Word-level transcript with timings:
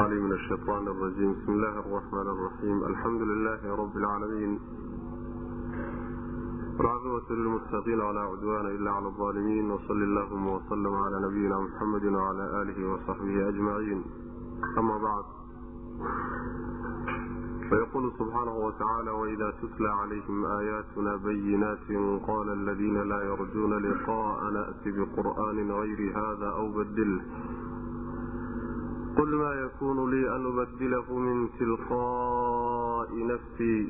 العليم 0.00 0.24
من 0.24 0.32
الشيطان 0.32 0.88
الرجيم 0.88 1.32
بسم 1.32 1.52
الله 1.52 1.78
الرحمن 1.80 2.26
الرحيم 2.34 2.84
الحمد 2.84 3.22
لله 3.22 3.74
رب 3.76 3.96
العالمين 3.96 4.60
والعاقبة 6.78 7.34
للمتقين 7.34 8.00
ولا 8.00 8.20
عدوان 8.20 8.66
إلا 8.66 8.90
على 8.90 9.06
الظالمين 9.06 9.70
وصل 9.70 10.02
اللهم 10.02 10.46
وسلم 10.46 10.94
على 10.94 11.16
نبينا 11.28 11.60
محمد 11.60 12.04
وعلى 12.04 12.62
آله 12.62 12.88
وصحبه 12.92 13.48
أجمعين 13.48 14.04
أما 14.78 14.98
بعد 14.98 15.24
فيقول 17.70 18.12
سبحانه 18.18 18.56
وتعالى 18.56 19.10
وإذا 19.10 19.50
تتلى 19.62 19.88
عليهم 19.88 20.44
آياتنا 20.46 21.16
بينات 21.16 21.88
قال 22.26 22.48
الذين 22.52 23.02
لا 23.02 23.22
يرجون 23.22 23.72
لقاء 23.78 24.50
نأتي 24.52 24.90
بقرآن 24.90 25.70
غير 25.70 26.00
هذا 26.18 26.48
أو 26.48 26.72
بدله 26.72 27.22
qul 29.17 29.31
maa 29.41 29.55
yakunu 29.63 30.03
lii 30.13 30.27
an 30.35 30.45
ubadilahu 30.51 31.19
min 31.27 31.39
tilqaa'i 31.57 33.23
nafsii 33.31 33.83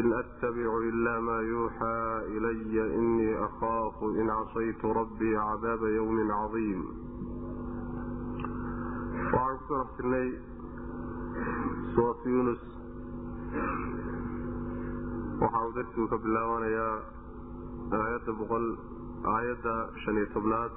in 0.00 0.06
attabicu 0.20 0.78
ilaa 0.90 1.20
maa 1.28 1.40
yuuxaa 1.50 2.22
ilaya 2.36 2.84
inii 3.00 3.34
akhaafu 3.46 4.10
in 4.20 4.28
casaytu 4.36 4.92
rabbii 5.00 5.34
cadaaba 5.46 5.88
yawmin 5.98 6.28
cadiim 6.34 6.82
waxaan 9.32 9.56
ku 9.58 9.64
soo 9.68 9.82
dhex 9.82 9.96
jirnay 9.96 10.28
suuratu 11.94 12.28
yunus 12.36 12.62
waxa 15.42 15.64
darsigu 15.76 16.06
ka 16.12 16.16
bilaabanayaa 16.24 16.96
aayadda 18.00 18.32
boqol 18.40 18.66
aayadda 19.34 19.74
shan 20.04 20.16
iyo 20.20 20.28
tobnaad 20.36 20.72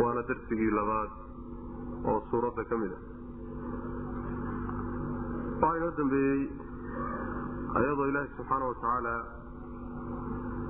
waana 0.00 0.22
darsigii 0.30 0.72
labaad 0.80 1.10
oo 2.10 2.18
suuradda 2.30 2.62
ka 2.70 2.76
mid 2.82 2.92
a 2.96 2.98
waxaa 5.60 5.76
inoo 5.78 5.92
dambeeyey 5.98 6.42
ayadoo 7.78 8.06
ilaahi 8.10 8.30
subxaana 8.36 8.64
watacaala 8.70 9.14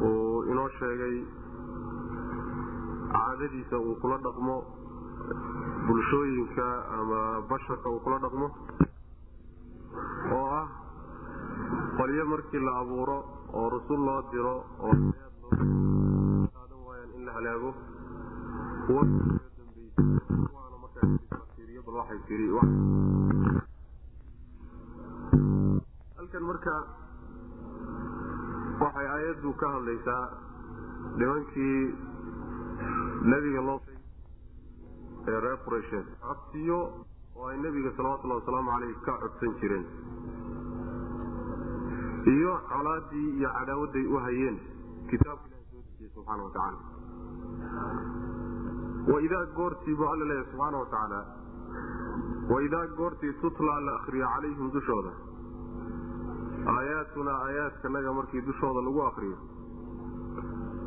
uu 0.09 0.43
inoo 0.53 0.69
sheegay 0.79 1.17
caadadiisa 3.15 3.77
uu 3.87 3.95
kula 4.03 4.17
dhaqmo 4.27 4.57
bulshooyinka 5.87 6.67
ama 6.99 7.21
basharka 7.51 7.89
uu 7.95 8.01
kula 8.07 8.19
dhaqmo 8.25 8.47
oo 10.39 10.47
ah 10.61 10.67
qolyo 11.99 12.25
markii 12.33 12.63
la 12.69 12.73
abuuro 12.83 13.19
oo 13.59 13.67
rusul 13.75 14.01
loo 14.09 14.21
diro 14.33 14.55
oo 14.87 14.95
qaadan 16.55 16.81
waayaan 16.87 17.11
in 17.19 17.23
la 17.27 17.33
halaago 17.37 17.71
halkan 26.17 26.43
marka 26.49 26.75
waxay 28.83 29.07
aayaddu 29.15 29.51
ka 29.61 29.67
hadlaysaa 29.75 30.25
nimankii 31.19 31.81
nebiga 33.33 33.61
loo 33.69 33.79
ee 35.33 35.39
reer 35.45 35.59
quraysheed 35.67 36.07
codsiyo 36.25 36.79
oo 37.37 37.47
ay 37.51 37.57
nebiga 37.65 37.91
salawatullahi 37.97 38.41
wasalaamu 38.43 38.71
caleyh 38.75 38.95
ka 39.07 39.13
codsan 39.23 39.53
jireen. 39.61 39.85
Iyo 42.35 42.53
colaadii 42.71 43.29
iyo 43.39 43.49
cadaawadday 43.57 44.05
u 44.15 44.17
hayeen. 44.27 44.57
Kitaabka 45.11 45.47
ilahi 45.49 45.65
soo 45.71 45.83
dejiyey 45.87 46.11
subxaana 46.15 46.43
wa 46.47 46.51
tacaala 46.57 46.79
waidaa 49.13 49.45
goortii 49.59 49.95
buu 49.99 50.09
alla 50.13 50.25
leeyahy 50.31 50.47
subxaana 50.51 50.79
wa 50.83 50.87
tacaala 50.93 51.21
waidaa 52.55 52.87
goortii 53.01 53.33
tutlaa 53.43 53.81
la 53.87 53.93
akriyo 54.01 54.27
calayhim 54.35 54.71
dushooda 54.77 55.13
aayaatunaa 56.77 57.39
aayaadkanaga 57.47 58.13
markii 58.19 58.43
dushooda 58.49 58.81
lagu 58.89 59.03
akriyo 59.11 59.39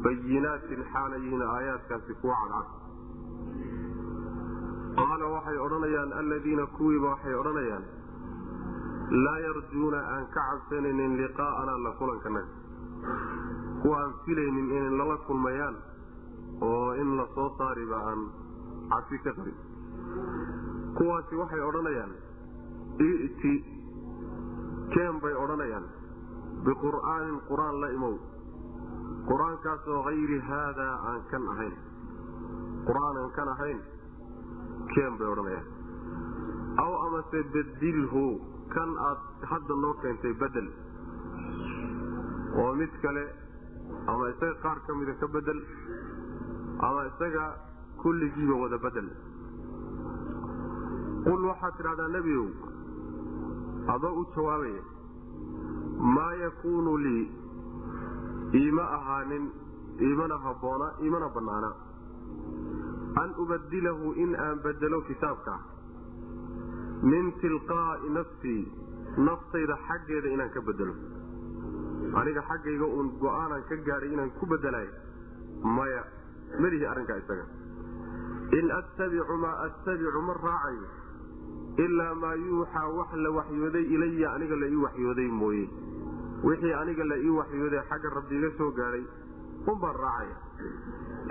bayinaatin 0.03 0.83
xaalayihiin 0.93 1.41
aayaadkaasi 1.55 2.13
kuwa 2.21 2.35
cadcad 2.41 2.67
qaala 4.99 5.25
waxay 5.35 5.57
odhanayaan 5.65 6.11
alladiina 6.21 6.65
kuwiiba 6.77 7.07
waxay 7.13 7.35
odhanayaan 7.41 7.85
laa 9.25 9.39
yarjuuna 9.47 9.99
aan 10.15 10.25
ka 10.35 10.41
cabsanaynin 10.49 11.13
liqaa'ana 11.21 11.73
la 11.85 11.91
kulankanaga 11.99 12.53
kuwa 13.81 13.97
aan 14.03 14.13
filaynin 14.25 14.67
inay 14.77 14.91
nala 15.01 15.17
kulmayaan 15.27 15.75
oo 16.61 16.93
in 17.01 17.09
la 17.17 17.25
soo 17.35 17.49
saariba 17.57 17.97
aan 18.11 18.21
cabsi 18.93 19.17
ka 19.23 19.31
qabin 19.37 19.57
kuwaasi 20.97 21.35
waxay 21.41 21.61
odhanayaan 21.69 22.11
i'ti 23.07 23.53
keen 24.93 25.19
bay 25.23 25.33
odhanayaan 25.43 25.85
biqur'aanin 26.65 27.37
qur'aan 27.49 27.75
la 27.81 27.89
imow. 27.97 28.15
Qur'aankaasoo 29.29 29.99
hayri 30.07 30.39
haadaa 30.49 30.95
aan 31.09 31.21
kan 31.31 31.43
ahayn. 31.53 31.75
Qur'aan 32.87 33.15
aan 33.21 33.31
kan 33.37 33.47
ahayn 33.53 33.79
keen 34.93 35.13
bay 35.19 35.27
odhanayaan. 35.33 35.67
Aw 36.83 36.91
amase 37.05 37.39
bedilhu 37.53 38.25
kan 38.75 38.89
aad 39.09 39.21
hadda 39.51 39.73
noo 39.83 39.93
keentay 40.01 40.33
bedel 40.41 40.67
oo 42.59 42.71
mid 42.81 42.93
kale 43.01 43.23
ama 44.11 44.25
isaga 44.33 44.55
qaar 44.63 44.77
ka 44.87 44.93
mida 44.99 45.13
ka 45.21 45.27
bedel 45.37 45.59
ama 46.87 47.01
isaga 47.09 47.45
kulligiiba 48.01 48.55
wada 48.63 48.77
bedel 48.85 49.09
qul 51.27 51.41
waxaad 51.49 51.73
tidhahdaa 51.79 52.07
nebiow 52.17 52.45
adoo 53.95 54.13
u 54.21 54.25
jawaabaya 54.35 54.83
maa 56.15 56.33
yakuunu 56.43 56.97
lii 57.05 57.23
iima 58.61 58.83
ahaanin 58.97 59.45
iimana 60.07 60.35
habboona 60.45 60.87
iimana 61.03 61.27
bannaana. 61.35 61.71
An 63.21 63.29
ubadilahu 63.43 64.13
in 64.23 64.35
aan 64.45 64.59
bedelo 64.63 65.01
kitaabka 65.07 65.53
min 67.11 67.31
tilqaa'i 67.41 68.09
nafsii 68.17 68.61
naftayda 69.27 69.75
xaggeeda 69.87 70.29
inaan 70.35 70.51
ka 70.55 70.61
bedelo 70.69 70.93
aniga 72.21 72.41
xaggayga 72.49 72.85
uun 72.95 73.09
go'aanaan 73.23 73.63
ka 73.69 73.75
gaadhay 73.87 74.13
inaan 74.13 74.31
ku 74.39 74.45
bedelayo 74.45 74.91
maya 75.77 76.03
melihi 76.57 76.85
arrinkaa 76.85 77.17
isaga. 77.23 77.45
In 78.59 78.71
attabicu 78.79 79.35
maa 79.43 79.55
attabicu 79.67 80.21
ma 80.27 80.33
raacayo 80.33 80.87
ilaa 81.85 82.15
maa 82.21 82.33
yuuxaa 82.45 82.87
wax 82.97 83.11
la 83.23 83.29
waxyooday 83.37 83.83
ilaya 83.95 84.33
aniga 84.35 84.55
la 84.61 84.67
ii 84.67 84.75
waxyooday 84.85 85.27
mooye. 85.41 85.65
Wixii 86.43 86.73
aniga 86.81 87.03
la 87.11 87.17
ii 87.17 87.29
waxyooday 87.39 87.81
xagga 87.89 88.09
rabbi 88.17 88.35
iga 88.39 88.49
soo 88.57 88.71
gaadhay 88.79 89.03
unbaan 89.67 89.95
raacaya. 90.03 90.37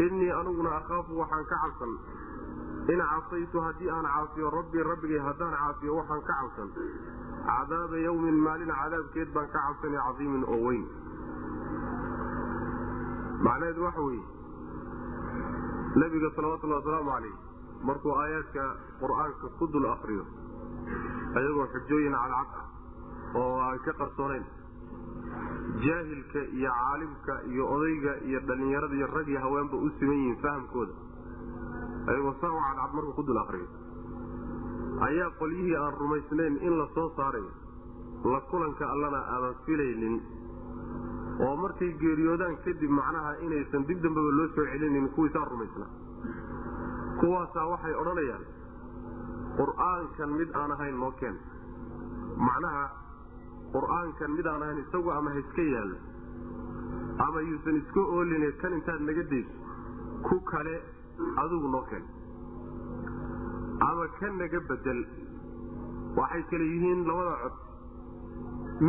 Innii 0.07 0.31
aniguna 0.41 0.71
akhaafu 0.78 1.19
waxaan 1.21 1.45
ka 1.51 1.57
cabsan. 1.65 1.93
In 2.93 3.01
casaytu 3.11 3.61
haddii 3.67 3.91
aan 3.91 4.07
caasiyo 4.15 4.51
rabbii 4.51 4.83
rabbigay 4.91 5.19
haddaan 5.27 5.53
caasiyo 5.61 5.97
waxaan 6.01 6.23
ka 6.28 6.34
cabsan. 6.41 6.69
Cadaaba 7.49 7.97
yawmin 8.07 8.39
maalin 8.47 8.71
cadaabkeed 8.81 9.33
baan 9.34 9.49
ka 9.55 9.59
cabsanay 9.67 10.01
cadiimin 10.07 10.45
oo 10.55 10.61
weyn. 10.69 10.84
Macnaheedu 13.47 13.83
waxa 13.84 14.01
weeye 14.07 14.25
nebiga 16.00 16.28
salawatullahi 16.36 16.81
wasalaamu 16.82 17.10
calayh 17.14 17.34
markuu 17.88 18.12
aayaadka 18.22 18.62
qur'aanka 19.00 19.47
ku 19.59 19.66
dul 19.72 19.86
akriyo 19.94 20.25
ayagoo 21.38 21.66
xujooyin 21.75 22.14
cadcad 22.22 22.50
ah 22.60 22.66
oo 23.41 23.56
aan 23.66 23.78
ka 23.86 23.92
qarsoonayn 24.00 24.44
jaahilka 25.84 26.41
iyo 26.59 26.70
caalimka 26.78 27.34
iyo 27.53 27.64
odayga 27.75 28.12
iyo 28.28 28.38
dhallinyarada 28.48 28.94
iyo 28.98 29.06
rag 29.16 29.28
haweenba 29.44 29.76
u 29.76 29.88
siman 29.98 30.19
yihiin 30.22 30.38
fahamkooda 30.44 30.94
ayagoo 32.10 32.34
saa 32.41 32.53
u 32.56 32.60
cadcad 32.66 32.91
markuu 32.98 33.15
ku 33.19 33.22
dul 33.28 33.38
akriyo 33.44 33.69
ayaa 35.09 35.30
qolyihii 35.41 35.76
aan 35.83 35.94
rumaysnayn 36.03 36.54
in 36.66 36.74
la 36.80 36.86
soo 36.94 37.09
saarayo 37.16 37.51
la 38.33 38.41
kulanka 38.51 38.84
allana 38.94 39.21
aadan 39.34 39.54
filaynin 39.66 40.16
oo 41.47 41.55
markay 41.63 41.91
geeriyoodaan 42.03 42.57
kadib 42.65 42.91
macnaha 43.01 43.33
inaysan 43.47 43.87
dib 43.89 43.99
dambeba 44.05 44.31
loo 44.39 44.47
soo 44.57 44.65
celinin 44.73 45.09
kuwiisaa 45.17 45.45
rumaysnaa 45.53 45.91
kuwaasaa 47.21 47.67
waxay 47.73 47.95
odhanayaan 48.03 48.45
qur'aankan 49.59 50.31
mid 50.39 50.51
aan 50.61 50.71
ahayn 50.77 50.97
noo 51.03 51.11
keen. 51.21 51.37
Macnaha 52.47 52.85
qur'aankan 53.75 54.31
mid 54.37 54.47
aan 54.47 54.63
ahayn 54.63 54.79
isagu 54.85 55.11
ama 55.19 55.31
ha 55.35 55.39
iska 55.45 55.63
yaallo 55.75 55.97
ama 57.27 57.41
yuusan 57.49 57.77
iska 57.83 58.01
ooline 58.17 58.51
kan 58.61 58.73
intaad 58.79 59.01
naga 59.09 59.25
dayso 59.31 59.55
ku 60.29 60.37
kale 60.51 60.75
adigu 61.43 61.69
noo 61.75 61.83
keen. 61.91 62.05
Ama 63.89 64.07
ka 64.21 64.29
naga 64.43 64.61
bedel 64.71 65.01
waxay 66.21 66.43
kale 66.51 66.65
yihiin 66.73 67.01
labada 67.09 67.35
cod. 67.43 67.55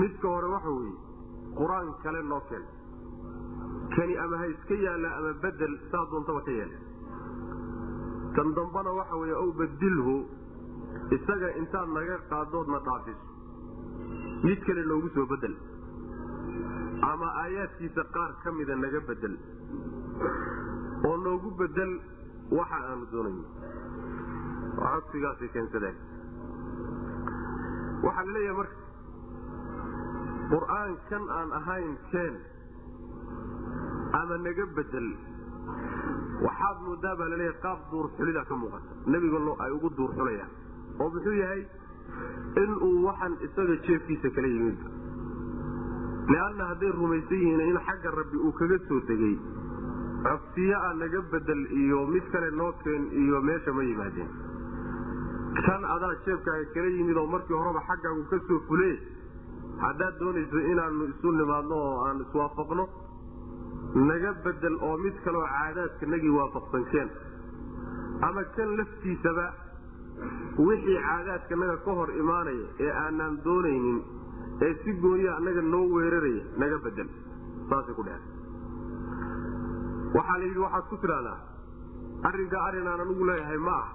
Midka 0.01 0.27
hore 0.35 0.47
waxa 0.55 0.69
weeye 0.77 0.97
qur'aan 1.59 1.87
kale 2.03 2.21
noo 2.31 2.41
keen. 2.49 2.63
Kani 3.95 4.13
ama 4.23 4.37
ha 4.41 4.45
iska 4.53 4.75
yaalla 4.85 5.09
ama 5.19 5.31
bedel 5.43 5.73
saa 5.91 6.03
doontaba 6.11 6.41
ka 6.47 6.51
yeela 6.59 6.77
tan 8.35 8.47
dambana 8.57 8.91
waxa 8.99 9.15
wey 9.21 9.31
ow 9.43 9.49
badilhu 9.59 10.13
isaga 11.17 11.49
intaad 11.61 11.89
naga 11.97 12.15
qaadoodna 12.29 12.79
dhaafiso 12.87 13.25
mid 14.45 14.59
kale 14.67 14.81
noogu 14.91 15.09
soo 15.15 15.25
bedel 15.33 15.55
ama 17.11 17.27
aayaadkiisa 17.43 18.03
qaar 18.15 18.31
ka 18.43 18.51
mida 18.59 18.75
naga 18.83 18.99
bedel 19.09 19.35
oo 21.09 21.15
noogu 21.25 21.49
bedel 21.61 21.91
waxa 22.59 22.77
aanu 22.91 23.05
doonayno 23.11 23.43
codsigaasay 24.79 25.49
keensadeen 25.55 25.97
waxaa 28.05 28.25
la 28.27 28.31
leeyahay 28.37 28.57
marka 28.61 28.75
qur'aankan 30.51 31.23
aan 31.37 31.49
ahayn 31.59 31.91
keen 32.11 32.35
ama 34.19 34.37
naga 34.45 34.65
bedel. 34.77 35.07
Waxaad 36.45 36.77
moodaa 36.85 37.15
baa 37.19 37.27
la 37.31 37.35
leeyahay 37.41 37.59
qaab 37.65 37.79
duurxulida 37.91 38.43
ka 38.49 38.55
muuqata. 38.55 38.91
Nebiga 39.13 39.37
ay 39.65 39.71
ugu 39.77 39.89
duurxulayaan 39.97 40.51
oo 40.99 41.09
muxuu 41.13 41.35
yahay? 41.41 41.61
Inuu 42.63 43.03
waxan 43.05 43.33
isaga 43.45 43.75
jeefkiisa 43.87 44.29
kala 44.35 44.47
yimidba 44.47 44.89
leanna 46.33 46.63
hadday 46.71 46.91
rumaysan 46.97 47.37
yihiin 47.43 47.61
in 47.69 47.77
xagga 47.87 48.09
rabbi 48.19 48.37
uu 48.37 48.51
kaga 48.59 48.77
soo 48.87 48.99
degay 49.09 49.35
codsiyo 50.25 50.77
a 50.87 50.93
naga 51.01 51.21
bedel 51.31 51.61
iyo 51.81 51.99
mid 52.13 52.25
kale 52.31 52.49
noo 52.59 52.71
keen 52.83 53.03
iyo 53.21 53.41
meesha 53.41 53.71
ma 53.73 53.83
yimaadeen. 53.83 54.29
Kan 55.65 55.81
adaa 55.95 56.13
jeefkaaga 56.25 56.65
kala 56.73 56.87
yimid 56.97 57.17
oo 57.17 57.27
markii 57.27 57.53
horeba 57.61 57.81
xaggaagu 57.89 58.23
ka 58.31 58.37
soo 58.47 58.59
fule 58.67 58.89
haddaad 59.83 60.15
doonayso 60.21 60.59
inaanu 60.71 61.03
isu 61.13 61.31
nimaadno 61.39 61.75
oo 61.87 61.95
aan 62.07 62.17
iswaafaqno 62.25 62.85
naga 64.09 64.31
bedel 64.45 64.75
oo 64.87 64.95
mid 65.03 65.15
kaleoo 65.25 65.47
caadaadka 65.55 66.05
nagii 66.13 66.33
waafaqsan 66.39 66.83
keen. 66.91 67.09
Ama 68.27 68.41
kan 68.55 68.69
laftiisaba 68.79 69.45
wixii 70.67 70.99
caadaadka 71.07 71.55
naga 71.61 71.77
ka 71.85 71.91
hor 71.99 72.09
imaanaya 72.23 72.67
ee 72.85 72.91
aanaan 73.03 73.35
doonaynin 73.45 73.99
ee 74.65 74.73
si 74.83 74.91
gooniya 75.03 75.31
annaga 75.39 75.61
noo 75.73 75.85
weeraraya 75.95 76.43
naga 76.63 76.77
bedel. 76.85 77.09
Saasay 77.69 77.93
ku 77.99 78.03
dheheen 78.07 78.25
waxaa 80.17 80.37
la 80.41 80.45
yidhi 80.49 80.59
waxaad 80.65 80.85
ku 80.91 80.97
tidhahdaa 81.03 81.37
arrinka 82.29 82.57
arrin 82.67 82.87
aan 82.91 83.01
anigu 83.05 83.23
leeyahay 83.29 83.59
ma 83.67 83.75
ah 83.83 83.87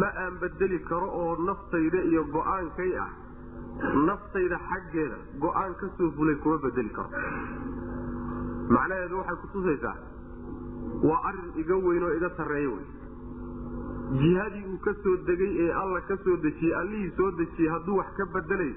ma 0.00 0.08
aan 0.24 0.34
bedeli 0.42 0.78
karo 0.90 1.08
oo 1.22 1.32
naftayda 1.48 2.00
iyo 2.10 2.22
go'aankay 2.36 2.90
ah 3.04 3.10
naftayda 3.82 4.58
xaggeeda 4.70 5.16
go'aan 5.44 5.74
ka 5.80 5.86
soo 5.98 6.10
fulay 6.16 6.36
kuma 6.44 6.58
bedeli 6.64 6.90
karo 6.90 7.08
macnaheedu 8.76 9.16
waxay 9.20 9.36
kutusaysaa 9.42 9.96
waa 11.08 11.20
arrin 11.30 11.50
iga 11.62 11.76
weyn 11.86 12.02
oo 12.08 12.12
iga 12.18 12.30
sarreeya 12.38 12.70
wey 12.74 12.86
jihadii 14.22 14.64
uu 14.72 14.78
ka 14.86 14.92
soo 15.04 15.16
degay 15.28 15.52
ee 15.66 15.70
alla 15.82 16.00
ka 16.10 16.16
soo 16.24 16.36
dejiyey 16.46 16.74
allihii 16.80 17.12
soo 17.20 17.30
dejiyey 17.40 17.70
hadduu 17.74 17.96
wax 18.00 18.10
ka 18.20 18.26
bedelayo 18.34 18.74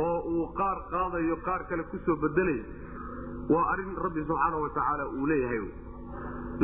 oo 0.00 0.18
uu 0.34 0.46
qaar 0.60 0.78
qaadayo 0.94 1.36
qaar 1.48 1.62
kale 1.70 1.82
ku 1.92 1.98
soo 2.06 2.16
bedelayo 2.16 2.64
waa 3.54 3.64
arrin 3.72 3.94
rabbi 4.06 4.24
subxaana 4.28 4.56
wa 4.64 4.70
tacaala 4.78 5.06
uu 5.08 5.26
leeyahay 5.32 5.60
wy 5.64 5.70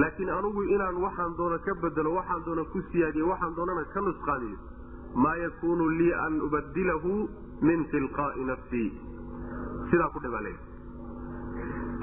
laakiin 0.03 0.31
anugu 0.39 0.63
inaan 0.75 0.97
waxaan 1.07 1.37
doono 1.39 1.59
ka 1.69 1.75
bedelo 1.87 2.15
waxaan 2.19 2.45
doona 2.47 2.65
ku 2.75 2.83
siyaadiyo 2.93 3.29
waxaan 3.33 3.55
doonana 3.57 3.85
ka 3.95 4.01
nusqaaniyo 4.09 4.59
maa 5.15 5.37
yakuunu 5.37 5.89
lii 5.99 6.13
an 6.27 6.41
ubadilahu 6.47 7.29
min 7.63 7.85
tilqaai 7.95 8.45
nafsii 8.51 8.89
sidaa 9.91 10.09
ku 10.15 10.21
dhibaaley 10.27 10.57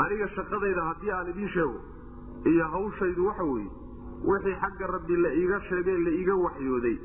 aniga 0.06 0.27
shaqadayda 0.35 0.83
haddii 0.89 1.11
aan 1.17 1.27
idiin 1.33 1.50
sheego 1.50 1.79
iyo 2.53 2.65
hawshaydu 2.75 3.25
waxa 3.27 3.44
weeye 3.44 3.69
wixii 4.31 4.56
xagga 4.61 4.88
rabbi 4.95 5.15
la 5.25 5.33
iiga 5.33 5.59
sheegay 5.69 5.97
la 6.06 6.09
iiga 6.19 6.35
waxyooday 6.45 6.97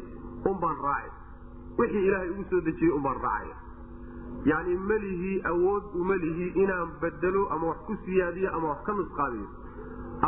unbaan 0.51 0.77
raacay. 0.87 1.11
Wixii 1.79 2.07
ilaahay 2.07 2.31
igu 2.31 2.45
soo 2.51 2.61
dejiyey 2.61 2.93
unbaan 2.97 3.17
raacaya 3.23 3.57
yacni 4.51 4.75
melihii 4.91 5.41
awood 5.51 5.85
umelihii 6.01 6.51
inaan 6.63 6.89
bedelo 7.01 7.49
ama 7.55 7.67
wax 7.67 7.79
ku 7.87 7.97
siyaadiyo 8.05 8.51
ama 8.57 8.69
wax 8.69 8.83
ka 8.87 8.93
nusqaadiyo 8.93 9.47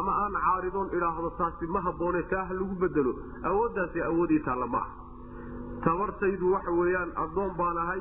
ama 0.00 0.12
aan 0.25 0.32
caaridoon 0.46 0.88
idhaahdo 0.96 1.31
taasi 1.38 1.67
ma 1.67 1.81
habboone 1.87 2.23
taa 2.32 2.44
ha 2.49 2.55
lagu 2.55 2.75
bedelo 2.84 3.12
awooddaasi 3.50 4.02
awoodii 4.08 4.40
taalla 4.49 4.67
ma 4.67 4.78
ah 4.78 4.88
tabartaydu 5.84 6.52
waxa 6.55 6.70
weeyaan 6.81 7.11
addoon 7.25 7.52
baan 7.61 7.78
ahay 7.84 8.00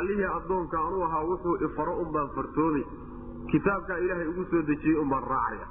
allihii 0.00 0.28
addoonka 0.38 0.78
anu 0.86 1.02
ahaa 1.06 1.24
wuxuu 1.30 1.56
ifaro 1.68 1.94
unbaan 2.04 2.30
fartoomi 2.36 2.82
kitaabkaa 3.52 3.98
ilaahay 4.04 4.28
ugu 4.32 4.44
soo 4.50 4.62
dejiyey 4.70 4.98
unbaan 5.02 5.24
raacaya. 5.32 5.66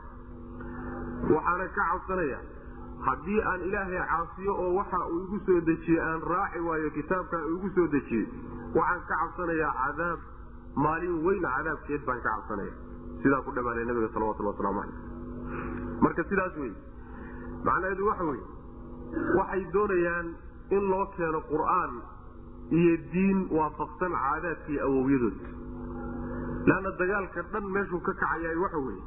Waxaana 1.34 1.66
ka 1.78 1.84
cabsanaya 1.92 2.40
haddii 3.08 3.40
aan 3.52 3.62
ilaahay 3.70 4.02
caasiyo 4.12 4.54
oo 4.64 4.74
waxa 4.80 5.00
uu 5.14 5.24
igu 5.26 5.40
soo 5.48 5.60
dejiyey 5.70 6.00
aan 6.08 6.22
raaci 6.34 6.60
waayo 6.68 6.90
kitaabkaa 6.98 7.42
igu 7.56 7.70
soo 7.76 7.88
dejiyey 7.96 8.26
waxaan 8.76 9.02
ka 9.10 9.16
cabsanayaa 9.22 9.74
cadaab 9.82 10.20
maalin 10.86 11.16
weyn 11.26 11.42
cadaabkeed 11.48 12.06
baan 12.10 12.22
ka 12.22 12.30
cabsanaya. 12.36 12.74
Sidaa 13.24 13.42
ku 13.46 13.52
dhammaanay 13.56 13.86
nabiga 13.90 14.10
salawatulli 14.14 14.50
waslamu 14.52 14.82
caleyh 14.82 15.00
marka 16.04 16.24
sidaas 16.30 16.56
wey 16.62 16.72
macnaheedu 17.66 18.08
waxa 18.12 18.24
wey 18.32 18.42
waxay 19.40 19.64
doonayaan 19.74 20.28
in 20.78 20.84
loo 20.92 21.06
keeno 21.18 21.40
qur'aan 21.52 21.94
iyo 22.80 22.94
diin 23.14 23.40
waafaqsan 23.58 24.12
caadaadkii 24.24 24.80
awowyadood. 24.88 25.40
Leanna 26.70 26.92
dagaalka 27.02 27.42
dhan 27.54 27.66
meeshuu 27.76 28.00
ka 28.08 28.14
kacayaay 28.22 28.56
waxa 28.64 28.78
weeye 28.88 29.04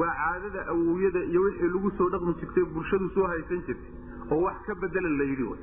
waa 0.00 0.14
caadada 0.20 0.60
awowyada 0.74 1.20
iyo 1.30 1.40
wixii 1.46 1.68
lagu 1.74 1.90
soo 1.98 2.08
dhaqmi 2.14 2.34
jirtay 2.40 2.64
bulshadu 2.74 3.08
soo 3.16 3.26
haysan 3.32 3.60
jirtay 3.66 3.92
oo 4.32 4.40
wax 4.46 4.56
ka 4.66 4.74
bedela 4.84 5.08
la 5.18 5.24
yidhi 5.30 5.42
wy 5.50 5.58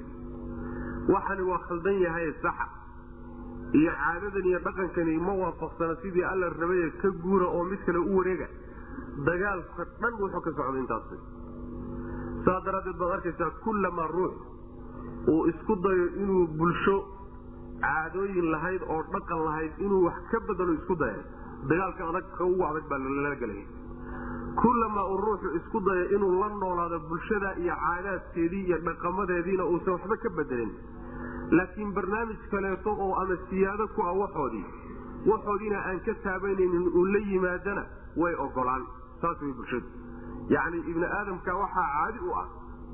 waxani 1.16 1.42
waa 1.52 1.60
khaldan 1.68 1.98
yahaye 2.06 2.32
saxa 2.44 2.68
iyo 3.82 3.92
caadadan 4.04 4.46
iyo 4.52 4.60
dhaqankani 4.68 5.18
ma 5.28 5.34
waafaqsana 5.42 5.96
sidii 6.04 6.24
alla 6.34 6.50
rabaye 6.62 6.90
ka 7.02 7.10
guura 7.24 7.48
oo 7.48 7.64
mid 7.72 7.82
kale 7.86 7.98
u 7.98 8.18
wareega. 8.18 8.48
Dagaalka 9.28 9.84
dhan 10.02 10.14
wuxuu 10.22 10.42
ka 10.46 10.52
socda 10.60 10.80
intaas 10.80 11.10
saa 12.46 12.60
daraaddeed 12.66 12.98
baad 13.02 13.12
arkaysaa 13.18 13.50
kullamaa 13.64 14.08
ruux 14.16 14.34
uu 15.28 15.46
isku 15.52 15.76
dayo 15.86 16.06
inuu 16.24 16.48
bulsho 16.60 16.96
caadooyin 17.82 18.48
lahayd 18.54 18.82
oo 18.96 19.02
dhaqan 19.14 19.44
lahayd 19.48 19.72
inuu 19.86 20.04
wax 20.08 20.18
ka 20.32 20.40
bedelo 20.50 20.74
isku 20.80 20.96
daya 21.04 21.22
dagaalka 21.70 22.10
adag 22.10 22.26
ka 22.38 22.44
ugu 22.46 22.64
adag 22.70 22.86
baa 22.90 23.00
lala 23.06 23.36
gelaya 23.42 23.66
kullamaa 24.62 25.06
uu 25.14 25.18
ruuxu 25.26 25.50
isku 25.60 25.80
dayo 25.88 26.06
inuu 26.16 26.32
la 26.42 26.50
noolaado 26.62 27.00
bulshada 27.10 27.54
iyo 27.64 27.76
caadaadkeedii 27.84 28.64
iyo 28.68 28.78
dhaqamadeediina 28.88 29.66
uusan 29.74 29.94
waxba 29.98 30.18
ka 30.24 30.30
bedelin 30.40 30.72
laakiin 31.58 31.94
barnaamij 31.98 32.42
kaleeto 32.52 32.92
oo 33.06 33.14
ama 33.22 33.36
siyaado 33.50 33.88
ku 33.96 34.02
ah 34.10 34.16
waxoodii 34.22 34.66
waxoodiina 35.32 35.80
aan 35.90 36.00
ka 36.08 36.14
taabanaynin 36.26 36.88
uu 37.00 37.06
la 37.14 37.20
yimaadana 37.32 37.84
way 38.22 38.34
ogolaan 38.46 38.84
saas 39.22 39.42
way 39.42 39.54
bulshadu. 39.54 39.88
Yacni 40.54 40.78
ibni 40.92 41.06
aadamka 41.18 41.52
waxaa 41.62 41.88
caadi 41.96 42.20
u 42.28 42.32
ah 42.42 42.48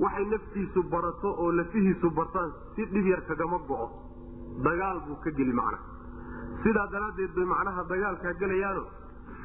waxay 0.04 0.25
naftiisu 0.34 0.84
barato 0.94 1.30
oo 1.44 1.51
lafihiisu 1.60 2.12
bartaan 2.20 2.51
si 2.75 2.86
dhib 2.94 3.06
yar 3.13 3.22
kagama 3.30 3.58
go'o. 3.70 3.88
Dagaal 4.68 5.00
buu 5.08 5.18
ka 5.24 5.32
geli 5.39 5.54
macna. 5.62 5.77
Sidaa 6.63 6.88
daraaddeed 6.94 7.32
bay 7.38 7.46
macnaha 7.54 7.84
dagaalkaa 7.92 8.34
gelayaano 8.42 8.84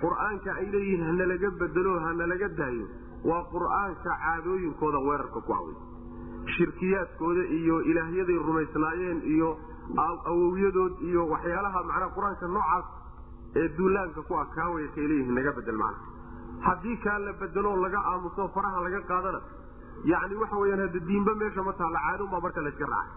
qur'aanka 0.02 0.50
ay 0.60 0.66
leeyihiin 0.74 1.02
hanalaga 1.08 1.50
bedelo 1.62 1.92
hanalaga 2.04 2.48
daayo 2.60 2.86
waa 3.30 3.42
qur'aanka 3.54 4.10
caadooyinkooda 4.22 4.98
weerarka 5.08 5.40
ku 5.48 5.52
away 5.58 5.74
shirkiyaadkooda 6.56 7.42
iyo 7.58 7.76
ilaahyaday 7.90 8.38
rumaysnaayeen 8.48 9.20
iyo 9.34 9.50
awowyadood 10.30 10.94
iyo 11.08 11.22
waxyaalaha 11.32 11.82
macnaha 11.90 12.10
qur'aanka 12.16 12.46
noocaas 12.54 12.86
ee 13.60 13.68
duulaanka 13.78 14.20
ku 14.28 14.34
kaaway 14.56 14.86
kay 14.94 15.06
leeyihiin 15.10 15.34
naga 15.38 15.52
bedel 15.58 15.76
macna. 15.76 16.00
Haddii 16.66 16.96
kaa 17.04 17.18
la 17.26 17.32
bedelo 17.42 17.76
laga 17.84 18.00
aamuso 18.12 18.48
faraha 18.56 18.80
laga 18.86 19.00
qaadana 19.10 19.40
yani 20.10 20.34
waxa 20.42 20.56
weyaan 20.62 20.80
hada 20.86 20.98
diinba 21.08 21.34
meesha 21.42 21.62
ma 21.68 21.72
taalla 21.80 21.98
caadunbaa 22.06 22.40
marka 22.44 22.60
layska 22.66 22.86
raacay. 22.92 23.16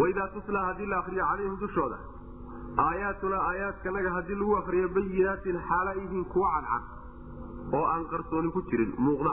Waidaa 0.00 0.28
tutla 0.34 0.60
haddii 0.68 0.86
la 0.92 0.98
akriyo 1.02 1.24
calayhim 1.30 1.56
dushooda 1.62 1.98
aayaatuna 2.86 3.36
aayaadkanaga 3.50 4.10
haddii 4.16 4.34
lagu 4.40 4.56
akriyo 4.60 4.88
bayinaatin 4.96 5.56
xaala 5.68 5.94
idin 6.04 6.24
kuwa 6.32 6.48
cadcad 6.54 6.84
oo 7.78 7.84
aan 7.92 8.04
qarsooni 8.12 8.50
ku 8.56 8.62
jirin 8.70 8.92
muuqda. 9.06 9.32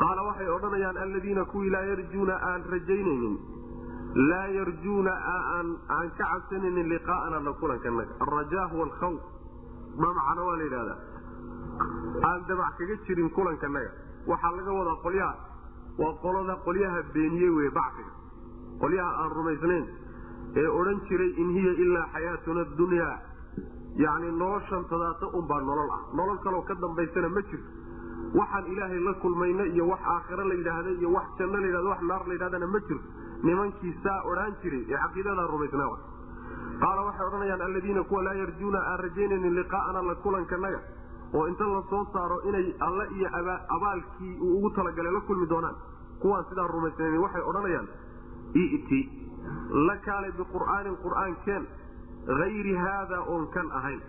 Qaala 0.00 0.22
waxay 0.28 0.48
odhanayaan 0.56 0.96
alladiina 1.04 1.44
kuwii 1.52 1.70
laa 1.74 1.82
yarjuuna 1.90 2.34
aan 2.50 2.62
rajaynaynin 2.74 3.36
laa 4.30 4.46
yarjuuna 4.58 5.12
aan 5.56 5.66
ka 6.18 6.24
cabsanaynin 6.30 6.88
liqaa'ana 6.94 7.40
la 7.48 7.52
kulankanaga 7.60 8.12
alrajaa 8.26 8.66
huwa 8.72 8.84
alkhawf 8.88 9.20
dhamacana 10.00 10.42
waa 10.48 10.56
la 10.60 10.64
yidhahdaa 10.68 10.98
aan 12.30 12.40
dabac 12.48 12.72
kaga 12.78 12.96
jirin 13.06 13.30
kulankanaga 13.36 13.90
waxaa 14.26 14.52
laga 14.56 14.72
wadaa 14.78 14.96
qolyaha. 15.04 15.34
Waa 15.98 16.12
qolada 16.22 16.54
qolyaha 16.66 17.02
beeniyey 17.14 17.50
wey 17.58 17.70
bacfiga 17.70 18.12
qolyaha 18.80 19.10
aan 19.22 19.30
rumaysnayn 19.38 19.84
ee 20.60 20.66
odhan 20.78 21.00
jiray 21.08 21.30
in 21.42 21.48
hiya 21.56 21.72
ilaa 21.84 22.06
xayaatuna 22.14 22.64
dunyaa 22.78 23.16
yacni 24.04 24.30
noloshan 24.42 24.84
tadaata 24.92 25.26
unbaa 25.38 25.60
nolol 25.60 25.90
ah. 25.96 26.00
Nolol 26.18 26.38
kaloo 26.44 26.62
ka 26.68 26.74
dambaysana 26.84 27.28
ma 27.28 27.42
jirto 27.42 27.68
waxaan 28.38 28.66
ilaahay 28.72 29.00
la 29.08 29.12
kulmayna 29.22 29.64
iyo 29.74 29.84
wax 29.92 30.00
aakhiro 30.14 30.44
la 30.50 30.54
yidhaahda 30.54 30.90
iyo 31.00 31.08
wax 31.16 31.26
janno 31.38 31.58
la 31.60 31.66
yidhahdo 31.66 31.88
wax 31.94 32.00
naar 32.10 32.22
la 32.28 32.32
yidhahdana 32.34 32.66
ma 32.74 32.80
jiro. 32.88 33.00
Nimankii 33.42 33.94
saa 34.04 34.18
odhaan 34.30 34.54
jiray 34.62 34.82
ee 34.88 34.96
caqiidadaa 35.04 35.46
rumaysnaa 35.52 35.96
qaala 36.82 37.00
waxay 37.08 37.26
odhanayaan 37.28 37.60
alladiina 37.66 38.02
kuwa 38.10 38.22
laa 38.26 38.34
yarjuuna 38.42 38.78
aan 38.90 38.98
rajaynaynin 39.04 39.54
liqaa'ana 39.60 40.02
la 40.08 40.14
kulankanaga 40.24 40.80
oo 41.34 41.46
inta 41.50 41.64
la 41.72 41.82
soo 41.90 42.04
saaro 42.12 42.36
inay 42.48 42.66
alle 42.86 43.04
iyo 43.16 43.28
abaalkii 43.76 44.34
uu 44.40 44.56
ugu 44.58 44.70
talagalay 44.78 45.12
la 45.12 45.20
kulmi 45.20 45.46
doonaan 45.52 45.76
kuwaan 46.22 46.44
sidaa 46.50 46.66
rumaysnayn 46.74 47.18
waxay 47.24 47.42
odhanayaan 47.50 47.88
i'ti 48.64 49.00
la 49.88 49.96
kaalay 50.06 50.32
biqur'aanin 50.40 50.96
qur'aan 51.04 51.34
keen 51.44 51.66
hayri 52.40 52.74
haada 52.84 53.18
oon 53.32 53.46
kan 53.54 53.68
ahayn. 53.78 54.00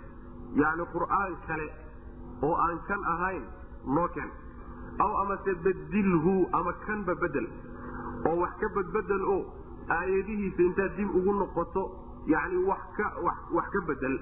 Yacni 0.61 0.83
qur'aan 0.93 1.35
kale 1.47 1.67
oo 2.47 2.55
aan 2.65 2.79
kan 2.87 3.01
ahayn 3.13 3.43
noo 3.95 4.07
keen. 4.15 4.31
Aw 5.05 5.11
amase 5.21 5.53
badilhu 5.65 6.33
ama 6.59 6.73
kanba 6.85 7.15
bedel 7.21 7.47
oo 8.29 8.35
wax 8.41 8.51
ka 8.61 8.67
badbedel 8.75 9.23
oo 9.35 9.41
aayadihiisa 9.97 10.61
intaad 10.69 10.95
dib 10.97 11.15
ugu 11.19 11.33
noqoto 11.39 11.83
yacni 12.33 12.57
wax 12.71 12.81
ka 12.97 13.05
wax 13.55 13.67
ka 13.75 13.79
bedel 13.87 14.19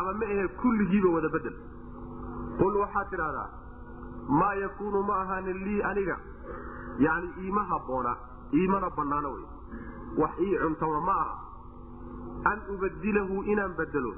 ama 0.00 0.12
ma 0.20 0.26
ahe 0.34 0.48
kulligiiba 0.62 1.08
wada 1.16 1.28
bedel 1.36 1.54
qul 2.60 2.74
waxaad 2.82 3.08
tidhahdaa 3.14 3.48
maa 4.40 4.54
yakuunu 4.64 5.02
ma 5.08 5.14
ahaanin 5.22 5.58
lii 5.66 5.82
aniga 5.90 6.16
yani 7.06 7.28
iima 7.44 7.64
habboona 7.72 8.12
iimana 8.60 8.90
bannaano 8.96 9.32
wey 9.36 9.44
wax 10.22 10.32
ii 10.46 10.56
cuntama 10.62 11.00
ma 11.08 11.16
aha 11.24 11.36
an 12.52 12.58
ubadilahu 12.74 13.42
inaan 13.52 13.74
bedelo 13.80 14.12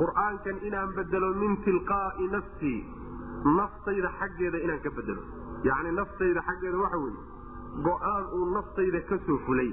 qur'aankan 0.00 0.56
inaan 0.68 0.94
bedelo 0.98 1.28
min 1.42 1.56
tilqaa'i 1.66 2.28
nafsii 2.36 2.78
naftayda 3.58 4.10
xaggeeda 4.20 4.58
inaan 4.66 4.80
ka 4.86 4.90
bedelo 4.98 5.22
yacni 5.68 5.92
naftayda 6.00 6.42
xaggeeda 6.48 6.78
waxa 6.84 6.98
weeye 7.04 7.22
go'aan 7.88 8.24
uu 8.38 8.46
naftayda 8.56 9.00
ka 9.10 9.18
soo 9.26 9.38
fulay 9.46 9.70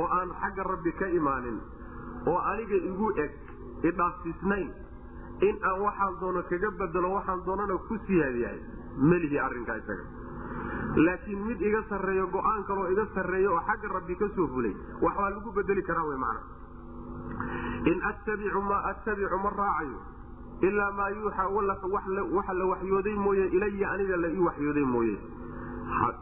oo 0.00 0.06
aan 0.18 0.30
xagga 0.42 0.62
rabbi 0.72 0.92
ka 1.00 1.06
imaanin 1.20 1.58
oo 2.32 2.38
aniga 2.52 2.76
igu 2.90 3.08
eg 3.24 3.32
idhaafsiisnayn 3.90 4.68
in 5.48 5.56
aan 5.68 5.80
waxaan 5.86 6.14
doono 6.20 6.42
kaga 6.50 6.70
bedelo 6.80 7.08
waxaan 7.16 7.44
doonana 7.46 7.76
ku 7.88 7.96
siyaadiyahay 8.06 8.60
melihi 9.10 9.38
arrinkaa 9.46 9.76
isaga. 9.82 10.04
Laakiin 11.06 11.40
mid 11.46 11.60
iga 11.60 11.80
sarreeyo 11.90 12.26
go'aan 12.36 12.64
kaloo 12.68 12.86
iga 12.94 13.04
sarreeya 13.14 13.50
oo 13.50 13.60
xagga 13.68 13.88
rabbi 13.96 14.14
ka 14.20 14.28
soo 14.36 14.46
fulay 14.54 14.74
waxbaa 15.02 15.30
lagu 15.34 15.50
bedeli 15.58 15.82
karaa 15.82 16.06
wy 16.10 16.16
macna. 16.16 16.40
In 17.90 17.98
attabicu 18.10 18.60
maa 18.70 18.82
attabicu 18.90 19.38
ma 19.44 19.50
raacayo. 19.60 19.98
Ilaa 20.68 20.90
maa 20.98 21.08
yuuxaa 21.10 21.48
waxa 21.50 22.52
la 22.54 22.64
waxyooday 22.72 23.14
mooye 23.24 23.46
ilaya 23.56 23.90
aniga 23.94 24.16
la 24.16 24.28
ii 24.28 24.38
waxyooday 24.48 24.84
mooye. 24.94 25.16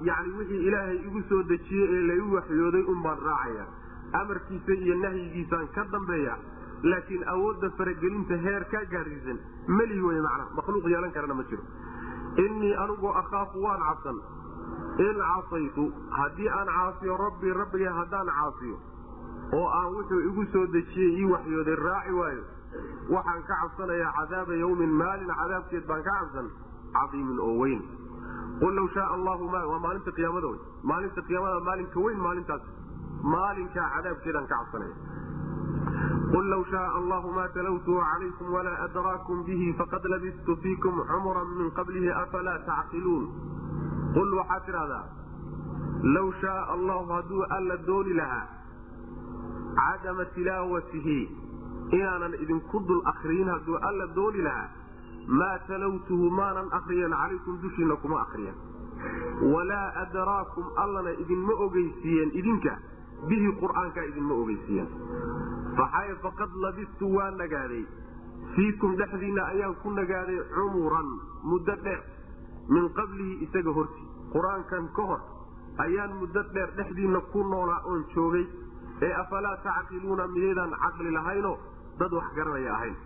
Yacni 0.09 0.33
wixii 0.39 0.63
ilaahay 0.69 0.97
igu 1.07 1.21
soo 1.29 1.43
dejiyey 1.43 1.89
ee 1.97 2.03
la 2.09 2.15
ii 2.15 2.31
waxyooday 2.37 2.83
un 2.93 3.03
baan 3.03 3.19
raacaya 3.29 3.67
amarkiisa 4.21 4.73
iyo 4.75 4.95
nahyigiisaan 5.05 5.69
ka 5.75 5.85
dambeeya 5.93 6.35
laakiin 6.91 7.25
awoodda 7.35 7.71
faragelinta 7.79 8.37
heer 8.45 8.65
kaa 8.73 8.85
gaadhsiisan 8.95 9.39
melihi 9.79 10.03
wey 10.09 10.21
macna 10.27 10.45
makhluuq 10.59 10.87
yeelan 10.95 11.13
karana 11.17 11.35
ma 11.35 11.45
jiro. 11.51 11.63
Innii 12.45 12.75
anigoo 12.85 13.13
akhaafu 13.23 13.63
waan 13.67 13.83
cabsan. 13.89 14.19
In 15.07 15.17
casaytu 15.29 15.85
haddii 16.19 16.49
aan 16.59 16.69
caasiyo 16.77 17.17
rabbii 17.25 17.53
rabbiga 17.61 17.93
haddaan 18.01 18.27
caasiyo 18.39 18.77
oo 19.59 19.67
aan 19.79 19.89
wuxuu 19.95 20.21
igu 20.29 20.45
soo 20.53 20.67
dejiyey 20.75 21.11
ii 21.21 21.31
waxyooday 21.33 21.77
raaci 21.87 22.13
waayo 22.21 22.45
waxaan 23.15 23.43
ka 23.49 23.55
cabsanayaa 23.63 24.13
cadaaba 24.19 24.55
yawmin 24.63 24.93
maalin 25.03 25.33
cadaabkeed 25.41 25.87
baan 25.91 26.03
ka 26.09 26.13
cabsan 26.21 26.51
cadiimin 26.97 27.39
oo 27.47 27.55
weyn. 27.63 27.83
Qul 28.61 28.75
law 28.79 28.87
shaa 28.95 29.09
allahu 29.17 29.51
waa 29.53 29.79
maalinta 29.87 30.13
qiyaamada 30.19 30.47
wey 30.53 30.61
maalinta 30.93 31.23
qiyaamada 31.29 31.61
maalinka 31.69 32.01
weyn 32.07 32.21
maalintaas. 32.27 32.63
Maalinkaa 33.35 33.89
cadaabkeedaan 33.97 34.47
ka 34.53 34.57
cabsanaya 34.57 34.95
qul 36.33 36.47
law 36.53 36.63
shaaa 36.73 36.91
allahu 37.01 37.33
ma 37.39 37.45
talawtuhu 37.57 38.01
calaykum 38.11 38.53
walaa 38.57 38.79
adraakum 38.87 39.45
bihi 39.49 39.73
faqad 39.81 40.05
labistu 40.15 40.57
fiikum 40.63 41.01
cumran 41.11 41.49
min 41.61 41.71
qablihi 41.79 42.11
afalaa 42.25 42.59
tacqiluun 42.69 43.25
qul 44.17 44.35
waxaad 44.41 44.67
tidhahdaa 44.67 45.05
law 46.17 46.27
shaaa 46.43 46.65
allahu 46.77 47.13
hadduu 47.17 47.43
alla 47.59 47.77
dooni 47.91 48.15
lahaa 48.21 48.47
cadama 49.81 50.25
tilaawatihi 50.37 51.19
inaanan 51.99 52.35
idinku 52.45 52.81
dul 52.89 53.03
akriyin 53.15 53.49
hadduu 53.55 53.79
alla 53.91 54.07
dooni 54.21 54.43
lahaa 54.49 54.71
maa 55.41 55.59
talawtuhu 55.69 56.31
maanan 56.41 56.69
akriyan 56.81 57.13
calaykum 57.23 57.61
dushiina 57.63 57.97
kuma 58.05 58.21
akriyan 58.25 58.55
walaa 59.55 59.87
adraakum 60.05 60.65
allana 60.85 61.13
idinma 61.25 61.55
ogeysiiyeen 61.67 62.31
idinka 62.41 62.73
bihi 63.29 63.53
qur'aankaa 63.63 64.05
idinma 64.13 64.35
ogeysiiyeen 64.45 64.89
faxay 65.79 66.15
faqad 66.23 66.51
labistu 66.65 67.07
waa 67.17 67.31
nagaaday. 67.31 67.85
Fiikum 68.55 68.97
dhexdiinna 69.01 69.43
ayaan 69.53 69.75
ku 69.83 69.91
nagaaday 69.91 70.39
cumuran 70.55 71.09
muddo 71.51 71.75
dheer 71.85 72.01
min 72.69 72.89
qablihi 72.99 73.35
isaga 73.47 73.71
hortii. 73.79 74.07
Qur'aankan 74.33 74.89
ka 74.97 75.03
hor 75.11 75.21
ayaan 75.87 76.13
muddo 76.21 76.43
dheer 76.55 76.71
dhexdiinna 76.77 77.21
ku 77.33 77.43
noolaa 77.53 77.81
oon 77.87 78.05
joogay. 78.15 78.47
Ee 79.03 79.13
afalaa 79.23 79.57
tacqiluuna 79.65 80.27
miyaydaan 80.35 80.71
caqli 80.83 81.11
lahaynoo 81.11 81.57
dad 81.99 82.13
wax 82.13 82.27
garanaya 82.37 82.75
ahayn. 82.75 82.97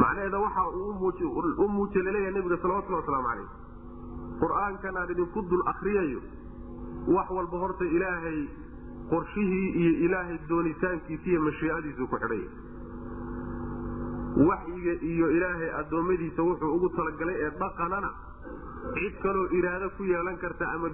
Macnaheeda 0.00 0.38
waxa 0.38 0.62
uu 0.68 0.90
u 1.64 1.68
muujiye 1.68 2.02
la 2.04 2.10
leeyahay 2.12 2.32
nabiga 2.34 2.56
salawatulli 2.62 2.96
wasalaamu 3.00 3.28
calayh 3.28 3.48
qur'aankan 4.42 4.96
aan 5.00 5.10
idinku 5.14 5.42
dul 5.50 5.62
akriyayo 5.72 6.20
wax 7.16 7.28
walba 7.30 7.56
horta 7.62 7.84
ilaahay 7.84 8.38
qorshihii 9.12 9.68
iyo 9.82 9.92
ilaahay 10.06 10.38
doonitaankiisa 10.50 11.26
iyo 11.32 11.40
mashiicadiisu 11.48 12.08
ku 12.12 12.16
xidhaya 12.22 12.50
waxyiga 14.50 14.94
iyo 15.12 15.26
ilaahay 15.36 15.70
addoommadiisa 15.80 16.42
wuxuu 16.48 16.74
ugu 16.76 16.88
talagalay 16.98 17.36
ee 17.46 17.50
dhaqanana 17.62 18.10
cid 18.98 19.14
kaloo 19.22 19.46
iraado 19.58 19.90
ku 19.96 20.02
yeelan 20.12 20.38
karta 20.44 20.64
ama 20.74 20.88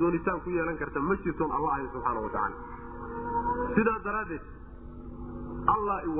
doonitaan 0.00 0.40
ku 0.44 0.50
yeelan 0.56 0.76
karta 0.82 1.00
ma 1.00 1.16
jirtoon 1.24 1.50
alla 1.58 1.68
ahayn 1.72 1.88
subxaana 1.94 2.20
wa 2.26 2.30
tacaala. 2.34 2.56
Sidaa 3.76 3.98
daraaddeed 4.06 4.44
allah 5.74 5.98
i 6.08 6.10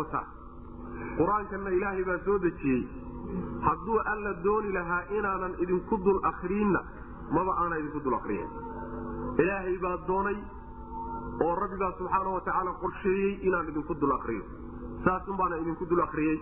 qur'aankanna 1.18 1.71
ilaahay 1.78 2.04
baa 2.04 2.18
soo 2.25 2.38
dejiyey. 2.47 2.83
Hadduu 3.66 3.99
alla 4.12 4.33
dooni 4.45 4.73
lahaa 4.78 5.02
inaanan 5.18 5.54
idinku 5.64 5.97
dul 6.04 6.21
akriinna 6.30 6.80
maba 7.37 7.52
aanan 7.62 7.78
idinku 7.83 8.00
dul 8.04 8.14
akriyen 8.14 8.50
ilaahay 9.42 9.76
baa 9.85 9.97
doonay 10.09 10.37
oo 11.45 11.55
rabbigaa 11.62 11.93
subxaana 11.99 12.31
wa 12.37 12.40
tacaala 12.47 12.73
qorsheeyey 12.83 13.33
inaan 13.49 13.69
idinku 13.73 13.95
dul 14.00 14.12
akriyo 14.19 14.45
saasun 15.05 15.37
baana 15.40 15.57
idinku 15.62 15.85
dul 15.90 16.02
akriyey 16.07 16.38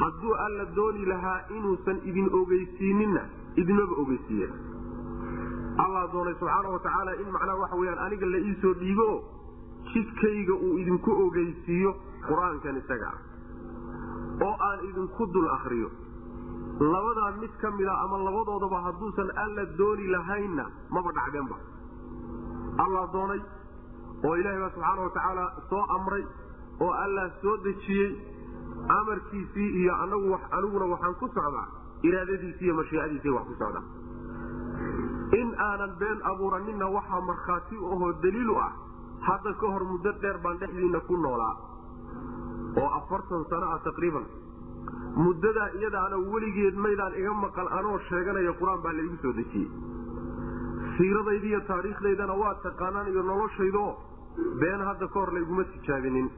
hadduu 0.00 0.34
alla 0.46 0.64
dooni 0.76 1.04
lahaa 1.12 1.38
inuusan 1.56 2.00
idin 2.10 2.28
ogeysiininna 2.40 3.22
idinmaba 3.62 3.94
ogeysiiyeen 4.02 4.52
allah 5.84 6.04
doonay 6.12 6.34
subxaana 6.40 6.68
wa 6.76 6.78
tacaala 6.86 7.14
in 7.22 7.28
macnaha 7.36 7.58
waxa 7.64 7.76
weyaan 7.82 7.98
aniga 8.06 8.26
la 8.34 8.38
iisoo 8.48 8.74
dhiibo 8.82 9.08
jidkayga 9.92 10.54
uu 10.66 10.78
idinku 10.82 11.10
ogeysiiyo 11.26 11.90
qur'aankan 12.28 12.76
isaga. 12.82 13.10
Ah 13.12 14.46
oo 14.46 14.54
aan 14.68 14.78
idinku 14.90 15.26
dul 15.34 15.48
akriyo 15.56 15.88
labadaa 16.92 17.30
mid 17.40 17.52
ka 17.62 17.70
mida 17.78 17.94
ama 18.04 18.18
labadoodaba 18.26 18.78
hadduusan 18.86 19.30
alla 19.44 19.64
dooni 19.80 20.06
lahaynna 20.14 20.64
maba 20.96 21.12
dhacdeenba 21.18 21.56
allah 22.84 23.02
doonay 23.12 23.40
oo 24.26 24.34
ilaahay 24.40 24.60
baa 24.64 24.70
subxaana 24.74 25.02
wa 25.06 25.10
tacaala 25.16 25.44
soo 25.70 25.82
amray 25.96 26.24
oo 26.80 26.90
allah 27.04 27.26
soo 27.42 27.56
dejiyey 27.66 28.10
amarkiisii 28.98 29.68
iyo 29.82 29.94
anagu 30.04 30.38
aniguna 30.56 30.84
waxaan 30.94 31.14
ku 31.20 31.26
socdaa 31.36 31.66
iraadadiisi 32.02 32.64
iyo 32.64 32.74
mashiicadiisi 32.80 33.28
wax 33.36 33.44
ku 33.50 33.54
socdaa. 33.62 33.84
In 35.40 35.48
aanan 35.66 35.92
been 36.00 36.18
abuuraninna 36.30 36.86
waxaa 36.96 37.20
markhaati 37.28 37.76
ahoo 37.92 38.12
daliilu 38.22 38.56
ah 38.66 38.72
hadda 39.28 39.52
ka 39.60 39.66
hor 39.74 39.84
muddo 39.92 40.12
dheer 40.22 40.38
baan 40.44 40.58
dhexdiina 40.62 41.00
ku 41.08 41.16
noolaa. 41.16 41.54
Oo 42.82 42.88
afartan 42.98 43.44
sano 43.50 43.66
ah 43.74 43.78
taqriiban 43.86 44.26
muddadaa 45.24 45.68
iyadaana 45.78 46.16
weligeed 46.32 46.76
maydaan 46.84 47.14
iga 47.20 47.32
maqal 47.44 47.68
anoo 47.78 47.98
sheeganaya 48.08 48.52
qur'aan 48.60 48.80
baa 48.84 48.92
laigu 48.98 49.16
soo 49.22 49.32
dejiyey 49.32 49.68
siiradayda 50.96 51.46
iyo 51.50 51.60
taariikhdaydana 51.70 52.34
waa 52.42 52.54
taqaanaan 52.66 53.08
iyo 53.12 53.22
noloshaydo 53.30 53.84
been 54.62 54.80
hadda 54.88 55.06
ka 55.12 55.18
hor 55.20 55.30
layguma 55.36 55.64
tijaabinin. 55.72 56.28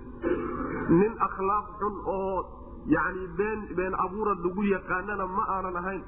Nin 1.01 1.13
akhlaaq 1.27 1.67
xun 1.81 1.95
oo 2.17 2.37
yacni 2.95 3.27
been 3.41 3.61
been 3.79 3.95
abuurad 4.05 4.39
lagu 4.47 4.63
yaqaanana 4.75 5.27
ma 5.37 5.45
aanan 5.57 5.77
ahayn. 5.83 6.03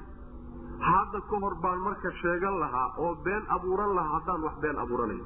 Hadda 0.90 1.20
ka 1.30 1.36
hor 1.44 1.54
baan 1.64 1.78
marka 1.86 2.10
sheegan 2.22 2.56
lahaa 2.62 2.88
oo 3.04 3.14
been 3.26 3.44
abuuran 3.56 3.94
lahaa 3.98 4.12
haddaan 4.18 4.42
wax 4.46 4.56
been 4.64 4.78
abuuranayo 4.84 5.24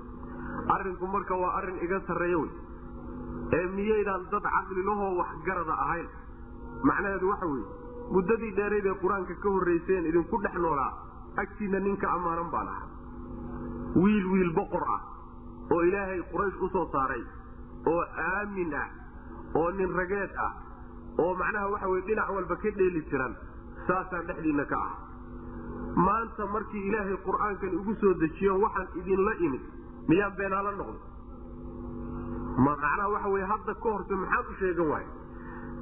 arrinku 0.75 1.07
marka 1.17 1.35
waa 1.43 1.53
arrin 1.59 1.79
iga 1.87 2.01
sarreeya 2.09 2.39
wey. 2.43 2.51
Ee 3.59 3.67
miyaydaan 3.77 4.23
dad 4.33 4.43
caqlilahoo 4.57 5.13
waxgarada 5.21 5.73
ahayn. 5.85 6.09
Macnaheedu 6.89 7.29
waxa 7.33 7.47
weeye 7.47 7.67
muddadii 8.15 8.53
dheerayd 8.59 8.87
ee 8.93 8.95
qur'aanka 9.03 9.35
ka 9.43 9.49
horrayseen 9.57 10.07
idinku 10.11 10.37
dhex 10.45 10.55
noolaa 10.65 10.91
agtiinna 11.43 11.79
ninka 11.89 12.07
ammaanan 12.17 12.51
baan 12.55 12.69
ahaa 12.69 12.87
wiil 13.97 14.27
wiil 14.33 14.51
boqor 14.59 14.85
ah 14.97 15.01
oo 15.75 15.83
ilaahay 15.91 16.21
quraysh 16.33 16.59
u 16.63 16.69
soo 16.77 16.87
saaray 16.93 17.23
oo 17.93 18.03
aamin 18.27 18.75
ah 18.83 18.89
oo 19.61 19.71
nin 19.79 19.93
rageed 20.01 20.31
ah 20.47 20.53
oo 21.25 21.35
macnaha 21.43 21.69
waxa 21.75 21.89
weye 21.95 22.03
dhinac 22.11 22.29
walba 22.37 22.57
ka 22.65 22.71
dheeli 22.81 23.03
jiran 23.11 23.35
saasaan 23.87 24.27
dhexdiinna 24.31 24.65
ka 24.73 24.77
ah 24.87 24.93
maanta 26.07 26.47
markii 26.57 26.85
ilaahay 26.91 27.17
qur'aankan 27.29 27.73
igu 27.81 27.95
soo 28.03 28.15
dejiyo 28.25 28.59
waxaan 28.65 28.89
idinla 29.03 29.33
imid 29.47 29.63
miyaan 30.09 30.37
beenaala 30.41 30.71
noqdo 30.81 30.99
macnaha 32.69 33.09
waxa 33.15 33.29
weye 33.35 33.47
hadda 33.53 33.75
ka 33.83 33.89
horse 33.97 34.15
maxaad 34.23 34.47
u 34.51 34.55
sheegan 34.61 34.87
waay 34.93 35.07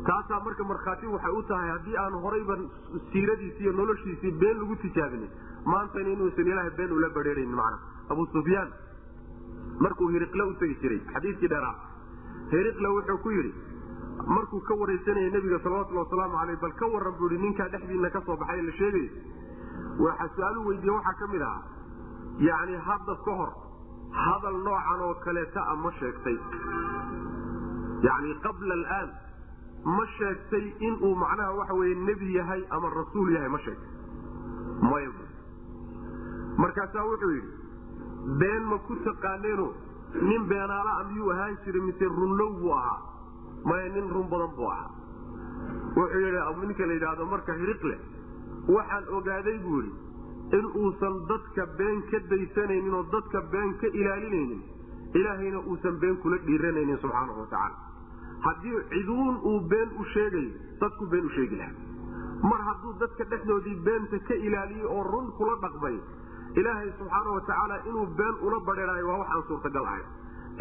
taasaa 0.08 0.40
marka 0.46 0.64
markhaati 0.72 1.06
waxay 1.14 1.32
u 1.38 1.42
tahay 1.50 1.68
haddii 1.74 1.96
aan 2.04 2.14
horayba 2.24 2.56
siiradiisi 3.12 3.62
iyo 3.62 3.72
noloshiisii 3.72 4.32
been 4.42 4.58
lagu 4.62 4.76
tijaabinin 4.84 5.30
maantana 5.72 6.08
inuusan 6.14 6.46
ilaahay 6.52 6.70
been 6.80 6.92
ula 6.98 7.08
badheerayn 7.16 7.52
macna 7.60 7.78
abu 8.12 8.26
sufyaan 8.34 8.70
markuu 9.84 10.08
hiriqle 10.14 10.42
u 10.50 10.54
tegi 10.62 10.76
jiray 10.82 11.00
xadiiskii 11.14 11.48
dheeraa 11.54 11.74
hiriqle 12.52 12.88
wuxuu 12.96 13.18
ku 13.26 13.30
yidhi 13.36 13.52
markuu 14.36 14.60
ka 14.68 14.74
waraysanaya 14.82 15.30
nebiga 15.36 15.58
salawatulli 15.66 15.98
wasalaamu 16.04 16.36
caleyh 16.40 16.58
bal 16.64 16.74
ka 16.80 16.86
warran 16.94 17.14
buu 17.18 17.28
ihi 17.32 17.42
ninkaa 17.44 17.68
dhexdiina 17.74 18.10
ka 18.16 18.20
soo 18.26 18.36
baxay 18.36 18.62
la 18.68 18.72
sheegay. 18.80 19.06
Waxa 20.04 20.26
su'aalu 20.36 20.64
weydiiye 20.68 20.92
waxaa 20.96 21.14
ka 21.20 21.26
mid 21.32 21.42
ahaa 21.42 21.62
yacni 22.48 22.76
hadda 22.88 23.14
ka 23.26 23.32
hor 23.40 23.50
hadal 24.24 24.56
noocan 24.66 25.00
oo 25.06 25.14
kaleeta 25.24 25.60
a 25.72 25.74
ma 25.84 25.90
sheegtay. 26.00 26.36
Yacni 28.06 28.34
qabla 28.46 28.74
alaan 28.78 29.08
ma 29.96 30.04
sheegtay 30.18 30.64
inuu 30.88 31.14
macnaha 31.22 31.52
waxa 31.60 31.74
weye 31.80 31.94
nebi 32.08 32.32
yahay 32.38 32.62
ama 32.70 32.88
rasuul 32.98 33.30
yahay 33.36 33.48
ma 33.48 33.58
sheegtay. 33.58 33.90
Maya 34.90 35.10
markaasaa 36.62 37.04
wuxuu 37.10 37.30
yidhi 37.36 37.50
been 38.40 38.62
ma 38.70 38.78
ku 38.87 38.94
taqaaneeno 39.04 39.68
nin 40.28 40.46
beenaala 40.48 40.92
a 41.00 41.04
miyuu 41.10 41.30
ahaan 41.32 41.56
jiray 41.64 41.80
mise 41.88 42.04
runlow 42.04 42.50
buu 42.60 42.72
ahaa? 42.72 42.98
Maya 43.64 43.88
nin 43.94 44.08
run 44.14 44.28
badan 44.28 44.50
buu 44.56 44.68
ahaa. 44.70 44.90
Wuxuu 45.96 46.20
yidhi 46.20 46.66
ninka 46.66 46.87
la 46.87 46.92
yidhaahdo 46.92 47.25
marka 47.26 47.52
hiriqle 47.60 47.96
waxaan 48.68 49.04
ogaaday 49.18 49.58
buu 49.64 49.80
yidhi 49.82 50.06
in 50.58 50.64
uusan 50.82 51.14
dadka 51.28 51.66
been 51.78 52.02
ka 52.10 52.18
daysanaynin 52.30 52.94
oo 52.94 53.02
dadka 53.12 53.40
been 53.52 53.75
ka 53.80 53.87
ilaalinaynin 53.87 54.62
ilaahayna 55.14 55.58
uusan 55.66 55.98
been 56.00 56.16
kula 56.22 56.37
dhiiranaynin 56.46 56.98
subxaanahu 57.02 57.40
watacaala 57.40 57.76
haddii 58.46 58.78
ciduun 58.92 59.37
uu 59.50 59.60
been 59.68 59.88
u 60.00 60.04
sheegayo 60.14 60.50
dadku 60.80 61.06
been 61.06 61.25
u 61.26 61.28
sheegi 61.37 61.56
lahaa. 61.56 61.87
Mar 62.50 62.60
hadduu 62.68 62.92
dadka 63.00 63.25
dhexdoodii 63.30 63.76
beenta 63.84 64.18
ka 64.28 64.34
ilaaliyey 64.34 64.87
oo 64.87 65.02
run 65.12 65.30
kula 65.38 65.54
dhaqmay 65.64 65.96
ilaahay 66.60 66.90
subxaana 66.98 67.30
watacaala 67.36 67.76
inuu 67.88 68.06
been 68.20 68.34
ula 68.46 68.60
badheeraayo 68.68 69.06
waa 69.08 69.18
waxaan 69.22 69.42
suurtagal 69.48 69.86
ahay. 69.86 70.02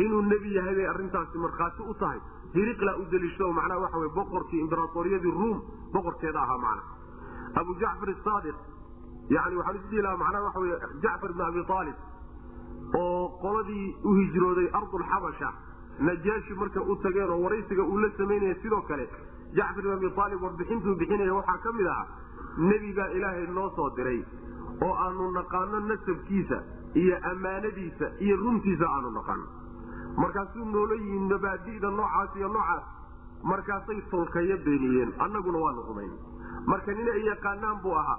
Inuu 0.06 0.22
nebi 0.32 0.53
yahay 0.56 0.75
bay 0.75 0.88
arrintaasi 0.94 1.38
markhaati 1.46 1.82
u 1.82 1.94
tahay. 2.01 2.20
Hiriqla 2.53 2.96
u 2.98 3.06
daliishado 3.12 3.51
macnaha 3.60 3.79
waxa 3.86 3.98
wey 4.03 4.10
boqorkii 4.20 4.60
imberaatoriyadii 4.65 5.32
ruum 5.39 5.62
boqorkeeda 5.94 6.39
ahaa 6.41 6.58
macna. 6.58 6.84
Abu 7.62 7.75
jacfar 7.82 8.10
saadiq 8.27 8.56
yani 9.36 9.56
waxaan 9.62 9.75
isdhihi 9.82 10.01
lahaa 10.08 10.17
macnaha 10.24 10.44
waxa 10.48 10.60
wey 10.60 10.72
jacfar 11.06 11.29
ibn 11.34 11.41
abi 11.50 11.63
aalib 11.77 11.96
oo 12.96 13.29
qoladii 13.44 13.88
u 14.03 14.13
hijrooday 14.20 14.67
ardulxabasha 14.79 15.50
najaashi 16.10 16.53
markay 16.62 16.84
u 16.91 16.96
tageen 17.03 17.29
oo 17.36 17.39
waraysiga 17.46 17.84
uu 17.84 17.98
la 18.03 18.10
samaynaya 18.17 18.56
sidoo 18.62 18.82
kale 18.91 19.10
jacfar 19.58 19.84
ibn 19.84 19.91
abi 19.98 20.12
aalib 20.24 20.41
warbixintuu 20.48 20.96
bixinaya 21.01 21.34
waxaa 21.39 21.58
ka 21.65 21.72
mid 21.79 21.88
ahaa 21.88 22.08
nebi 22.70 22.94
baa 23.00 23.10
ilaahay 23.17 23.48
noo 23.58 23.70
soo 23.75 23.89
diray 23.98 24.20
oo 24.86 24.94
aanu 25.06 25.32
naqaano 25.38 25.80
nasabkiisa 25.90 26.58
iyo 27.02 27.16
ammaanadiisa 27.32 28.08
iyo 28.26 28.36
runtiisa 28.44 28.86
aanu 28.96 29.10
naqaano. 29.18 29.46
Markaasuu 30.18 30.66
noola 30.66 30.96
yihiin 31.02 31.28
mabaadida 31.32 31.90
noocaas 31.98 32.36
iyo 32.36 32.48
noocaas 32.56 32.84
markaasay 33.44 34.02
tolkayo 34.12 34.58
beeniyeen 34.66 35.13
annaguna 35.26 35.58
waanu 35.66 35.82
rumayn. 35.90 36.12
Marka 36.66 36.92
nin 36.94 37.10
ay 37.16 37.26
yaqaanaan 37.32 37.82
buu 37.84 37.94
ahaa 38.02 38.18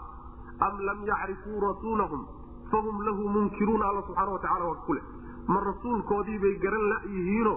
am 0.66 0.78
lam 0.86 0.98
yacrifuu 1.06 1.60
rasuulahum 1.60 2.22
fahum 2.70 2.96
lahu 3.06 3.28
munkiruuna 3.34 3.84
alla 3.88 4.02
subxaana 4.06 4.30
watacala 4.36 4.64
waa 4.70 4.82
kule 4.86 5.02
ma 5.48 5.60
rasuulkoodiibay 5.66 6.54
garan 6.64 6.84
layihiino 6.92 7.54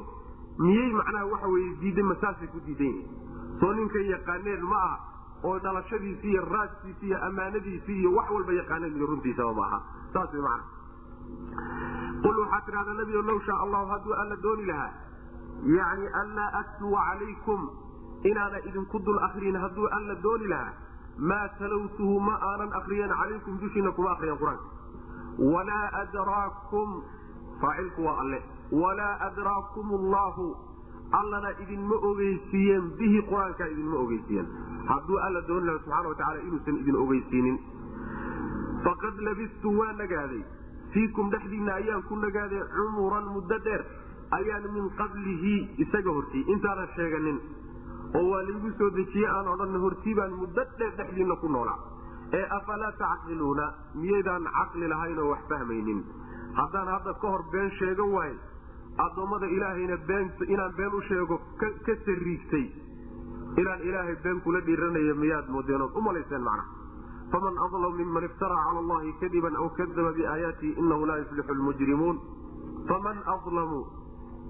miyey 0.59 0.91
macnaha 0.99 1.25
waxa 1.31 1.47
weye 1.53 1.71
diiday 1.81 2.03
masaasay 2.11 2.47
ku 2.53 2.59
diidan 2.65 2.87
yihiin 2.87 3.07
soo 3.59 3.73
ninkay 3.79 4.05
yaqaaneen 4.11 4.61
ma 4.71 4.77
aha 4.85 4.97
oo 5.43 5.59
dhalashadiisi 5.65 6.27
iyo 6.33 6.45
raaskiisi 6.53 7.05
iyo 7.07 7.17
ammaanadiisii 7.27 7.97
iyo 8.01 8.11
wax 8.17 8.29
walba 8.35 8.53
yaqaaneen 8.59 8.95
iyo 8.97 9.05
runtiisaba 9.11 9.53
ma 9.59 9.65
aha. 9.67 9.79
Saas 10.13 10.33
way 10.33 10.41
macana 10.41 10.63
qul 12.23 12.35
waxaa 12.43 12.61
tidhahdaa 12.65 12.93
nebigo 12.99 13.21
low 13.29 13.39
shaa 13.47 13.59
allahu 13.65 13.87
hadduu 13.93 14.13
alla 14.21 14.35
dooni 14.45 14.65
lahaa 14.65 14.91
yani 15.77 16.07
anlaa 16.21 16.49
atluwa 16.61 17.01
calaykum 17.09 17.61
inaana 18.31 18.59
idinku 18.69 18.99
dul 18.99 19.19
akriyin 19.27 19.57
hadduu 19.63 19.87
alla 19.97 20.15
dooni 20.25 20.47
lahaa 20.47 20.73
maa 21.31 21.47
talawtuhu 21.59 22.19
ma 22.27 22.35
aanan 22.49 22.73
akriyan 22.79 23.09
calaykum 23.21 23.57
dushiina 23.63 23.91
kuma 23.97 24.11
akriyan 24.15 24.37
qur'aanka. 24.37 24.65
Walaa 25.53 25.85
adraakum 26.01 26.89
faacilku 27.61 28.05
waa 28.05 28.17
alle. 28.23 28.39
Walaa 28.71 29.13
adraakum 29.27 29.93
allahu 29.99 30.45
allana 31.19 31.49
idinma 31.63 31.95
ogeysiiyeen 32.09 32.85
bihi 32.99 33.19
qur'aankaa 33.29 33.67
idinma 33.73 33.97
ogeysiiyeen. 34.05 34.47
Hadduu 34.91 35.17
alla 35.27 35.41
dooni 35.47 35.65
laha 35.67 35.79
subxana 35.83 36.07
wa 36.09 36.15
tacala 36.21 36.39
inuusan 36.47 36.75
idin 36.81 36.95
ogeysiinin. 37.03 37.57
Faqad 38.83 39.15
labistu 39.27 39.73
waa 39.79 39.93
nagaaday. 40.01 40.41
Fiikum 40.93 41.29
dhexdiinna 41.31 41.73
ayaan 41.81 42.03
ku 42.09 42.15
nagaaday 42.15 42.61
cumuran 42.75 43.25
muddo 43.35 43.57
dheer. 43.65 43.81
Ayaan 44.37 44.65
min 44.73 44.89
qablihi 44.99 45.55
isaga 45.83 46.11
hortii 46.17 46.43
intaanan 46.53 46.87
sheeganin. 46.95 47.37
Oo 48.15 48.25
waa 48.31 48.41
laygu 48.47 48.71
soo 48.79 48.89
dejiye 48.97 49.27
aan 49.35 49.47
odhan 49.53 49.75
hortii 49.85 50.15
baan 50.15 50.33
muddo 50.41 50.63
dheer 50.79 50.93
dhexdiinna 50.97 51.35
ku 51.43 51.47
noolaa. 51.47 51.79
Ee 52.33 52.45
afalaa 52.57 52.91
tacqiluuna? 53.03 53.65
Miyaydaan 53.95 54.43
caqli 54.57 54.87
lahayn 54.87 55.19
oo 55.19 55.29
wax 55.31 55.43
fahmaynin. 55.49 55.99
Haddaan 56.59 56.87
hadda 56.87 57.13
ka 57.21 57.27
hor 57.33 57.43
been 57.51 57.69
sheegan 57.79 58.09
waayo 58.15 58.35
addoommada 58.97 59.47
ilaahayna 59.47 59.97
inaan 60.47 60.73
been 60.77 60.93
u 60.93 61.01
sheego 61.09 61.39
ka 61.59 61.95
sariigtay 62.05 62.65
inaan 63.57 63.81
ilaahay 63.81 64.15
been 64.23 64.41
kula 64.41 64.59
dhiiranayo 64.61 65.15
miyaad 65.15 65.45
u 65.95 66.01
malayseen 66.01 66.41
macnaha 66.41 66.79
faman 67.31 67.55
adlam 67.65 67.95
miman 68.01 68.23
iftaraa 68.29 68.63
cala 68.67 68.79
allahi 68.83 69.13
kadiban 69.19 69.55
aw 69.55 69.67
kadaba 69.79 70.11
biaayaatihi 70.17 70.71
inahu 70.83 71.05
laa 71.09 71.17
yuflixu 71.23 71.53
lmujrimuun 71.59 72.17
faman 72.89 73.17
adlamu 73.35 73.81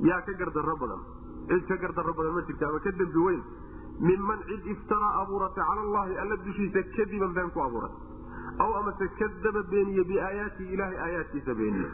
yaa 0.09 0.21
ka 0.21 0.33
gardarro 0.33 0.75
badan. 0.81 1.01
Cid 1.49 1.65
ka 1.67 1.75
gardarro 1.83 2.13
badan 2.13 2.33
ma 2.33 2.41
jirta 2.47 2.65
ama 2.69 2.79
ka 2.79 2.91
dembi 2.91 3.19
weyn. 3.27 3.41
Minman 3.99 4.39
cid 4.49 4.65
iftaraa 4.73 5.11
abuuratay 5.21 5.63
cala 5.69 5.81
allahi 5.87 6.17
alla 6.23 6.35
dushiisa 6.45 6.81
kadiban 6.97 7.33
been 7.37 7.51
ku 7.53 7.59
abuuratay 7.59 8.01
aw 8.65 8.71
amase 8.81 9.05
kadaba 9.19 9.61
beeniye 9.71 10.03
biaayaatihi 10.11 10.73
ilahay 10.73 10.97
aayaadkiisa 11.05 11.53
beeniye. 11.53 11.89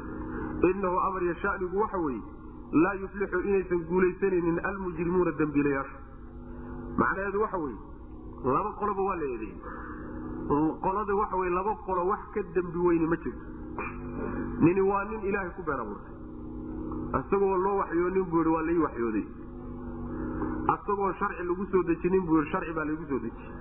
Inahu 0.72 0.98
amar 1.08 1.22
iyo 1.24 1.36
shanigu 1.44 1.80
waxa 1.84 1.98
weeye 1.98 2.24
laa 2.72 2.94
yuflixu 3.02 3.40
inaysan 3.50 3.82
guulaysanaynin 3.90 4.60
almujrimuuna 4.70 5.32
dembiilayaasha. 5.40 5.98
Macnaheedu 6.98 7.42
waxa 7.42 7.58
weye 7.58 7.78
laba 8.56 8.72
qoloba 8.80 9.02
waa 9.10 9.16
la 9.16 9.24
eedeeyey. 9.24 9.58
Qolada 10.84 11.16
waxa 11.22 11.36
wey 11.38 11.50
laba 11.50 11.76
qolo 11.86 12.06
wax 12.12 12.20
ka 12.34 12.42
dembi 12.56 12.78
weyni 12.88 13.08
ma 13.08 13.16
jirto. 13.16 13.46
Nini 14.60 14.82
waa 14.82 15.04
nin 15.06 15.22
ilaahay 15.30 15.52
ku 15.56 15.64
been 15.64 15.80
abuurtay. 15.80 16.16
Isagoo 17.20 17.58
loo 17.58 17.78
waxyoonin 17.78 18.26
buu 18.32 18.42
yii 18.44 18.54
waa 18.56 18.62
lai 18.62 18.78
waxyooday. 18.78 19.26
Isagoo 20.76 21.14
sharci 21.20 21.44
lagu 21.48 21.66
soo 21.72 21.84
dejinin 21.84 22.26
buu 22.26 22.38
yii 22.42 22.50
sharci 22.52 22.74
baa 22.74 22.86
laygu 22.86 23.06
soo 23.10 23.20
dejiyey 23.20 23.56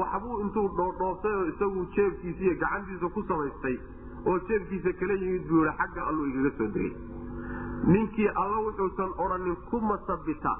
waxbuu 0.00 0.40
intuu 0.40 0.68
dhoodhoobtay 0.76 1.32
oo 1.36 1.46
isagu 1.52 1.86
jeebkiisa 1.94 2.40
iyo 2.44 2.54
gacantiisa 2.60 3.08
ku 3.14 3.22
samaystay 3.28 3.76
oo 4.26 4.38
jeebkiisa 4.48 4.92
kala 5.00 5.12
yimid 5.22 5.44
buu 5.48 5.64
yii 5.64 5.74
xagga 5.80 6.06
alluu 6.08 6.26
igaga 6.30 6.50
soo 6.58 6.66
degay 6.76 6.92
ninkii 7.86 8.28
alla 8.42 8.58
wuxuusan 8.66 9.10
odhanin 9.18 9.56
ku 9.70 9.80
masabita 9.80 10.52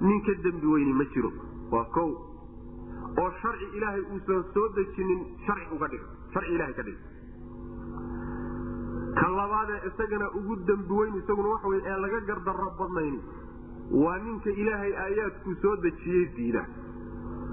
nin 0.00 0.20
ka 0.26 0.32
dembi 0.42 0.66
weyni 0.66 0.92
ma 0.92 1.04
jiro. 1.14 1.30
Waa 1.70 1.86
o 2.02 2.04
oo 3.20 3.30
sharci 3.40 3.66
ilaahay 3.76 4.00
uusan 4.12 4.44
soo 4.54 4.68
dejinin 4.76 5.20
harci 5.46 5.66
uga 5.74 5.88
dhig. 5.88 6.02
Harci 6.34 6.52
ilahay 6.54 6.74
ka 6.74 6.82
dhig. 6.82 6.98
Ka 9.20 9.28
labaadee 9.28 9.80
isagana 9.90 10.30
ugu 10.38 10.56
dembi 10.66 10.92
weyn 10.92 11.14
isaguna 11.22 11.48
waxa 11.54 11.68
wey 11.68 11.80
ee 11.84 11.96
laga 12.04 12.20
gardarro 12.30 12.70
badnayn. 12.78 13.16
Waa 13.90 14.18
ninka 14.18 14.50
ilaahay 14.50 14.92
aayaadku 15.04 15.54
soo 15.62 15.76
dejiyey 15.76 16.26
diina. 16.36 16.64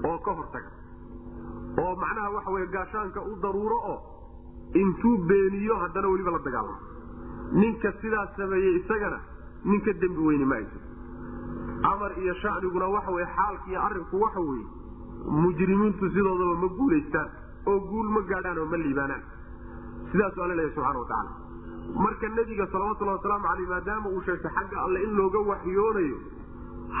Oo 0.04 0.18
ka 0.18 0.32
hortaga. 0.32 0.70
Oo 1.82 1.96
macnaha 1.96 2.30
waxa 2.36 2.50
wey 2.50 2.66
gaashaanka 2.76 3.20
u 3.22 3.36
daruuro 3.42 3.78
oo 3.92 3.98
intuu 4.74 5.16
beeniyo 5.28 5.74
haddana 5.82 6.08
weliba 6.08 6.30
la 6.30 6.38
dagaalamo 6.38 6.78
ninka 7.52 7.92
sidaas 8.00 8.30
sameeyey 8.36 8.76
isagana 8.80 9.18
ninka 9.64 9.92
dembi 10.02 10.20
weyni 10.28 10.44
ma 10.44 10.56
amar 11.92 12.12
iyo 12.22 12.34
shaniguna 12.42 12.86
waxa 12.96 13.10
wey 13.16 13.26
xaalkiiyo 13.36 13.80
arrinku 13.86 14.20
waxa 14.24 14.40
weye 14.40 14.66
mujrimiintu 15.42 16.10
sidoodaba 16.16 16.54
ma 16.62 16.68
guulaystaan 16.78 17.28
oo 17.66 17.78
guul 17.90 18.08
ma 18.16 18.20
gaadhaan 18.30 18.58
oo 18.58 18.64
ma 18.72 18.76
liibaanaan. 18.76 19.22
Sidaasuu 20.12 20.42
alla 20.42 20.54
leeyahy 20.58 20.74
subxana 20.74 20.98
watacaala 20.98 21.30
marka 22.04 22.28
nebiga 22.36 22.66
salawatullhi 22.72 23.14
wasalaamu 23.16 23.46
caleyh 23.48 23.68
maadaama 23.72 24.08
uu 24.08 24.20
sheegtay 24.26 24.50
xagga 24.56 24.82
alle 24.84 25.02
in 25.06 25.12
looga 25.20 25.38
waxyoonayo 25.50 26.18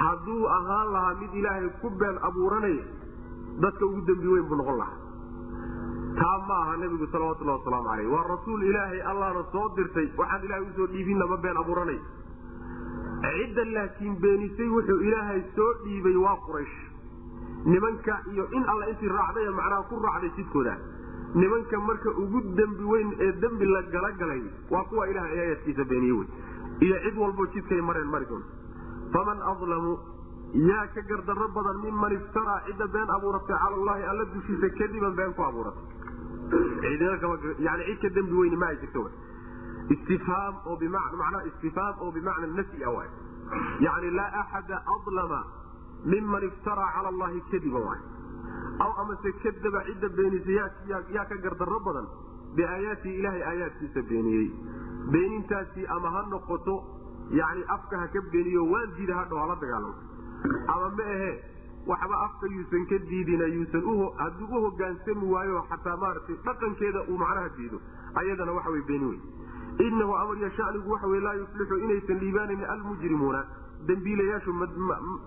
hadduu 0.00 0.46
ahaan 0.56 0.92
lahaa 0.94 1.14
mid 1.20 1.34
ilaahay 1.40 1.68
ku 1.82 1.90
been 2.02 2.16
abuuranaya 2.28 2.84
dadka 3.64 3.84
ugu 3.86 4.00
dembi 4.10 4.28
weyn 4.34 4.46
buu 4.48 4.56
noqon 4.62 4.78
lahaa 4.78 4.98
taa 6.20 6.38
ma 6.48 6.54
aha 6.62 6.76
nebigu 6.82 7.06
salawatullahi 7.12 7.58
wasalaamu 7.60 7.88
caleyh 7.90 8.08
waa 8.14 8.24
rasuul 8.32 8.62
ilaahay 8.70 9.00
allahna 9.12 9.42
soo 9.52 9.66
dirtay. 9.76 10.06
Waxaan 10.20 10.44
ilahay 10.48 10.62
u 10.62 10.72
soo 10.76 10.86
dhiibinna 10.92 11.26
ma 11.32 11.36
been 11.46 11.56
abuuranay. 11.62 11.98
Cidda 13.22 13.64
laakiin 13.74 14.16
beenisay 14.22 14.68
wuxuu 14.76 15.00
ilaahay 15.08 15.42
soo 15.56 15.70
dhiibay 15.84 16.16
waa 16.24 16.36
quraysh. 16.46 16.76
Nimanka 17.64 18.14
iyo 18.32 18.44
in 18.56 18.64
alla 18.72 18.86
intii 18.92 19.08
raacday 19.08 19.48
macnaha 19.58 19.82
ku 19.90 20.00
raacday 20.06 20.30
jidkooda. 20.36 20.74
Nimanka 21.34 21.78
marka 21.88 22.10
ugu 22.22 22.40
dembi 22.58 22.84
weyn 22.92 23.10
ee 23.20 23.32
dembi 23.42 23.64
la 23.66 23.82
galagalay 23.94 24.42
waa 24.70 24.84
kuwa 24.84 25.08
ilahay 25.08 25.38
aayaadkiisa 25.40 25.84
beeniye 25.84 26.12
wey 26.12 26.26
iyo 26.86 26.96
cid 27.04 27.16
walbo 27.18 27.46
jidkay 27.54 27.80
mareen 27.80 28.06
mari 28.14 28.26
doonta 28.30 28.48
faman 29.12 29.38
adlamu 29.52 29.92
yaa 30.68 30.86
ka 30.94 31.02
gardarro 31.10 31.48
badan 31.56 31.78
miman 31.84 32.12
iftaraa 32.18 32.60
cidda 32.66 32.86
been 32.94 33.10
abuuratay 33.16 33.56
cala 33.62 33.76
allahi 33.80 34.02
alla 34.12 34.24
dushiisa 34.34 34.68
kadiban 34.78 35.14
been 35.20 35.34
ku 35.34 35.42
abuuratay 35.42 35.82
yani 37.66 37.84
cid 37.88 37.98
ka 38.02 38.08
dembi 38.18 38.34
weyni 38.40 38.56
ma 38.62 38.66
ay 38.72 38.76
jirto 38.82 39.02
istifhaam 39.96 40.54
oo 40.66 40.76
bimacnaa 40.82 41.42
istifhaam 41.50 41.94
oo 42.04 42.10
bimacna 42.16 42.46
nafyi 42.58 42.84
ah 42.84 42.92
waay 42.96 43.08
yani 43.86 44.10
laa 44.18 44.30
axada 44.42 44.82
adlama 44.96 45.40
miman 46.04 46.42
iftaraa 46.50 46.90
cala 46.96 47.08
allahi 47.12 47.42
kadiban 47.50 47.82
waay 47.88 48.00
aw 48.86 48.90
amase 49.02 49.32
kadaba 49.44 49.84
cidda 49.88 50.08
beenisa 50.18 50.50
yaa 51.16 51.24
ka 51.32 51.36
gardarro 51.46 51.80
badan 51.88 52.06
biaayaatii 52.58 53.14
ilaahay 53.20 53.42
aayaadkiisa 53.50 54.02
beeniyey. 54.10 54.46
Beenintaasi 55.12 55.82
ama 55.94 56.08
ha 56.14 56.22
noqoto 56.30 56.74
yani 57.40 57.62
afka 57.74 57.98
ha 58.02 58.06
ka 58.14 58.20
beeniyo 58.32 58.62
waan 58.72 58.94
diida 58.96 59.14
hadhow 59.18 59.38
hala 59.42 59.56
dagaalamo. 59.62 59.94
Ama 60.74 60.88
ma 60.98 61.04
ahe 61.14 61.32
waxba 61.90 62.20
afka 62.26 62.46
yuusan 62.54 62.86
ka 62.92 62.98
diidin 63.10 63.42
yuusan 63.56 63.82
hadduu 64.22 64.48
u 64.58 64.62
hogaansami 64.66 65.32
waayo 65.34 65.64
xataa 65.70 65.96
maaragtay 66.04 66.36
dhaqankeeda 66.44 67.04
uu 67.08 67.18
macnaha 67.24 67.48
diido 67.56 67.80
ayadana 68.22 68.52
waxa 68.52 68.70
wey 68.76 68.82
beeni 68.88 69.06
wey 69.12 69.20
inahu 69.86 70.14
amriya 70.22 70.50
shanigu 70.60 70.90
waxa 70.92 71.06
wey 71.06 71.20
laa 71.20 71.34
yuflixu 71.40 71.78
inaysan 71.78 72.18
liibaanayn 72.18 72.64
almujrimuuna. 72.76 73.44
Dembiilayaashu 73.88 74.52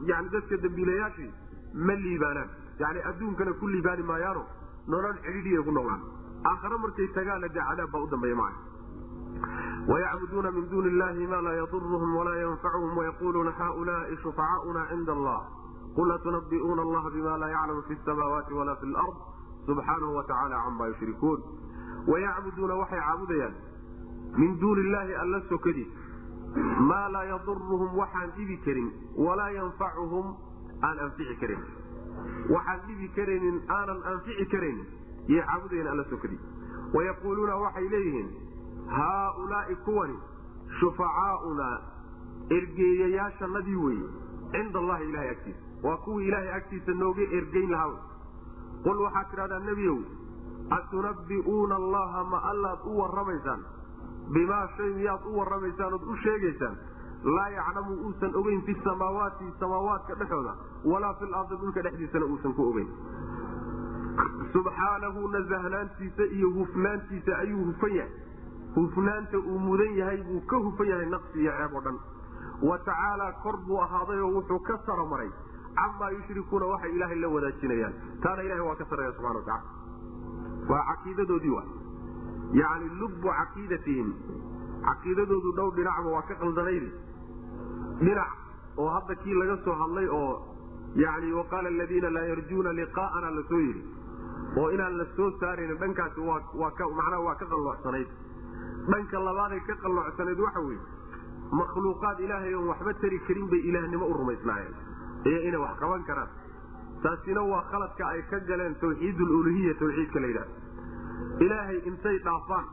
yani 0.05 0.29
dadka 0.29 0.57
dembiilayaashii 0.57 1.31
ma 1.73 1.93
liibaanaan. 1.93 2.49
Yani 2.79 2.99
adduunkana 3.09 3.53
ku 3.53 3.67
liibaani 3.67 4.03
maayaano 4.03 4.43
nolol 4.87 5.15
cidhiidhiya 5.23 5.61
ku 5.63 5.71
noqdaan 5.71 6.01
aakhare 6.51 6.77
markay 6.83 7.07
tagaana 7.17 7.47
dee 7.47 7.63
cadaab 7.69 7.91
baa 7.91 8.01
u 8.01 8.07
dambeeya 8.09 8.35
maca 8.35 8.59
wayacbuduuna 9.91 10.51
min 10.51 10.69
duuni 10.69 10.89
illahi 10.93 11.27
ma 11.27 11.41
laa 11.41 11.53
yaduruhum 11.61 12.15
walaa 12.15 12.37
yanfacuhum 12.43 12.97
wayaquluuna 12.97 13.51
haulaai 13.59 14.17
shufacaauna 14.23 14.85
cinda 14.89 15.13
allah 15.17 15.39
qul 15.95 16.11
atunabi'uuna 16.17 16.81
allaha 16.87 17.09
bima 17.15 17.37
laa 17.43 17.49
yaclamu 17.55 17.81
fi 17.87 17.97
samaawaati 18.05 18.53
walaa 18.59 18.75
fi 18.83 18.85
lard 18.95 19.17
subxaanahu 19.65 20.15
watacala 20.19 20.61
cama 20.65 20.87
yushrikuun 20.91 21.39
wayacbuduuna 22.11 22.75
waxay 22.81 22.99
caabudayaan 23.07 23.55
min 24.37 24.59
duuni 24.61 24.81
illaahi 24.87 25.15
alla 25.23 25.41
sokadiis 25.49 25.87
maa 26.91 27.07
laa 27.15 27.23
yaduruhum 27.33 27.97
waxaan 28.01 28.31
dhibi 28.37 28.57
karin 28.65 28.89
walaa 29.27 29.49
yanfacuhum 29.57 30.33
aan 30.89 30.99
anfici 31.07 31.35
karin 31.43 31.61
waxaan 32.55 32.79
dhibi 32.87 33.07
karaynin 33.19 33.57
aanan 33.77 33.99
anfici 34.13 34.45
karaynin 34.55 34.87
yay 35.33 35.43
caabudayaan 35.51 35.91
alla 35.93 36.05
sokadiis 36.13 36.41
wayaquuluuna 36.95 37.55
waxay 37.65 37.87
leeyihiin 37.95 38.29
haaulaai 38.97 39.75
kuwani 39.85 40.17
shufacaaunaa 40.79 41.75
ergeeyayaashanadii 42.57 43.75
weye 43.85 44.07
cinda 44.55 44.79
allahi 44.79 45.09
ilahay 45.09 45.29
agtiisa 45.35 45.70
waa 45.83 45.97
kuwii 46.05 46.27
ilaahay 46.27 46.51
agtiisa 46.57 46.91
nooga 47.01 47.21
ergeyn 47.39 47.71
lahaa. 47.71 47.99
Qul 48.83 48.97
waxaad 49.05 49.29
tidhahdaa 49.31 49.59
nebiyow 49.69 49.97
atunabbi'uuna 50.77 51.75
allaha 51.81 52.23
ma 52.31 52.39
allaad 52.51 52.79
u 52.85 52.97
warramaysaan? 52.99 53.61
Bimaa 54.33 54.67
shay 54.77 54.89
miyaad 54.99 55.25
u 55.25 55.37
warramaysaan 55.39 55.93
ood 55.93 56.05
u 56.13 56.15
sheegaysaan? 56.23 56.75
Laa 57.35 57.49
yaclamu 57.55 57.93
uusan 58.07 58.35
ogeyn 58.35 58.61
fi 58.67 58.75
samaawaati 58.83 59.45
samaawaadka 59.59 60.15
dhexooda 60.19 60.53
walaa 60.91 61.13
fi 61.19 61.25
lardi 61.33 61.55
dhulka 61.61 61.81
dhexdiisana 61.87 62.25
uusan 62.25 62.53
ku 62.53 62.69
ogeyn. 62.69 62.87
Subxaanahu 64.53 65.27
nasahnaantiisa 65.33 66.23
iyo 66.37 66.49
hufnaantiisa 66.57 67.37
ayuu 67.37 67.65
hufan 67.65 67.95
yahay. 67.95 68.11
Hufnaanta 68.75 69.37
uu 69.37 69.59
mudan 69.59 69.93
yahay 69.97 70.17
buu 70.23 70.41
ka 70.49 70.57
hufan 70.65 70.87
yahay 70.87 71.05
naqsi 71.13 71.39
iyo 71.43 71.51
ceeb 71.59 71.73
oo 71.75 71.81
dhan. 71.85 71.97
Wa 72.69 72.77
tacaalaa 72.77 73.31
kor 73.43 73.57
buu 73.67 73.79
ahaaday 73.85 74.19
oo 74.25 74.31
wuxuu 74.37 74.59
ka 74.59 74.77
saramaray 74.85 75.29
camaa 75.79 76.09
yushrikuuna 76.17 76.65
waxay 76.73 76.91
ilaahay 76.95 77.19
la 77.23 77.27
wadaajinayaan. 77.35 77.93
Taana 78.23 78.41
ilahay 78.47 78.65
waa 78.67 78.75
ka 78.81 78.85
sarreeya 78.89 79.13
subxana 79.17 79.39
wa 79.39 79.45
tacala 79.45 79.63
waa 80.71 80.83
caqiidadoodii 80.89 81.53
wa 81.57 81.63
yani 82.61 82.89
lubbu 83.01 83.27
caqiidatihim. 83.39 84.09
Caqiidadoodu 84.87 85.51
dhow 85.59 85.69
dhinacba 85.77 86.09
waa 86.15 86.21
ka 86.29 86.35
qaldanaydi 86.43 86.89
dhinac 88.05 88.31
oo 88.77 88.89
hadda 88.95 89.15
kii 89.23 89.33
laga 89.41 89.57
soo 89.65 89.75
hadlay 89.81 90.07
oo 90.19 90.31
yani 91.03 91.31
waqaala 91.39 91.69
aladiina 91.75 92.09
laa 92.15 92.25
yarjuuna 92.31 92.73
liqaa'ana 92.79 93.29
la 93.37 93.43
soo 93.49 93.59
yidhi. 93.67 93.83
Oo 94.57 94.69
inaan 94.75 94.97
la 94.97 95.05
soo 95.15 95.29
saarayn 95.39 95.77
dhankaasi 95.79 96.19
manaa 96.99 97.19
waa 97.27 97.35
ka 97.41 97.45
qaloocsanayd 97.53 98.07
dhanka 98.91 99.19
labaaday 99.27 99.59
ka 99.67 99.75
qaloocsanayd 99.83 100.39
waxa 100.45 100.59
weye 100.67 100.79
makhluuqaad 101.59 102.19
ilaahay 102.25 102.53
oon 102.55 102.67
waxba 102.71 102.93
tari 103.01 103.19
karin 103.27 103.47
bay 103.51 103.59
ilaahnimo 103.69 104.05
u 104.05 104.13
rumaysnaayeen 104.19 104.75
iyo 105.29 105.39
inay 105.47 105.59
wax 105.65 105.73
qaban 105.79 106.03
karaan. 106.09 106.29
Taasina 107.03 107.41
waa 107.51 107.63
khaladka 107.71 108.03
ay 108.13 108.21
ka 108.31 108.39
galeen 108.49 108.75
tawxiidululuhiya 108.81 109.73
tawxiidka 109.81 110.19
la 110.19 110.27
yidhahda 110.27 110.55
ilaahay 111.45 111.79
intay 111.89 112.17
dhaafaan 112.27 112.65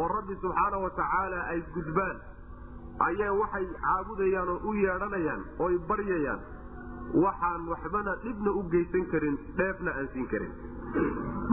oo 0.00 0.08
rabbi 0.16 0.34
subxaana 0.42 0.76
wa 0.84 0.90
tacaala 0.98 1.40
ay 1.52 1.60
gudbaan 1.74 2.16
ayaa 3.08 3.32
waxay 3.40 3.66
caabudayaan 3.84 4.48
oo 4.54 4.58
u 4.70 4.74
yeedhanayaan 4.82 5.42
ooy 5.66 5.78
baryayaan. 5.88 6.40
Waxaan 7.24 7.68
waxbana 7.70 8.12
dhibna 8.24 8.50
u 8.50 8.62
geysan 8.70 9.04
karin 9.12 9.36
dheefna 9.58 9.90
aan 9.98 10.08
siin 10.12 10.26
karin. 10.32 10.52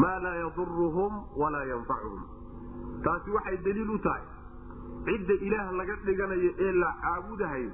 Maa 0.01 0.17
laa 0.23 0.35
yaduruhum 0.43 1.13
walaa 1.41 1.65
yanfacuhum 1.71 2.23
taasi 3.05 3.29
waxay 3.35 3.57
daliil 3.65 3.89
u 3.95 3.99
tahay. 4.07 4.23
Cidda 5.05 5.33
ilaah 5.47 5.67
laga 5.79 5.95
dhiganayo 6.05 6.51
ee 6.65 6.71
la 6.81 6.89
caabudahayo 7.03 7.71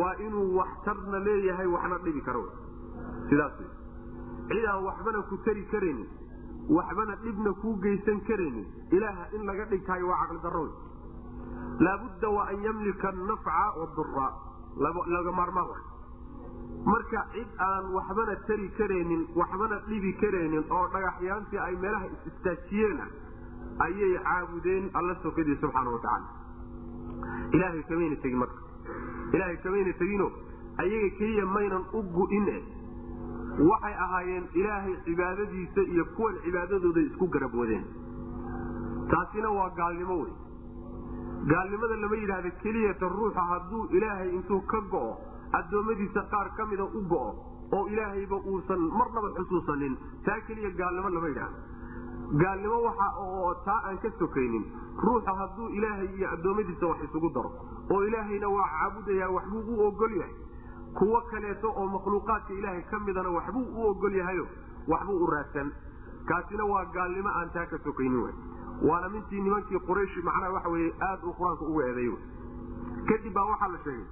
waa 0.00 0.14
inuu 0.26 0.54
waxtarna 0.58 1.18
leeyahay 1.26 1.66
waxna 1.66 1.98
dhibi 2.04 2.20
karo. 2.28 2.44
Sidaas 3.28 3.52
cid 4.50 4.64
aan 4.72 4.84
waxbana 4.88 5.22
ku 5.30 5.36
tari 5.44 5.64
karaynin 5.72 6.08
waxbana 6.78 7.14
dhibna 7.24 7.52
kuu 7.62 7.74
geysan 7.84 8.20
karaynin 8.28 8.66
ilaaha 8.96 9.24
in 9.36 9.42
laga 9.50 9.64
dhigtahay 9.72 10.02
waa 10.02 10.18
caqli 10.22 10.40
darro. 10.46 10.64
Laabudda 11.80 12.28
wa 12.36 12.42
an 12.52 12.62
yamlika 12.66 13.08
anafca 13.08 13.64
wadura 13.80 14.28
laga 15.14 15.32
maarmaan 15.32 15.68
marka 16.90 17.20
cid 17.34 17.48
aan 17.68 17.84
waxbana 17.96 18.36
tari 18.48 18.68
karaynin 18.78 19.22
waxbana 19.40 19.76
dhibi 19.88 20.12
karaynin 20.22 20.64
oo 20.70 20.86
dhagaxyaantii 20.94 21.58
ay 21.66 21.74
meelaha 21.82 22.06
is-istaajiyeen 22.14 23.00
ayay 23.86 24.12
caabudeen 24.28 24.90
alla 24.98 25.14
sokadii 25.22 25.56
subxaana 25.62 25.90
watacaala 25.90 26.28
ilaahay 27.56 27.82
kamayna 27.90 28.16
tegin 28.24 28.38
marka 28.38 28.60
ilaahay 29.34 29.56
kamayna 29.64 29.92
tegino 30.02 30.28
ayaga 30.84 31.08
keliya 31.18 31.46
maynan 31.56 31.84
u 31.92 32.02
gu'ine. 32.16 32.56
Waxay 33.70 33.94
ahaayeen 34.04 34.44
ilaahay 34.60 34.94
cibaadadiisa 35.06 35.82
iyo 35.94 36.04
kuwan 36.16 36.34
cibaadadooda 36.44 37.00
isku 37.08 37.26
garab 37.34 37.54
wadeen 37.62 37.84
taasina 39.10 39.48
waa 39.58 39.70
gaalnimo 39.80 40.16
wey 40.22 40.32
gaalnimada 41.52 41.96
lama 42.02 42.16
yidhaahda 42.22 42.50
keliyata 42.62 43.08
ruuxa 43.16 43.42
hadduu 43.50 43.82
ilaahay 43.98 44.28
intuu 44.38 44.60
ka 44.72 44.80
go'o 44.92 45.12
addoommadiisa 45.58 46.22
qaar 46.34 46.48
ka 46.58 46.66
mida 46.72 46.84
u 46.84 47.00
go'o 47.12 47.30
oo 47.78 47.82
ilaahayba 47.94 48.36
uusan 48.52 48.80
marnaba 48.98 49.28
xusuusanin 49.38 49.96
taa 50.28 50.38
keliya 50.48 50.70
gaalnimo 50.80 51.08
lama 51.16 51.28
yidhaahdo 51.32 51.58
gaalnimo 52.42 52.82
waxa 52.82 53.06
taa 53.64 53.80
aan 53.88 53.98
ka 53.98 54.10
sokaynin 54.18 54.64
ruuxa 55.04 55.32
hadduu 55.40 55.68
ilaahay 55.68 56.08
iyo 56.16 56.28
addoommadiisa 56.34 56.86
wax 56.86 57.02
isugu 57.08 57.30
daro 57.34 57.50
oo 57.90 58.02
ilaahayna 58.06 58.48
waa 58.48 58.68
caabudaya 58.78 59.30
waxbuu 59.30 59.74
u 59.76 59.80
ogol 59.86 60.12
yahay. 60.16 60.34
Kuwo 60.98 61.20
kaleeto 61.30 61.68
oo 61.76 61.86
makhluuqaadka 61.86 62.52
ilaahay 62.54 62.82
ka 62.90 62.98
midana 63.00 63.28
waxbuu 63.30 63.66
u 63.76 63.86
ogol 63.90 64.14
yahayo 64.14 64.46
waxbuu 64.88 65.18
u 65.24 65.26
raadsan. 65.26 65.72
Kaasina 66.28 66.64
waa 66.64 66.84
gaalnimo 66.94 67.28
aan 67.28 67.50
taa 67.50 67.66
ka 67.66 67.78
sokaynin 67.84 68.22
w 68.22 68.28
waana 68.88 69.08
mintii 69.08 69.40
nimankii 69.40 69.78
quraysh 69.86 70.16
macnaha 70.24 70.52
waxa 70.52 70.68
weye 70.68 70.92
aada 71.00 71.26
uu 71.26 71.34
qur'aanka 71.38 71.64
uga 71.64 71.86
eedeey 71.86 72.12
kadib 73.08 73.32
baa 73.34 73.44
waxaa 73.50 73.68
la 73.72 73.78
sheegay 73.84 74.06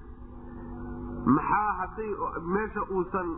maxaa 1.36 1.72
hadday 1.80 2.10
meesha 2.54 2.82
uusan 2.90 3.28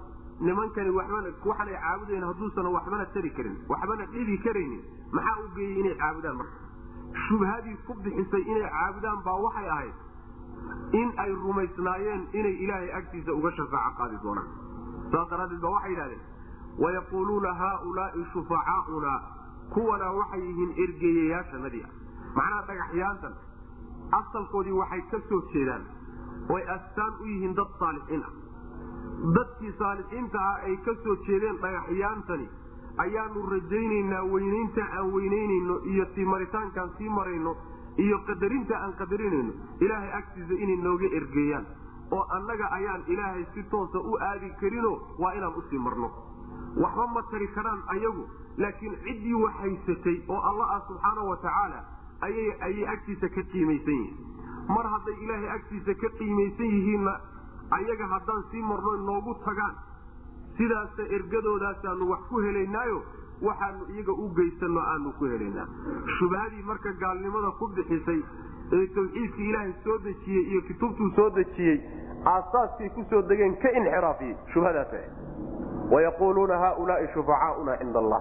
nimankani 0.47 0.91
waxbana 0.99 1.29
waxanay 1.51 1.77
caabudayn 1.85 2.25
hadduusan 2.31 2.67
waxbana 2.77 3.07
tari 3.15 3.31
karin 3.39 3.57
waxbana 3.73 4.07
dhibi 4.15 4.37
karaynin 4.47 4.83
maxaa 5.17 5.37
u 5.45 5.49
geeyey 5.57 5.81
inay 5.81 5.95
caabudaan 6.03 6.37
marka? 6.37 6.59
Shubhadii 7.27 7.77
ku 7.87 7.95
bixisay 8.05 8.43
inay 8.53 8.67
caabudaan 8.77 9.19
baa 9.27 9.39
waxay 9.47 9.69
ahayd 9.69 9.95
in 11.01 11.09
ay 11.25 11.31
rumaysnaayeen 11.45 12.23
inay 12.41 12.55
ilaahay 12.65 12.91
agtiisa 13.01 13.33
uga 13.41 13.51
shafaaco 13.59 13.97
qaadi 14.01 14.17
doonaan. 14.25 14.49
Saas 15.13 15.29
daraaddeed 15.31 15.61
ba 15.61 15.69
waxay 15.77 15.91
yidhahdeen 15.93 16.23
wayaquuluuna 16.83 17.53
haaulaai 17.63 18.25
shufacaauna 18.33 19.13
kuwana 19.75 20.07
waxay 20.19 20.41
yihiin 20.49 20.73
ergeeyayaashanadii 20.85 21.85
ah 21.87 21.93
macnaha 22.37 22.63
dhagaxyaantan 22.71 23.35
asalkoodii 24.21 24.77
waxay 24.81 25.03
ka 25.11 25.19
soo 25.29 25.41
jeedaan 25.53 25.85
oy 26.57 26.63
astaan 26.77 27.13
u 27.21 27.25
yihiin 27.33 27.55
dad 27.61 27.71
saalixiin 27.81 28.23
ah 28.29 28.33
dadkii 29.37 29.73
saalixiinta 29.79 30.39
ah 30.51 30.65
ay 30.69 30.77
ka 30.85 30.95
soo 31.05 31.17
jeedeen 31.27 31.59
dhagaxyaantani 31.63 32.47
ayaanu 33.05 33.43
rajaynaynaa 33.53 34.23
weynaynta 34.33 34.83
aan 34.99 35.13
weynaynayno 35.15 35.77
iyo 35.93 36.07
sii 36.15 36.25
maritaankaan 36.25 36.91
sii 36.99 37.09
marayno 37.09 37.57
iyo 38.05 38.19
qadarinta 38.29 38.79
aan 38.85 38.93
qadarinayno 39.03 39.53
ilaahay 39.81 40.13
agtiisa 40.21 40.55
inay 40.65 40.77
nooga 40.87 41.09
ergeeyaan 41.21 41.67
oo 42.11 42.23
annaga 42.37 42.67
ayaan 42.79 43.03
ilaahay 43.07 43.45
si 43.55 43.63
toosa 43.75 43.99
u 44.01 44.17
aadi 44.31 44.51
karino 44.61 44.93
waa 45.19 45.33
inaan 45.35 45.55
u 45.57 45.63
sii 45.71 45.79
marno. 45.79 46.11
Waxba 46.83 47.07
ma 47.15 47.23
tari 47.31 47.47
karaan 47.49 47.83
ayagu 47.95 48.25
laakiin 48.59 48.97
ciddii 49.05 49.35
wax 49.43 49.55
haysatay 49.63 50.17
oo 50.29 50.41
alla 50.51 50.65
ah 50.75 50.81
subxaana 50.89 51.23
wa 51.31 51.37
tacaala 51.37 51.85
ayay 52.27 52.87
agtiisa 52.95 53.29
ka 53.29 53.43
qiimaysan 53.53 53.95
yihiin. 53.95 54.17
Mar 54.69 54.87
hadday 54.95 55.15
ilaahay 55.25 55.51
agtiisa 55.57 55.95
ka 56.03 56.09
qiimaysan 56.19 56.67
yihiinna 56.75 57.15
ayaga 57.79 58.07
haddaan 58.15 58.43
sii 58.51 58.63
marno 58.71 58.93
noogu 59.09 59.35
tagaan 59.47 59.75
sidaasa 60.59 61.03
ergadoodaasanu 61.17 62.11
wax 62.13 62.21
ku 62.31 62.39
helaynaayo 62.47 63.03
waxaanu 63.49 63.85
iyaga 63.95 64.13
u 64.13 64.29
geysanno 64.39 64.81
aanu 64.93 65.13
ku 65.19 65.25
helaynaa. 65.33 65.67
Shubhadii 66.19 66.63
marka 66.71 66.93
gaalnimada 67.03 67.51
ku 67.59 67.69
bixisay 67.77 68.21
ee 68.79 68.87
tawxiidkii 68.97 69.49
ilaahay 69.51 69.73
soo 69.85 69.99
dejiyey 70.05 70.45
iyo 70.51 70.61
kutubtuu 70.69 71.11
soo 71.17 71.31
dejiyey 71.39 71.79
aasaaskay 72.33 72.89
ku 72.97 73.05
soo 73.11 73.23
degeen 73.31 73.57
ka 73.63 73.71
inxiraafiyey 73.81 74.37
shubhadaas 74.53 74.93
wayaquuluuna 75.93 76.59
haaulaai 76.65 77.09
shufacaauna 77.15 77.77
cinda 77.79 77.99
allah 77.99 78.21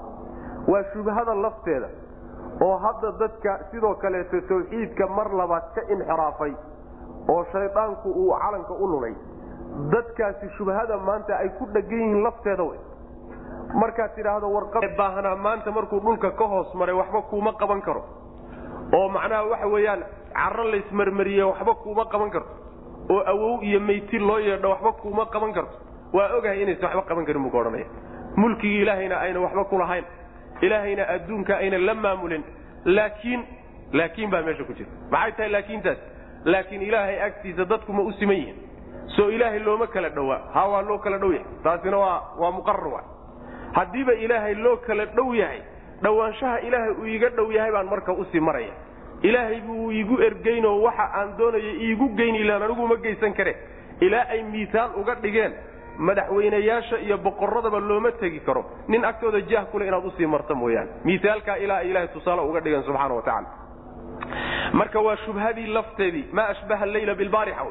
waa 0.68 0.84
shubhada 0.94 1.36
lafteeda 1.36 1.90
oo 2.68 2.78
hadda 2.86 3.12
dadka 3.20 3.60
sidoo 3.72 3.96
kaleeto 3.96 4.42
tawxiidka 4.52 5.08
mar 5.18 5.28
labaad 5.42 5.68
ka 5.76 5.82
inxiraafay 5.96 6.54
oo 7.34 7.44
shaydaanku 7.52 8.10
uu 8.24 8.34
calanka 8.44 8.74
u 8.74 8.88
lulay 8.94 9.14
dadkaasi 9.94 10.50
shubhada 10.58 10.98
maanta 10.98 11.38
ay 11.40 11.50
ku 11.58 11.66
dhegan 11.74 12.00
yihiin 12.00 12.24
lafteeda 12.24 12.64
wey 12.64 12.80
markaad 13.82 14.16
tidhaahdo 14.16 14.48
warqabaahanaa 14.54 15.36
maanta 15.36 15.72
markuu 15.72 16.00
dhulka 16.00 16.32
ka 16.32 16.46
hoos 16.48 16.74
maray 16.74 16.96
waxba 16.96 17.22
kuuma 17.22 17.54
qaban 17.54 17.82
karo. 17.82 18.04
Oo 18.94 19.10
macnaha 19.10 19.44
waxa 19.52 19.68
weeyaan 19.68 20.04
caro 20.34 20.64
laysmarmariye 20.72 21.44
waxba 21.44 21.74
kuuma 21.84 22.06
qaban 22.06 22.30
karto 22.32 22.50
oo 23.10 23.22
awow 23.34 23.62
iyo 23.64 23.80
meyti 23.80 24.20
loo 24.20 24.40
yeedho 24.40 24.70
waxba 24.70 24.92
kuuma 25.02 25.26
qaban 25.26 25.54
karto 25.54 25.76
waa 26.14 26.30
ogahay 26.38 26.62
inaysan 26.64 26.86
waxba 26.90 27.04
qaban 27.10 27.26
karin 27.26 27.44
buu 27.44 27.52
ka 27.52 27.58
odhanaya. 27.58 27.86
Mulkigii 28.36 28.82
ilaahayna 28.82 29.20
ayna 29.20 29.40
waxba 29.40 29.64
kulahayn 29.66 30.06
ilaahayna 30.62 31.04
adduunka 31.16 31.58
ayna 31.58 31.78
la 31.78 31.94
maamulin. 31.94 32.44
Laakiin 32.86 33.46
laakiin 33.94 34.30
baa 34.32 34.42
meesha 34.42 34.64
ku 34.64 34.74
jirta 34.74 34.92
maxay 35.12 35.32
tahay 35.32 35.52
laakiintaas? 35.52 35.98
Laakiin 36.46 36.82
ilaahay 36.82 37.22
agtiisa 37.22 37.66
dadku 37.66 37.94
ma 37.94 38.02
u 38.02 38.12
siman 38.20 38.36
yihiin 38.36 38.58
soo 39.16 39.30
ilaahay 39.30 39.60
looma 39.60 39.88
kala 39.88 40.10
dhowaa 40.10 40.42
ha 40.54 40.68
waa 40.68 40.82
loo 40.82 40.98
kala 41.00 41.18
dhow 41.18 41.32
yahay. 41.32 41.46
Taasina 41.64 41.98
waa 41.98 42.22
waa 42.42 42.52
muqarar 42.52 42.88
wa 42.88 43.02
haddiiba 43.78 44.14
ilaahay 44.14 44.56
loo 44.56 44.78
kala 44.88 45.06
dhow 45.06 45.34
yahay 45.36 45.62
dhowaanshaha 46.04 46.60
ilaahay 46.68 46.92
uu 47.02 47.06
iiga 47.06 47.30
dhow 47.30 47.52
yahay 47.52 47.72
baan 47.72 47.88
marka 47.90 48.14
u 48.14 48.26
sii 48.32 48.40
maraya. 48.40 48.74
Ilaahay 49.22 49.60
buu 49.62 49.92
iigu 49.92 50.22
ergeynoo 50.22 50.82
waxa 50.82 51.06
aan 51.20 51.38
doonaya 51.38 51.74
iigu 51.88 52.10
geyn 52.16 52.36
ilaan 52.36 52.64
anigu 52.64 52.98
geysan 53.04 53.34
kare. 53.34 53.56
Ilaa 54.02 54.26
ay 54.30 54.44
miisaal 54.44 54.92
uga 54.96 55.16
dhigeen 55.16 55.54
madaxweynayaasha 55.98 56.98
iyo 57.00 57.18
boqoradaba 57.18 57.80
looma 57.80 58.12
tegi 58.12 58.40
karo. 58.40 58.64
Nin 58.88 59.06
agtooda 59.06 59.42
jah 59.42 59.66
kule 59.72 59.88
inaad 59.88 60.06
u 60.06 60.12
sii 60.18 60.26
marta 60.26 60.56
mooyaane. 60.56 60.90
Miisaalkaa 61.04 61.56
ilaa 61.58 61.78
ay 61.78 61.90
ilahay 61.90 62.08
tusaale 62.08 62.42
uga 62.42 62.60
dhigeen 62.60 62.84
subxaana 62.84 63.14
wa 63.16 63.22
tacala 63.22 63.48
marka 64.74 65.00
waa 65.02 65.16
shubhadii 65.26 65.68
lafteedii 65.68 66.26
maa 66.32 66.48
ashbaha 66.54 66.86
leyla 66.86 67.16
bilbaarixa 67.16 67.64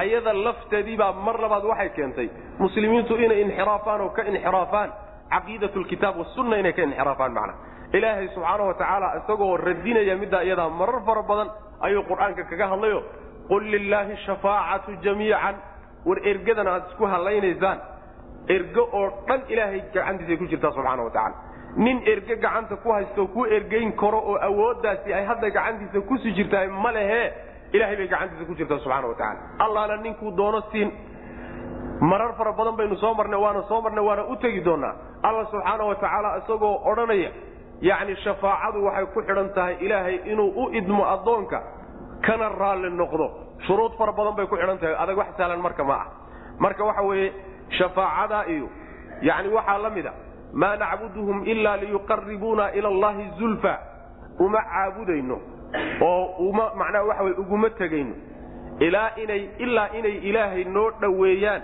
ayada 0.00 0.32
lafteedii 0.46 0.96
baa 1.02 1.12
mar 1.26 1.36
labaad 1.44 1.64
waxay 1.70 1.90
keentay 1.96 2.28
muslimiintu 2.58 3.14
inay 3.24 3.40
inxiraafaan 3.46 4.00
oo 4.06 4.10
ka 4.16 4.22
inxiraafaan 4.32 4.90
caqiidat 5.34 5.74
lkitaab 5.82 6.16
wasunna 6.22 6.56
inay 6.62 6.72
ka 6.72 6.82
inxiraafaan 6.88 7.32
macna. 7.38 7.54
Ilaahay 7.96 8.28
subxaana 8.34 8.64
wa 8.68 8.74
tacaala 8.80 9.08
isagoo 9.20 9.56
radinaya 9.56 10.14
middaa 10.22 10.42
iyadaa 10.48 10.68
marar 10.80 11.00
fara 11.06 11.22
badan 11.30 11.48
ayuu 11.86 12.02
qur'aanka 12.10 12.42
kaga 12.50 12.66
hadlayo 12.72 13.00
qul 13.50 13.62
lilaahi 13.74 14.16
shafaacatu 14.26 14.90
jamiican. 15.04 15.56
War 16.08 16.18
ergadan 16.30 16.66
aad 16.72 16.84
isku 16.90 17.04
halaynaysaan 17.12 17.78
ergo 18.56 18.82
oo 18.98 19.06
dhan 19.28 19.40
ilaahay 19.52 19.80
gacantiisay 19.94 20.36
ku 20.40 20.46
jirtaa 20.52 20.72
subxaana 20.76 21.02
wa 21.06 21.10
tacala 21.16 21.36
nin 21.84 21.96
erge 22.12 22.34
gacanta 22.44 22.76
ku 22.84 22.88
haysto 22.96 23.26
ku 23.34 23.44
ergeyn 23.56 23.92
karo 24.02 24.20
oo 24.30 24.36
awooddaasi 24.48 25.08
ay 25.18 25.24
hadda 25.30 25.50
gacantiisa 25.56 26.00
ku 26.08 26.14
sii 26.22 26.32
jirtahay 26.38 26.68
ma 26.84 26.90
lehe 26.96 27.22
ilahay 27.72 27.96
bay 27.96 28.08
gacantiisa 28.08 28.44
ku 28.48 28.54
jirtaa 28.54 28.78
subxana 28.84 29.06
wa 29.08 29.14
tacala 29.14 29.40
allaana 29.64 29.96
ninkuu 30.04 30.30
doono 30.36 30.60
siin. 30.72 30.90
Marar 32.00 32.32
fara 32.38 32.52
badan 32.52 32.76
baynu 32.78 32.96
soo 32.96 33.14
marnay 33.14 33.40
waana 33.44 33.62
soo 33.68 33.80
marnay 33.82 34.04
waana 34.04 34.22
u 34.32 34.36
tegi 34.36 34.60
doonaa. 34.64 34.94
Alla 35.22 35.44
subxaana 35.50 35.84
wa 35.84 35.94
tacaala 35.94 36.28
isagoo 36.38 36.74
odhanaya 36.90 37.30
yacni 37.80 38.14
shafaacadu 38.24 38.84
waxay 38.86 39.06
ku 39.14 39.20
xidhan 39.26 39.48
tahay 39.54 39.74
ilaahay 39.84 40.16
inuu 40.32 40.50
u 40.62 40.70
idmo 40.78 41.02
addoonka 41.14 41.58
kana 42.26 42.48
raalli 42.48 42.90
noqdo. 43.00 43.26
Shuruud 43.66 43.92
fara 43.98 44.12
badan 44.12 44.34
bay 44.38 44.46
ku 44.46 44.56
xidhan 44.56 44.78
tahay 44.78 44.94
adag 45.02 45.16
wax 45.18 45.28
sahlan 45.36 45.60
marka 45.66 45.84
ma 45.84 45.94
ah 46.02 46.06
marka 46.58 46.84
waxa 46.88 47.02
weeye 47.02 47.32
shafaacadaa 47.78 48.44
iyo 48.54 48.68
yacni 49.28 49.48
waxaa 49.56 49.78
la 49.84 49.90
mid 49.90 50.06
a 50.06 50.12
maa 50.60 50.76
nacbuduhum 50.82 51.38
ilaa 51.52 51.76
liyuqaribuuna 51.82 52.72
ila 52.78 52.88
allahi 52.88 53.24
zulfa. 53.38 53.74
Uma 54.38 54.60
caabudayno 54.70 55.36
oo 56.00 56.24
uma 56.48 56.66
macnaha 56.80 57.04
waxa 57.10 57.22
weye 57.24 57.36
uguma 57.42 57.70
tegayno. 57.70 58.14
Ilaa 58.86 59.10
inay 59.22 59.42
ilaa 59.58 59.88
inay 59.98 60.16
ilaahay 60.28 60.64
noo 60.64 60.90
dhoweeyaan 61.00 61.62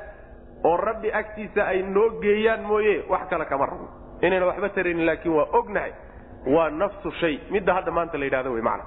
oo 0.65 0.77
rabbi 0.77 1.13
agtiisa 1.21 1.67
ay 1.73 1.83
noo 1.83 2.09
geeyaan 2.23 2.63
mooye 2.71 2.95
wax 3.13 3.29
kale 3.31 3.45
kama 3.45 3.67
rabno. 3.67 3.89
Inayna 4.23 4.47
waxba 4.51 4.69
taraynin 4.69 5.07
laakiin 5.07 5.35
waa 5.39 5.47
ognahay 5.59 5.93
waa 6.55 6.71
nafsu 6.71 7.11
shay. 7.21 7.39
Midda 7.51 7.75
hadda 7.75 7.91
maanta 7.91 8.19
la 8.19 8.25
yidhahdo 8.25 8.53
wey 8.53 8.63
macna 8.63 8.85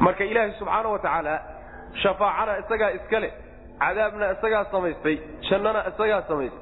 marka 0.00 0.24
ilaahay 0.24 0.52
subxaana 0.58 0.88
wa 0.88 0.98
tacaala 0.98 1.34
shafaacana 2.02 2.52
isagaa 2.62 2.90
iskale 2.98 3.28
cadaabna 3.80 4.26
isagaa 4.32 4.64
samaystay 4.72 5.16
jannana 5.50 5.80
isagaa 5.90 6.22
samaystay 6.28 6.60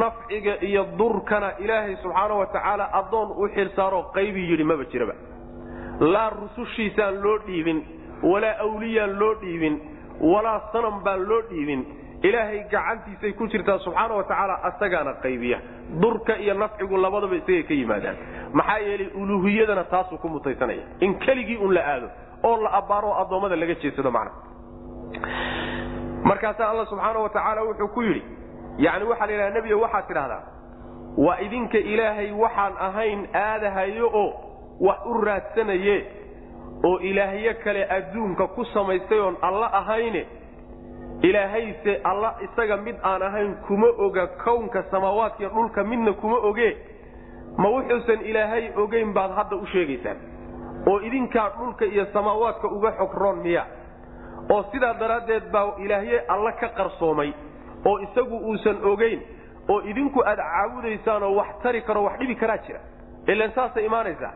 nafciga 0.00 0.54
iyo 0.68 0.82
durkana 0.98 1.48
ilaahay 1.58 1.96
subxaana 2.02 2.34
wa 2.40 2.46
tacaala 2.46 2.84
addoon 3.00 3.28
u 3.42 3.48
xilsaaroo 3.54 4.02
qaybii 4.16 4.46
yidhi 4.50 4.64
maba 4.64 4.84
jiraba 4.92 5.14
laa 6.00 6.30
rusushiisaan 6.30 7.22
loo 7.22 7.38
dhiibin 7.46 7.78
walaa 8.22 8.56
awliyaan 8.66 9.18
loo 9.20 9.34
dhiibin 9.40 9.74
walaa 10.20 10.60
sanam 10.72 11.02
baan 11.04 11.28
loo 11.28 11.42
dhiibin. 11.50 11.82
Ilaahay 12.24 12.60
gacantiisay 12.72 13.32
ku 13.32 13.46
jirtaa 13.52 13.78
subxaana 13.84 14.14
wa 14.14 14.24
tacaala 14.24 14.54
asagaana 14.68 15.12
qaybiya. 15.22 15.58
Durka 16.00 16.36
iyo 16.38 16.54
nafcigu 16.54 16.96
labadaba 16.96 17.36
isagay 17.36 17.62
ka 17.68 17.74
yimaadaan. 17.74 18.16
Maxaa 18.52 18.78
yeelay 18.78 19.08
uluuhiyadana 19.20 19.84
taasuu 19.84 20.18
ku 20.18 20.28
mutaysanaya. 20.28 20.82
In 21.00 21.18
keligii 21.18 21.56
un 21.56 21.74
la 21.74 21.80
aado 21.84 22.08
oo 22.42 22.56
la 22.62 22.70
abbaaro 22.80 23.08
oo 23.08 23.18
addoommada 23.22 23.56
laga 23.56 23.74
jeedsado 23.82 24.10
macna. 24.10 24.32
Markaasaa 26.24 26.68
alla 26.70 26.86
subxaana 26.86 27.18
wa 27.18 27.28
tacaala 27.28 27.62
wuxuu 27.62 27.88
ku 27.88 28.02
yidhi 28.02 28.22
yacni 28.78 29.04
waxaa 29.10 29.26
la 29.26 29.32
yidhaha 29.32 29.50
nebiga 29.50 29.76
waxaad 29.76 30.06
tidhahdaa 30.08 30.42
waa 31.16 31.38
idinka 31.40 31.78
ilaahay 31.78 32.30
waxaan 32.32 32.72
ahayn 32.86 33.20
aadahayo 33.34 34.06
oo 34.14 34.30
wax 34.80 34.98
u 35.06 35.20
raadsanaye 35.24 35.96
oo 36.84 36.98
ilaahyo 36.98 37.54
kale 37.64 37.84
adduunka 37.90 38.46
ku 38.46 38.64
samaystay 38.64 39.18
oon 39.20 39.36
alla 39.42 39.66
ahayne 39.72 40.26
ilaahayse 41.22 42.00
alla 42.04 42.34
isaga 42.44 42.76
mid 42.76 42.96
aan 43.02 43.22
ahayn 43.22 43.54
kuma 43.66 43.86
oga 43.98 44.26
kownka 44.26 44.82
samaawaadkiiyo 44.90 45.50
dhulka 45.50 45.84
midna 45.84 46.12
kuma 46.12 46.36
oge 46.36 46.76
ma 47.56 47.68
wuxuusan 47.68 48.20
ilaahay 48.26 48.70
ogeyn 48.76 49.12
baad 49.14 49.30
hadda 49.36 49.56
u 49.56 49.66
sheegaysaan. 49.66 50.16
Oo 50.86 51.00
idinkaa 51.00 51.48
dhulka 51.58 51.84
iyo 51.84 52.06
samaawaadka 52.12 52.68
uga 52.68 52.92
xogroon 52.98 53.38
miya 53.38 53.66
oo 54.50 54.62
sidaa 54.72 54.94
daraaddeed 55.00 55.50
baa 55.52 55.72
ilaahye 55.78 56.20
alla 56.28 56.52
ka 56.52 56.68
qarsoomay 56.68 57.32
oo 57.86 57.98
isagu 57.98 58.36
uusan 58.38 58.84
ogeyn 58.84 59.20
oo 59.68 59.80
idinku 59.80 60.20
aad 60.26 60.38
caabudaysaan 60.38 61.22
oo 61.22 61.34
wax 61.36 61.48
tari 61.62 61.80
karo 61.82 62.02
wax 62.04 62.18
dhibi 62.18 62.34
karaa 62.34 62.58
jira. 62.66 62.80
Ilan 63.26 63.52
saasay 63.54 63.86
imaanaysaa 63.86 64.32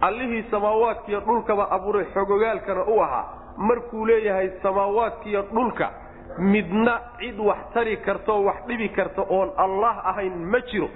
allihii 0.00 0.42
samaawaadkiiyo 0.50 1.20
dhulkaba 1.20 1.70
abuuray 1.70 2.04
xogogaalkana 2.14 2.84
u 2.84 3.00
ahaa. 3.02 3.24
Markuu 3.56 4.06
leeyahay 4.06 4.50
samaawaadkiiyo 4.62 5.42
dhulka 5.42 5.90
midna 6.38 7.00
cid 7.18 7.38
wax 7.40 7.58
tari 7.74 7.96
karta 7.96 8.32
oo 8.32 8.44
wax 8.44 8.56
dhibi 8.66 8.88
karta 8.88 9.22
oon 9.28 9.50
allah 9.56 10.06
ahayn 10.06 10.32
ma 10.52 10.60
jiro. 10.60 10.88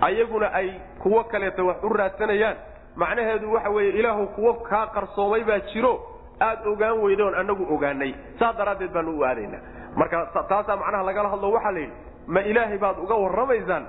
Ayaguna 0.00 0.52
ay 0.52 0.70
kuwo 1.02 1.24
kaleeta 1.24 1.62
wax 1.64 1.76
u 1.82 1.88
raadsanayaan. 1.88 2.56
Macnaheedu 2.96 3.52
waxa 3.52 3.70
weeye 3.70 3.92
ilaahu 3.98 4.26
kuwo 4.26 4.54
kaa 4.54 4.86
qarsoomay 4.86 5.44
baa 5.44 5.58
jiro. 5.72 6.00
Aad 6.40 6.66
ogaan 6.66 7.00
weyda 7.02 7.24
oon 7.24 7.34
anagu 7.34 7.74
ogaanay. 7.74 8.14
Saas 8.38 8.56
daraaddeed 8.56 8.92
baanu 8.92 9.18
u 9.18 9.24
aadaynaa 9.24 9.60
marka 9.96 10.26
taasaa 10.48 10.76
macnaha 10.76 11.02
lagala 11.04 11.28
hadlo. 11.28 11.50
Waxaa 11.52 11.70
la 11.72 11.78
yidhi 11.80 11.92
ma 12.26 12.40
ilaahay 12.40 12.78
baad 12.78 12.98
uga 12.98 13.14
warramaysaan 13.14 13.86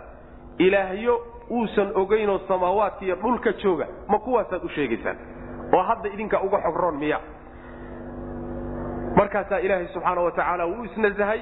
ilaahyo 0.57 1.15
uusan 1.51 1.91
ogaynoo 1.95 2.39
samaawaadka 2.47 3.05
iyo 3.05 3.15
dhulka 3.15 3.51
jooga 3.63 3.87
ma 4.07 4.19
kuwaasaad 4.19 4.63
u 4.65 4.69
sheegaysaan? 4.69 5.17
Oo 5.73 5.83
hadda 5.83 6.09
idinka 6.09 6.41
uga 6.41 6.57
xogroon 6.65 6.95
miya. 6.97 7.19
Markaasaa 9.15 9.59
ilaahay 9.59 9.87
subxaana 9.93 10.21
wa 10.21 10.31
tacaala 10.31 10.65
wuu 10.65 10.83
isnasahay 10.83 11.41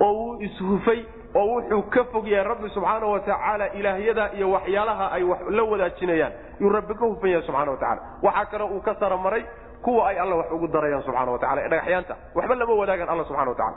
oo 0.00 0.12
wuu 0.12 0.40
ishufay 0.46 1.00
oo 1.34 1.46
wuxuu 1.54 1.82
ka 1.82 2.04
fog 2.12 2.26
yahay 2.28 2.44
rabbi 2.48 2.68
subxaana 2.74 3.06
wa 3.06 3.20
tacaala 3.20 3.72
ilaahyada 3.72 4.30
iyo 4.36 4.50
waxyaalaha 4.50 5.06
ay 5.16 5.22
wax 5.22 5.40
la 5.50 5.62
wadaajinayaan. 5.62 6.32
Yuu 6.60 6.68
rabbi 6.76 6.94
ka 6.94 7.04
hufan 7.06 7.30
yahay 7.30 7.46
subxana 7.46 7.70
wa 7.70 7.76
tacala 7.76 8.00
waxaa 8.22 8.44
kale 8.50 8.64
uu 8.64 8.80
ka 8.80 8.94
saramaray 9.00 9.44
kuwa 9.82 10.08
ay 10.10 10.18
alla 10.18 10.34
wax 10.36 10.50
ugu 10.52 10.66
darayaan 10.68 11.02
subxana 11.02 11.30
wa 11.32 11.38
tacala 11.38 11.60
ee 11.64 11.68
dhagaxyaanta. 11.68 12.14
Waxba 12.34 12.54
lama 12.54 12.74
wadaagaan 12.74 13.08
alla 13.08 13.24
subxana 13.24 13.50
wa 13.50 13.56
tacala 13.56 13.76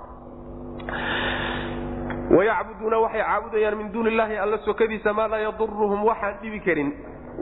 wayacbuduuna 2.36 2.98
waxay 3.04 3.22
caabudayaan 3.24 3.78
min 3.78 3.92
duuni 3.94 4.10
illahi 4.12 4.38
alla 4.38 4.58
sokadiisa 4.66 5.14
maa 5.14 5.28
laa 5.28 5.40
yaduruhum 5.48 6.04
waxaan 6.10 6.36
dhibi 6.42 6.60
karin 6.68 6.90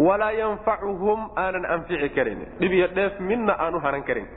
walaa 0.08 0.32
yanfacuhum 0.32 1.20
aanan 1.44 1.66
anfici 1.66 2.10
karin 2.16 2.40
dhib 2.60 2.74
iyo 2.74 2.88
dheef 2.98 3.20
midna 3.20 3.54
aanu 3.60 3.80
hanan 3.86 4.04
karin 4.04 4.28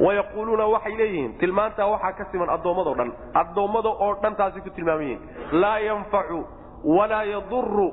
wayaquuluuna 0.00 0.66
waxay 0.74 0.94
leeyihiin 1.00 1.32
tilmaantaa 1.40 1.86
waxaa 1.94 2.12
ka 2.18 2.24
siman 2.32 2.50
addoommado 2.56 2.94
dhan 2.98 3.10
addoommada 3.42 3.88
oo 3.88 4.12
dhan 4.22 4.34
taasi 4.40 4.60
ku 4.60 4.70
tilmaaman 4.76 5.04
yihiin 5.06 5.20
laa 5.62 5.78
yanfacu 5.88 6.38
walaa 6.96 7.24
yaduru 7.34 7.88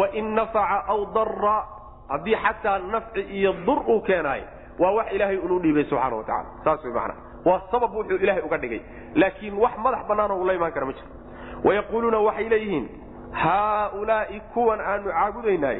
wain 0.00 0.34
nafaca 0.38 0.78
aw 0.94 1.00
dara 1.16 1.56
haddii 2.12 2.36
xataa 2.44 2.78
nafci 2.94 3.20
iyo 3.38 3.52
dur 3.66 3.78
uu 3.88 4.00
keenaayo 4.08 4.44
waa 4.78 4.92
wax 4.98 5.12
ilaahay 5.12 5.36
unu 5.36 5.58
dhiibay 5.64 5.84
subxana 5.84 6.16
wa 6.16 6.24
tacala 6.24 6.48
saas 6.64 6.84
way 6.84 6.92
macana 6.92 7.14
waa 7.44 7.60
sabab 7.72 7.92
wuxuu 7.98 8.16
ilaahay 8.24 8.42
uga 8.48 8.58
dhigay 8.64 8.80
laakiin 9.14 9.54
wax 9.64 9.72
madax 9.84 10.06
bannaanoo 10.08 10.40
ula 10.44 10.54
imaan 10.58 10.72
kara 10.72 10.86
ma 10.86 10.92
jiro 10.92 11.08
wayaquuluuna 11.64 12.18
waxay 12.28 12.48
leeyihiin 12.54 12.86
haaulaai 13.42 14.40
kuwan 14.54 14.80
aanu 14.80 15.10
caabudaynay 15.12 15.78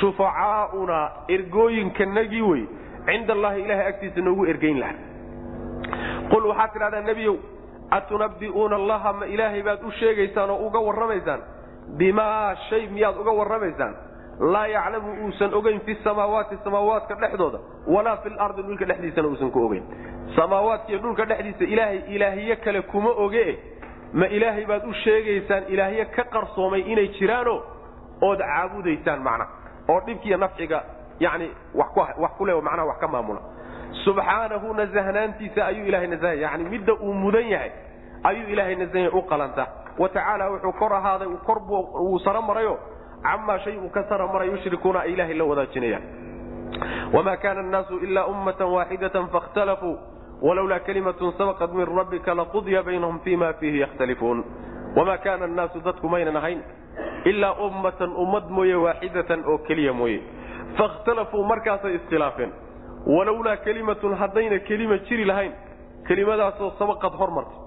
shufacaauna 0.00 0.98
ergooyinkanagii 1.36 2.42
wey 2.50 2.62
cinda 3.06 3.32
allahi 3.36 3.60
ilahay 3.62 3.86
agtiisa 3.86 4.20
noogu 4.20 4.46
ergayn 4.52 4.78
laha 4.78 4.94
qul 6.30 6.46
waxaad 6.50 6.72
tidhahdaa 6.72 7.00
nebiyow 7.10 7.36
atunabbi'uuna 7.90 8.76
allaha 8.80 9.12
ma 9.20 9.26
ilaahay 9.34 9.62
baad 9.68 9.82
u 9.88 9.90
sheegaysaan 10.00 10.50
oo 10.50 10.58
uga 10.66 10.80
warramaysaan 10.88 11.40
bimaa 11.98 12.54
shay 12.68 12.86
miyaad 12.94 13.16
uga 13.22 13.32
warramaysaan 13.40 13.94
laa 14.54 14.66
yaclamu 14.66 15.10
uusan 15.26 15.54
ogeyn 15.54 15.80
fi 15.86 15.94
samaawaati 16.04 16.56
samaawaadka 16.64 17.14
dhexdooda 17.22 17.58
walaa 17.94 18.16
fi 18.22 18.30
lardi 18.38 18.62
dhulka 18.62 18.84
dhexdiisana 18.90 19.28
uusan 19.28 19.50
ku 19.50 19.66
ogeyn 19.66 19.84
samaawaadkiiyo 20.36 20.98
dhulka 21.04 21.24
dhexdiisa 21.24 21.64
ilaahay 21.74 22.00
ilaahiye 22.16 22.56
kale 22.56 22.80
kuma 22.82 23.10
oge 23.26 23.46
ma 24.20 24.26
ilaahay 24.36 24.64
baad 24.70 24.84
u 24.86 24.92
sheegaysaan 25.04 25.64
ilaahye 25.74 26.04
ka 26.16 26.24
qarsoomay 26.34 26.80
inay 26.92 27.08
jiraano 27.18 27.54
ood 28.28 28.38
caabudaysaan 28.50 29.20
macna 29.28 29.46
oo 29.92 30.00
dhibkiiyo 30.06 30.36
nafciga 30.44 30.78
yani 31.20 31.48
wax 31.74 32.30
ku 32.38 32.44
le 32.46 32.54
macnaha 32.60 32.86
wax 32.90 32.98
ka 33.00 33.08
maamula. 33.08 33.40
Subxaanahu 34.04 34.74
nasahnaantiisa 34.74 35.66
ayuu 35.66 35.86
ilahay 35.86 36.06
nasahaya 36.06 36.40
yani 36.40 36.64
midda 36.64 36.92
uu 36.94 37.12
mudan 37.14 37.46
yahay 37.48 37.70
ayuu 38.24 38.48
ilaahay 38.48 38.74
nasahaya 38.76 39.10
u 39.12 39.22
qalanta. 39.22 39.66
Wa 39.98 40.08
tacaala 40.08 40.50
wuxuu 40.50 40.72
kor 40.72 40.92
ahaaday 40.92 41.28
kor 41.46 41.58
wuu 41.68 42.18
saro 42.24 42.42
marayo 42.42 42.78
camaa 43.22 43.58
shay 43.64 43.76
uu 43.76 43.88
ka 43.90 44.02
saro 44.08 44.28
maray 44.28 44.48
yushrikuuna 44.50 45.00
ay 45.00 45.12
ilaahay 45.12 45.34
la 45.34 45.44
wadaajinayaan 45.44 46.02
wma 47.12 47.36
kana 47.36 47.60
annaasu 47.60 47.98
ila 48.06 48.26
ummata 48.26 48.66
waaxidatan 48.66 49.28
fakhtalafuu 49.28 49.96
walowlaa 50.46 50.80
kalimatun 50.86 51.32
sabaqat 51.38 51.70
min 51.78 51.86
rabbika 51.98 52.34
laqudya 52.40 52.82
baynahum 52.88 53.18
fima 53.26 53.52
fiihi 53.60 53.78
yakhtalifuun 53.84 54.38
wamaa 54.96 55.18
kaana 55.24 55.44
annaasu 55.48 55.80
dadku 55.86 56.06
maynan 56.14 56.36
ahayn 56.40 56.60
ilaa 57.30 57.52
ummatan 57.66 58.10
ummad 58.24 58.46
mooye 58.56 58.76
waaxidatan 58.86 59.40
oo 59.52 59.58
keliya 59.68 59.92
mooye 60.00 60.18
fakhtalafuu 60.78 61.44
markaasay 61.52 61.94
iskhilaafeen 61.98 62.52
walowlaa 63.16 63.56
kelimatun 63.66 64.14
haddayna 64.22 64.58
kelima 64.68 64.98
jiri 65.08 65.24
lahayn 65.30 65.52
kelimadaasoo 66.08 66.70
sabaqad 66.78 67.14
hormartay 67.20 67.58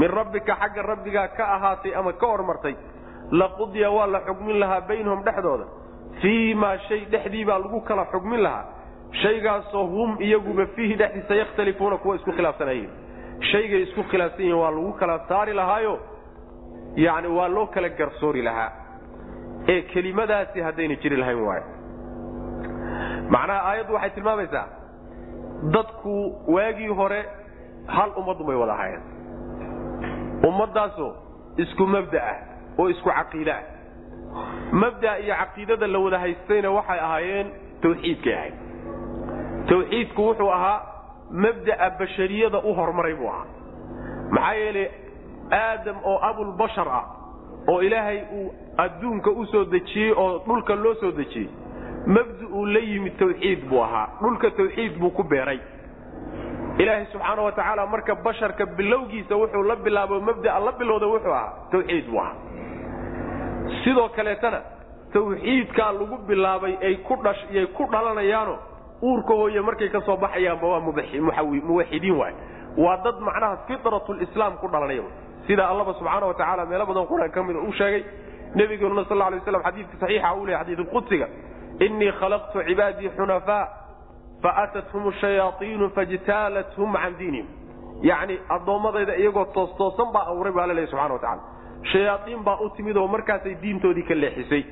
min 0.00 0.10
rabbika 0.18 0.54
xagga 0.62 0.82
rabbigaa 0.92 1.28
ka 1.36 1.44
ahaatay 1.56 1.92
ama 2.00 2.12
ka 2.12 2.26
hormartay 2.32 2.74
laqudya 3.40 3.88
waa 3.96 4.06
la 4.14 4.20
xugmin 4.28 4.56
lahaa 4.62 4.80
baynahum 4.90 5.22
dhexdooda 5.28 5.64
fii 6.22 6.54
maa 6.62 6.76
shay 6.88 7.00
dhexdii 7.12 7.44
baa 7.50 7.58
lagu 7.64 7.80
kala 7.88 8.04
xugmin 8.12 8.42
lahaa 8.46 8.64
shaygaasoo 9.12 9.86
hum 9.86 10.16
iyaguba 10.20 10.66
fiihi 10.66 10.94
dhexdiisa 10.94 11.34
yakhtalifuuna 11.34 11.96
kuwa 11.96 12.16
isku 12.16 12.32
khilaafsanayiin 12.32 12.90
shaygay 13.52 13.82
isku 13.82 14.02
khilaafsan 14.02 14.40
yihiin 14.44 14.60
waa 14.60 14.70
lagu 14.70 14.92
kala 14.92 15.18
saari 15.28 15.52
lahaayo. 15.52 15.98
Yani 16.96 17.28
waa 17.28 17.48
loo 17.48 17.66
kala 17.66 17.88
garsoori 17.88 18.42
lahaa. 18.42 18.72
Ee 19.68 19.82
kelimadaasi 19.82 20.60
haddayna 20.60 20.94
jiri 20.94 21.16
lahayn 21.16 21.40
waayo. 21.40 21.64
Macnaha 23.30 23.60
aayaddu 23.70 23.94
waxay 23.94 24.10
tilmaamaysaa 24.10 24.66
dadku 25.74 26.14
waagii 26.48 26.86
hore 26.88 27.24
hal 27.86 28.10
ummadun 28.16 28.46
bay 28.46 28.56
wada 28.56 28.72
ahaayeen. 28.72 29.02
Ummaddaasoo 30.48 31.12
isku 31.56 31.86
mabda 31.86 32.22
ah 32.30 32.38
oo 32.78 32.88
isku 32.90 33.10
caqiide 33.10 33.52
ah. 33.52 33.62
Mabda 34.72 35.18
iyo 35.18 35.34
caqiidada 35.34 35.86
la 35.86 35.98
wada 35.98 36.18
haystayna 36.18 36.70
waxay 36.70 37.00
ahaayeen 37.00 37.46
tawxiidkay 37.82 38.34
ahayd 38.34 38.54
tawxiidku 39.68 40.22
wuxuu 40.28 40.50
ahaa 40.52 40.80
mabda'a 41.44 41.90
bashariyada 41.98 42.58
u 42.64 42.74
horumaray 42.78 43.14
buu 43.14 43.28
ahaa. 43.28 43.46
Maxaa 44.30 44.54
yeelay 44.54 44.88
aadam 45.52 45.96
oo 46.04 46.18
abulbashar 46.28 46.88
ah 46.88 47.04
oo 47.72 47.80
ilaahay 47.82 48.20
uu 48.38 48.52
adduunka 48.84 49.30
u 49.30 49.46
soo 49.46 49.64
dejiyey 49.64 50.12
oo 50.16 50.38
dhulka 50.46 50.74
loo 50.74 50.94
soo 51.00 51.10
dejiyey 51.12 51.48
mabda 52.06 52.46
uu 52.56 52.66
la 52.66 52.80
yimid 52.80 53.16
tawxiid 53.18 53.68
buu 53.68 53.82
ahaa. 53.82 54.06
Dhulka 54.22 54.50
tawxiid 54.50 54.98
buu 54.98 55.10
ku 55.10 55.22
beeray. 55.24 55.60
Ilaahay 56.78 57.06
subxaana 57.12 57.42
wa 57.42 57.52
tacaala 57.52 57.86
marka 57.86 58.14
basharka 58.14 58.66
bilowgiisa 58.66 59.36
wuxuu 59.36 59.62
la 59.62 59.76
bilaabo 59.76 60.20
mabdaa 60.20 60.58
la 60.66 60.72
bilowda 60.72 61.06
wuxuu 61.06 61.32
ahaa 61.32 61.52
tawxiid 61.70 62.06
buu 62.10 62.20
ahaa. 62.20 62.36
Sidoo 63.84 64.08
kaleetana 64.08 64.60
tawxiidkaa 65.12 65.92
lagu 65.92 66.16
bilaabay 66.28 66.74
ay 66.82 66.94
ku 67.06 67.16
dhashyay 67.24 67.66
ku 67.76 67.84
dhalanayaano 67.92 68.56
uurka 69.02 69.34
hooye 69.34 69.60
markay 69.60 69.88
ka 69.88 70.00
soo 70.06 70.16
baxayaanba 70.16 70.66
waa 70.66 70.80
muwaxidiin 70.80 72.16
waay. 72.20 72.34
Waa 72.76 72.96
dad 73.04 73.18
macnaha 73.20 73.56
fitratulislaam 73.66 74.56
ku 74.60 74.68
dhalanaya 74.68 75.02
sida 75.46 75.68
allaba 75.68 75.94
subxaana 75.94 76.26
wa 76.26 76.34
tacaala 76.34 76.66
meelo 76.66 76.86
badan 76.86 77.06
qur'aan 77.06 77.30
ka 77.30 77.42
mida 77.42 77.58
uu 77.58 77.72
sheegay. 77.72 78.04
Nabigeenuna 78.54 79.04
sal 79.08 79.18
lay 79.18 79.40
slam 79.44 79.62
xadiidka 79.62 79.96
saxiixa 80.00 80.34
uu 80.34 80.46
leey 80.46 80.56
xadiidulqudsiga 80.60 81.26
innii 81.86 82.12
khalaqtu 82.20 82.58
cibaadii 82.68 83.10
xunafaa 83.16 83.64
faatathum 84.42 85.12
shayaaiinu 85.20 85.90
fajtaalathum 85.96 86.92
can 87.02 87.14
diinihim. 87.18 87.46
Yacni 88.02 88.38
addoommadayda 88.48 89.14
iyagoo 89.16 89.44
toostoosan 89.54 90.12
baa 90.14 90.26
abuuray 90.30 90.52
baa 90.52 90.66
laleeya 90.66 90.86
subxana 90.90 91.14
wa 91.14 91.20
tacala 91.20 91.42
shayaaiin 91.92 92.42
baa 92.44 92.58
u 92.64 92.70
timid 92.76 92.96
oo 92.96 93.06
markaasay 93.08 93.54
diintoodii 93.62 94.02
ka 94.08 94.14
leexisay. 94.14 94.62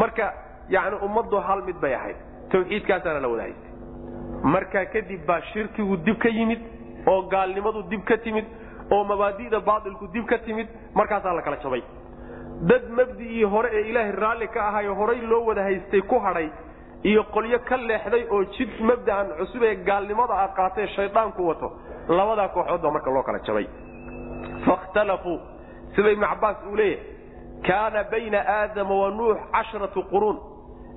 Marka 0.00 0.32
yani 0.68 0.96
ummaddu 1.06 1.36
hal 1.46 1.62
mid 1.62 1.76
bay 1.80 1.94
ahayd 1.94 2.16
tawxiidkaasaana 2.52 3.20
la 3.24 3.28
wada 3.32 3.42
haystay. 3.42 3.70
Markaa 4.54 4.84
kadib 4.94 5.22
baa 5.26 5.40
shirkigu 5.52 5.96
dib 6.06 6.18
ka 6.22 6.28
yimid 6.28 6.60
oo 7.06 7.22
gaalnimadu 7.32 7.82
dib 7.90 8.02
ka 8.10 8.16
timid 8.24 8.44
oo 8.94 9.04
mabaadi'da 9.04 9.60
baatilku 9.60 10.06
dib 10.14 10.26
ka 10.32 10.38
timid 10.46 10.68
markaasaa 10.94 11.34
la 11.38 11.42
kala 11.42 11.56
jabay. 11.64 11.82
Dad 12.70 12.84
mabdi'ii 12.98 13.44
hore 13.52 13.68
ee 13.78 13.82
ilaahay 13.90 14.12
raalli 14.22 14.48
ka 14.54 14.60
ahayo 14.68 14.94
horay 14.94 15.20
loo 15.30 15.44
wada 15.48 15.62
haystay 15.68 16.00
ku 16.02 16.18
hadhay 16.26 16.48
iyo 17.10 17.22
qolyo 17.34 17.58
ka 17.68 17.76
leexday 17.76 18.24
oo 18.30 18.40
jid 18.56 18.70
mabda'an 18.90 19.26
cusub 19.38 19.62
ee 19.68 19.74
gaalnimada 19.88 20.34
a 20.44 20.48
qaatee 20.58 20.86
shaydaanku 20.96 21.46
wato 21.48 21.68
labadaa 22.08 22.48
kooxood 22.56 22.82
baa 22.84 22.90
marka 22.96 23.10
loo 23.16 23.22
kala 23.28 23.38
jabay. 23.48 23.66
Fakhtalafuu 24.66 25.38
sida 25.96 26.10
ibnu 26.14 26.26
cabbaas 26.26 26.56
uu 26.70 26.76
leeyahay 26.76 27.04
kaana 27.66 28.04
bayna 28.12 28.40
aadama 28.56 28.94
wa 29.02 29.10
nuux 29.10 29.36
casharatu 29.52 30.02
quruun 30.12 30.36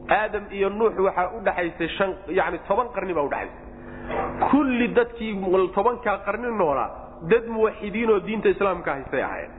aadam 0.10 0.43
iyo 0.51 0.70
nuux 0.70 0.93
waxaa 0.99 1.32
u 1.38 1.43
dhaxaysay 1.45 1.89
shan 1.97 2.16
yani 2.28 2.60
toban 2.68 2.88
qarni 2.95 3.14
baa 3.14 3.24
udhaxaysay 3.24 3.64
kulli 4.51 4.88
dadkii 4.95 5.34
tobankaa 5.76 6.18
qarni 6.26 6.58
noolaa 6.58 6.89
dad 7.30 7.47
muwaxidiin 7.47 8.10
oo 8.10 8.20
diinta 8.28 8.49
islaamka 8.49 8.93
haystay 8.93 9.24
ahaayeen. 9.24 9.51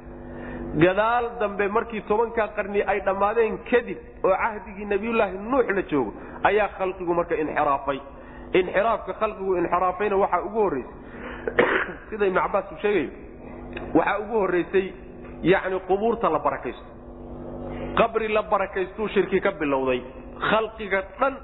Gadaal 0.78 1.30
dambe 1.40 1.68
markii 1.68 2.00
tobankaa 2.00 2.48
qarni 2.48 2.82
ay 2.82 3.00
dhammaadeen 3.04 3.58
kadib 3.70 3.98
oo 4.24 4.36
cahdigii 4.36 4.84
nabiyullaahi 4.84 5.38
nuux 5.38 5.70
la 5.76 5.82
joogo 5.82 6.14
ayaa 6.42 6.68
khalqigu 6.78 7.14
marka 7.14 7.34
inxiraafay. 7.34 8.00
Inxiraafka 8.52 9.12
khalqigu 9.12 9.56
inxiraafayna 9.56 10.16
waxaa 10.16 10.42
ugu 10.42 10.60
horraysay 10.60 10.92
sida 12.10 12.26
ibnu 12.26 12.40
cabbaas 12.40 12.72
uu 12.72 12.78
sheegayo 12.82 13.10
waxaa 13.94 14.18
ugu 14.18 14.38
horraysay 14.38 14.92
yacni 15.42 15.80
qubuurta 15.88 16.30
la 16.30 16.38
barakaysto. 16.38 16.84
Qabri 17.96 18.28
la 18.28 18.42
barakaystuu 18.42 19.08
shirki 19.08 19.40
ka 19.40 19.52
bilowday 19.52 20.02
khalqiga 20.50 21.02
dhan 21.20 21.34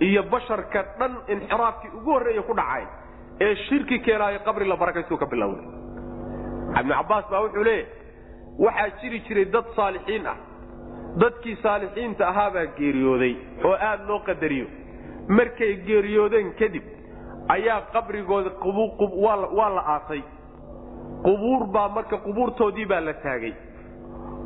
iyo 0.00 0.22
basharka 0.22 0.82
dhan 0.98 1.12
inxiraafkii 1.28 1.90
ugu 1.98 2.10
horreeya 2.12 2.42
ku 2.42 2.54
dhacay 2.54 2.84
ee 3.40 3.54
shirki 3.66 3.98
keenaayo 4.06 4.38
qabri 4.46 4.66
la 4.68 4.76
barakaystuu 4.76 5.16
ka 5.18 5.26
bilowday. 5.26 5.64
Ibnu 6.80 6.94
cabbaas 6.94 7.24
baa 7.30 7.40
wuxuu 7.44 7.64
leeyahy 7.64 7.86
waxaa 8.58 8.90
jiri 9.00 9.18
jiray 9.28 9.44
dad 9.44 9.66
saalixiin 9.76 10.26
ah. 10.26 10.36
Dadkii 11.22 11.56
saalixiinta 11.62 12.28
ahaabaa 12.28 12.66
geeriyooday 12.78 13.34
oo 13.64 13.74
aad 13.88 14.00
loo 14.08 14.18
qadariyo. 14.28 14.66
Markay 15.28 15.72
geeriyoodeen 15.86 16.54
kadib 16.58 16.82
ayaa 17.48 17.80
qabrigooda 17.92 18.50
waa 19.56 19.68
la 19.76 19.82
aasay. 19.94 20.22
Qubuur 21.24 21.66
baa 21.74 21.88
marka 21.88 22.16
qubuurtoodii 22.26 22.86
baa 22.86 23.00
la 23.00 23.14
taagay. 23.14 23.54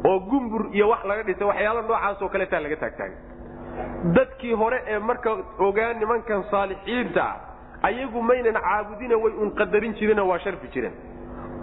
Oo 0.08 0.18
gumbur 0.30 0.68
iyo 0.72 0.88
wax 0.88 1.04
laga 1.04 1.22
dhisay 1.22 1.46
waxyaalo 1.46 1.82
noocaasoo 1.82 2.28
kaleetaa 2.28 2.60
laga 2.60 2.76
taagtaagay 2.76 3.16
dadkii 4.16 4.52
hore 4.52 4.82
ee 4.86 4.98
marka 4.98 5.30
ogaa 5.58 5.92
nimankan 5.92 6.44
saalixiinta 6.50 7.22
ah 7.24 7.36
ayagu 7.88 8.22
maynan 8.22 8.54
caabudina 8.66 9.16
way 9.24 9.32
un 9.42 9.50
qadarin 9.60 9.94
waa 10.30 10.38
sharfi 10.38 10.68
jireen. 10.74 10.92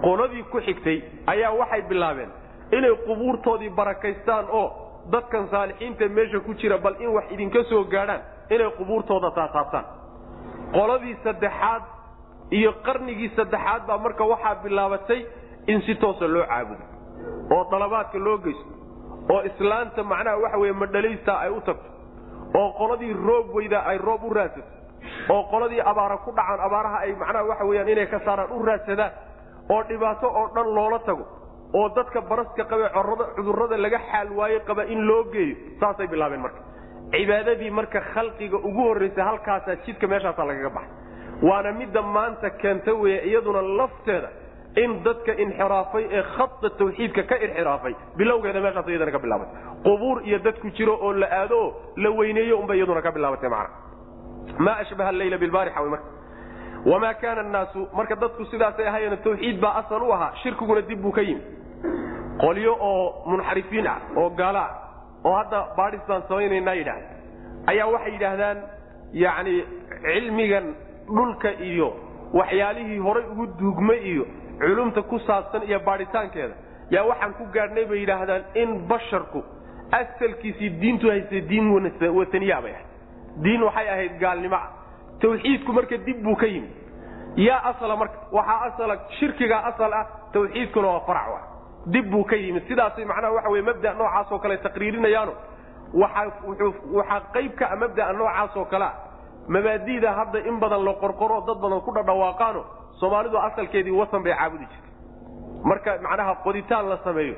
Qoladii 0.04 0.44
ku 0.52 0.60
xigtay 0.62 1.02
ayaa 1.28 1.52
waxay 1.60 1.82
bilaabeen 1.90 2.30
inay 2.72 2.96
qubuurtoodii 3.08 3.70
barakaystaan 3.70 4.46
oo 4.52 4.68
dadkan 5.12 5.48
saalixiinta 5.52 6.10
meesha 6.10 6.40
ku 6.40 6.54
jira 6.54 6.78
bal 6.78 6.96
in 7.00 7.10
wax 7.16 7.26
idinka 7.32 7.64
soo 7.70 7.84
gaadhaan 7.84 8.22
inay 8.50 8.70
qubuurtooda 8.78 9.32
taasaabtaan 9.32 9.86
qoladii 10.74 11.16
saddexaad 11.24 11.84
iyo 12.52 12.72
qarnigii 12.86 13.30
saddexaad 13.36 13.82
baa 13.88 13.98
marka 13.98 14.24
waxaa 14.26 14.56
bilaabatay 14.64 15.26
in 15.68 15.82
si 15.82 15.96
toosa 15.96 16.28
loo 16.28 16.46
caabudo 16.52 16.84
oo 17.56 17.64
dalabaadka 17.72 18.18
loo 18.28 18.38
geysto 18.38 18.70
oo 19.34 19.42
islaanta 19.50 20.04
macnaha 20.04 20.38
waxa 20.44 20.58
weye 20.58 20.74
madhalaystaa 20.74 21.40
ay 21.46 21.50
u 21.50 21.62
tagto 21.62 21.90
oo 22.60 22.70
qoladii 22.80 23.14
roob 23.28 23.54
weydaa 23.56 23.84
ay 23.92 23.98
roob 23.98 24.24
u 24.24 24.34
raadsato 24.34 24.70
oo 25.34 25.44
qoladii 25.52 25.82
abaara 25.92 26.18
ku 26.18 26.32
dhacaan 26.32 26.60
abaaraha 26.68 26.98
ay 27.06 27.14
macnaha 27.22 27.44
waxa 27.50 27.66
weyaan 27.70 27.90
inay 27.90 28.06
ka 28.08 28.20
saaraan 28.26 28.52
u 28.52 28.64
raadsadaan 28.66 29.12
oo 29.74 29.82
dhibaato 29.90 30.28
oo 30.40 30.48
dhan 30.56 30.68
loola 30.76 31.00
tago 31.00 31.26
oo 31.80 31.90
dadka 31.96 32.22
baraska 32.22 32.64
qabe 32.72 32.86
cudurrada 33.36 33.78
laga 33.78 34.00
xaal 34.12 34.30
waaye 34.40 34.60
qaba 34.70 34.84
in 34.94 35.02
loo 35.08 35.24
geeyo 35.34 35.56
saasay 35.80 36.08
bilaabeen 36.08 36.42
marka. 36.42 36.60
Cibaadadii 37.12 37.70
marka 37.72 38.00
khalqiga 38.14 38.58
ugu 38.58 38.82
horraysay 38.88 39.24
halkaasaa 39.30 39.76
jidka 39.86 40.08
meeshaasaa 40.08 40.46
lagaga 40.50 40.70
baxay. 40.70 40.92
Waana 41.48 41.72
midda 41.80 42.02
maanta 42.02 42.50
keenta 42.62 42.92
weeye 43.02 43.20
iyaduna 43.30 43.62
lafteeda 43.80 44.30
in 44.84 44.92
dadka 45.06 45.32
inxiraafay 45.44 46.04
ee 46.18 46.24
khada 46.36 46.70
tawxiidka 46.80 47.24
ka 47.30 47.36
inxiraafay. 47.46 47.94
Bilowgeeda 48.18 48.60
meeshaas 48.66 48.88
iyadana 48.92 49.12
ka 49.16 49.20
bilaabatay. 49.26 49.56
Qubuur 49.86 50.18
iyo 50.28 50.40
dadku 50.48 50.68
jiro 50.78 50.94
oo 51.06 51.14
la 51.14 51.28
aado 51.40 51.62
la 52.04 52.10
weyneeyo 52.20 52.60
unbay 52.60 52.78
iyaduna 52.78 53.02
ka 53.02 53.12
bilaabatay 53.12 53.50
macna. 53.50 53.70
Maa 54.66 54.78
ashbaha 54.84 55.10
alleyla 55.14 55.38
bilbaarixa 55.44 55.82
wy 55.84 55.90
marka? 55.90 56.08
Wamaa 56.86 57.14
kaana 57.22 57.42
annaasu 57.46 57.88
marka 57.98 58.16
dadku 58.16 58.46
sidaasay 58.52 58.88
ahaayeen 58.88 59.18
tawxiid 59.24 59.58
baa 59.64 59.74
asal 59.82 60.02
u 60.04 60.12
ahaa 60.14 60.32
shirkiguna 60.44 60.82
dib 60.90 61.02
buu 61.02 61.12
ka 61.12 61.22
yimi. 61.22 61.42
Qolyo 62.44 62.74
oo 62.90 63.24
munxarifiin 63.32 63.88
ah 63.88 64.00
oo 64.18 64.30
gaalo 64.40 64.60
ah 64.60 64.72
oo 65.26 65.36
hadda 65.40 65.60
baadhis 65.78 66.02
samaynaynaa 66.30 66.74
yidhaahda 66.80 67.08
ayaa 67.72 67.88
waxay 67.94 68.12
yidhaahdaan 68.16 68.58
yacni 69.24 69.56
cilmigan 70.04 70.66
dhulka 71.08 71.52
iyo 71.70 71.88
waxyaalihii 72.34 73.00
horay 73.06 73.24
ugu 73.32 73.46
duugmay 73.60 74.00
iyo 74.12 74.26
culumta 74.60 75.02
ku 75.02 75.20
saabsan 75.20 75.64
iyo 75.68 75.80
baadhitaankeeda. 75.80 76.56
Yaa 76.92 77.04
waxaan 77.10 77.34
ku 77.34 77.44
gaadhnay 77.54 77.86
bay 77.86 78.00
yidhaahdaan 78.04 78.44
in 78.56 78.88
basharku 78.88 79.44
asalkiisii 79.92 80.70
diintu 80.82 81.10
haystay 81.10 81.42
diin 81.50 81.68
wataniya 82.18 82.62
bay 82.62 82.72
ahayd. 82.72 82.88
Diin 83.44 83.62
waxay 83.64 83.88
ahayd 83.90 84.20
gaalnimo. 84.20 84.56
Ah 84.56 84.70
tawxiidku 85.22 85.72
marka 85.74 85.98
dib 85.98 86.22
buu 86.24 86.36
ka 86.36 86.46
yimi 86.46 86.70
yaa 87.38 87.62
asala 87.72 87.96
marka 87.96 88.18
waxaa 88.32 88.62
asala 88.68 88.96
shirkigaa 89.20 89.62
asal 89.72 89.94
ah 89.94 90.06
tawxiidkuna 90.34 90.88
waa 90.88 91.00
farac 91.08 91.28
ah 91.40 91.44
dib 91.94 92.06
buu 92.12 92.24
ka 92.24 92.36
yimid. 92.36 92.64
Sidaasay 92.68 93.06
macnaha 93.06 93.34
waxa 93.34 93.50
weye 93.50 93.62
mabda 93.70 93.94
noocaasoo 93.94 94.40
kale 94.40 94.58
taqriirinayaano. 94.58 95.34
Waxaa 95.94 97.20
qayb 97.34 97.56
ka 97.60 97.66
a 97.72 97.76
mabdaa 97.76 98.14
noocaasoo 98.14 98.66
kalea 98.66 98.92
mabaadida 99.48 100.12
hadda 100.14 100.40
in 100.50 100.60
badan 100.60 100.84
la 100.86 100.94
qorqoro 100.94 101.42
dad 101.48 101.58
badan 101.62 101.82
ku 101.82 101.92
dhadhawaaqaano 101.94 102.62
soomaalidu 103.00 103.38
asalkeedii 103.38 103.92
wasan 103.92 104.24
bay 104.24 104.34
caabudi 104.34 104.66
jirtay. 104.72 104.92
Marka 105.64 105.98
macnaha 106.02 106.36
qoditaan 106.46 106.90
la 106.90 106.98
sameeyo 107.04 107.36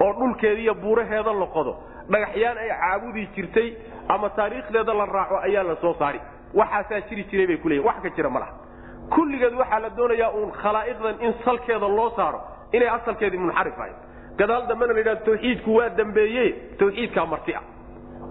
oo 0.00 0.12
dhulkeediiyo 0.12 0.74
buuraheeda 0.74 1.32
la 1.32 1.46
qodo 1.46 1.72
dhagaxyaan 2.10 2.58
ay 2.58 2.68
caabudi 2.68 3.26
jirtay 3.36 3.68
ama 4.08 4.28
taariikhdeeda 4.30 4.94
la 4.94 5.06
raaco 5.06 5.36
ayaa 5.46 5.62
la 5.62 5.76
soo 5.76 5.94
saari. 5.98 6.20
Waxaasaa 6.54 7.00
jiri 7.08 7.24
jiray 7.30 7.46
bay 7.46 7.56
kuleeyiin 7.56 7.86
wax 7.86 7.96
ka 8.02 8.10
jira 8.16 8.30
ma 8.30 8.40
kulligeed 9.10 9.54
waxaa 9.54 9.80
la 9.80 9.90
doonayaa 9.96 10.30
uun 10.30 10.52
khalaa'iqdan 10.52 11.14
in 11.20 11.34
salkeeda 11.44 11.88
loo 11.88 12.10
saaro 12.16 12.40
inay 12.72 12.88
asalkeedii 12.88 13.38
munxarif 13.38 13.78
ahayd 13.78 13.96
gadaal 14.38 14.66
dambena 14.68 14.92
la 14.92 14.98
yidhahdo 14.98 15.24
tawxiidku 15.24 15.76
waa 15.76 15.88
dambeeye 15.98 16.44
tawxiidkaa 16.78 17.26
marti 17.26 17.54
ah 17.54 17.62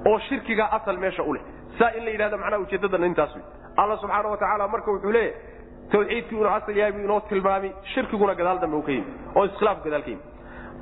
oo 0.09 0.19
shirkigaa 0.19 0.69
asal 0.78 0.97
meesha 0.97 1.23
u 1.23 1.34
leh. 1.34 1.41
Saa 1.80 1.89
in 1.97 2.05
la 2.05 2.11
yidhahda 2.11 2.38
macnaha 2.38 2.61
ujeeddadana 2.65 3.05
intaas 3.05 3.36
wey 3.36 3.43
alla 3.78 3.97
subxaana 3.97 4.30
wa 4.30 4.38
tacaala 4.38 4.67
marka 4.67 4.91
wuxuu 4.91 5.11
leeyahay 5.11 5.54
tawxiidkii 5.91 6.36
inuu 6.38 6.49
asal 6.57 6.77
yahay 6.77 6.91
buu 6.91 7.03
inoo 7.07 7.19
tilmaami 7.29 7.69
shirkiguna 7.93 8.33
gadaal 8.39 8.59
dambe 8.63 8.75
uu 8.77 8.81
ka 8.88 8.91
yimi 8.91 9.13
oo 9.36 9.45
iskhilaaf 9.45 9.83
gadaal 9.86 10.03
ka 10.03 10.09
yimi 10.09 10.21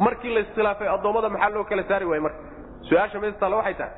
markii 0.05 0.33
la 0.35 0.39
iskhilaafay 0.45 0.87
addoommada 0.95 1.29
maxaa 1.29 1.49
loo 1.55 1.63
kala 1.63 1.83
saari 1.89 2.05
waayey 2.05 2.23
marka? 2.23 2.39
Su'aasha 2.89 3.19
meestaale 3.23 3.55
waxay 3.55 3.73
tahay 3.73 3.93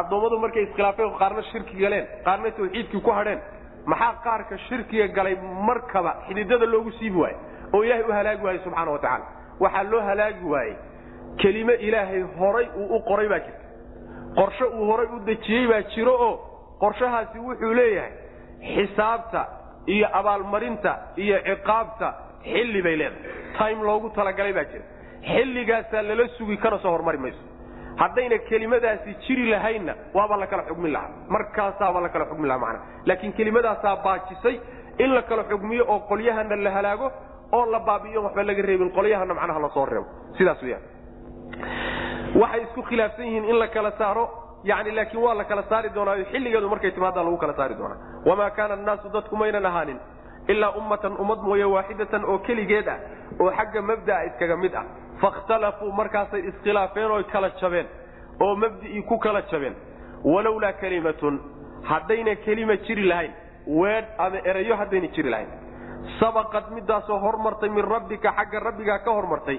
addoommadu 0.00 0.38
markay 0.44 0.62
iskhilaafeen 0.68 1.10
qaarna 1.20 1.42
shirki 1.50 1.76
galeen 1.82 2.06
qaarna 2.26 2.50
tawxiidkii 2.58 3.00
ku 3.06 3.10
hadheen. 3.18 3.40
Maxaa 3.86 4.12
qaarka 4.24 4.58
shirkiga 4.68 5.06
galay 5.16 5.36
markaba 5.68 6.10
xididada 6.26 6.66
loogu 6.72 6.90
siibi 6.98 7.18
waaye 7.22 7.36
oo 7.74 7.82
ilaahay 7.84 8.04
u 8.08 8.12
halaagi 8.18 8.44
waayey 8.46 8.60
subxaana 8.64 8.90
wa 8.90 8.98
tacaala? 8.98 9.26
Waxaa 9.60 9.82
loo 9.92 10.00
halaagi 10.08 10.44
waayey 10.54 10.76
kelime 11.40 11.74
ilaahay 11.74 12.22
horay 12.38 12.66
uu 12.76 12.96
u 12.96 13.00
qoray 13.08 13.28
baa 13.28 13.38
jirta. 13.46 13.64
Qorshe 14.38 14.64
uu 14.64 14.84
horay 14.90 15.06
u 15.16 15.18
dejiyey 15.26 15.66
baa 15.72 15.82
jiro 15.94 16.14
oo 16.26 16.34
qorshahaasi 16.82 17.38
wuxuu 17.46 17.74
leeyahay 17.74 18.12
xisaabta 18.74 19.42
iyo 19.86 20.06
abaalmarinta 20.18 20.92
iyo 21.16 21.36
ciqaabta 21.48 22.08
xilli 22.44 22.82
bay 22.82 22.96
leedahay. 22.96 23.30
Time 23.58 23.80
loogu 23.86 24.08
talagalay 24.16 24.52
baa 24.52 24.64
jira. 24.72 24.84
Xilligaasaa 25.32 26.02
lala 26.08 26.28
sugi 26.38 26.56
kana 26.56 26.78
soo 26.78 26.90
hormari 26.94 27.18
mayso. 27.18 27.38
Haddayna 28.00 28.38
kelimadaasi 28.48 29.10
jiri 29.26 29.50
lahaynna 29.50 29.94
waaba 30.14 30.36
la 30.42 30.46
kala 30.46 30.62
xugmin 30.68 30.92
lahaa. 30.92 31.10
Markaasaaba 31.34 31.98
la 32.00 32.08
kala 32.08 32.24
xugmin 32.30 32.48
lahaa 32.48 32.58
macana 32.64 32.80
laakiin 33.08 33.32
kelimadaasaa 33.38 33.96
baajisay 34.04 34.56
in 34.98 35.10
la 35.14 35.22
kala 35.22 35.44
xugmiyo 35.50 35.84
oo 35.92 35.98
qolyahana 36.10 36.56
la 36.56 36.70
halaago 36.76 37.08
oo 37.56 37.64
la 37.74 37.80
baabi'iyo 37.88 38.20
waxba 38.26 38.42
laga 38.48 38.62
reebin 38.68 38.90
qolyahana 38.96 39.34
macnaha 39.34 39.60
la 39.60 39.68
soo 39.76 39.86
reebo. 39.92 40.06
Sidaas 40.38 40.62
weyaan 40.62 40.82
waxay 42.40 42.62
isku 42.66 42.82
khilaafsan 42.88 43.26
yihiin 43.26 43.44
in 43.50 43.58
la 43.62 43.68
kala 43.68 43.90
saaro 43.98 44.24
yani 44.64 44.90
laakiin 44.96 45.22
waa 45.22 45.34
la 45.34 45.44
kala 45.44 45.62
saari 45.68 45.90
doonaayo 45.94 46.24
xilligeedu 46.32 46.68
markay 46.68 46.90
timaadaan 46.90 47.26
lagu 47.26 47.36
kala 47.36 47.54
saari 47.54 47.74
doonaa. 47.78 47.98
Wamaa 48.26 48.50
kaana 48.50 48.74
annaasu 48.74 49.08
dadku 49.12 49.36
maynan 49.36 49.66
ahaanin 49.66 49.98
ilaa 50.48 50.70
ummatan 50.80 51.16
ummad 51.22 51.40
mooye 51.48 51.64
waaxidatan 51.64 52.24
oo 52.24 52.38
keligeed 52.38 52.88
ah 52.88 52.98
oo 53.40 53.50
xagga 53.58 53.82
mabda'a 53.82 54.22
iskaga 54.28 54.56
mid 54.56 54.74
ah. 54.74 54.84
Fakhtalafuu 55.22 55.92
markaasay 55.92 56.40
iskhilaafeen 56.50 57.10
oy 57.16 57.24
kala 57.32 57.50
jabeen 57.60 57.86
oo 58.40 58.54
mabdi'ii 58.56 59.02
ku 59.02 59.18
kala 59.18 59.42
jabeen. 59.50 59.74
Walowlaa 60.24 60.72
kelimatun 60.72 61.40
haddayna 61.90 62.34
kelima 62.44 62.76
jiri 62.86 63.04
lahayn 63.10 63.32
weedh 63.66 64.08
ama 64.18 64.38
erayo 64.50 64.76
haddayna 64.76 65.08
jiri 65.16 65.30
lahayn. 65.30 65.50
Sabaqad 66.20 66.70
midaasoo 66.74 67.18
hormartay 67.18 67.68
min 67.68 67.84
rabbika 67.84 68.32
xagga 68.38 68.60
rabbigaa 68.60 68.98
ka 68.98 69.10
hormartay. 69.10 69.58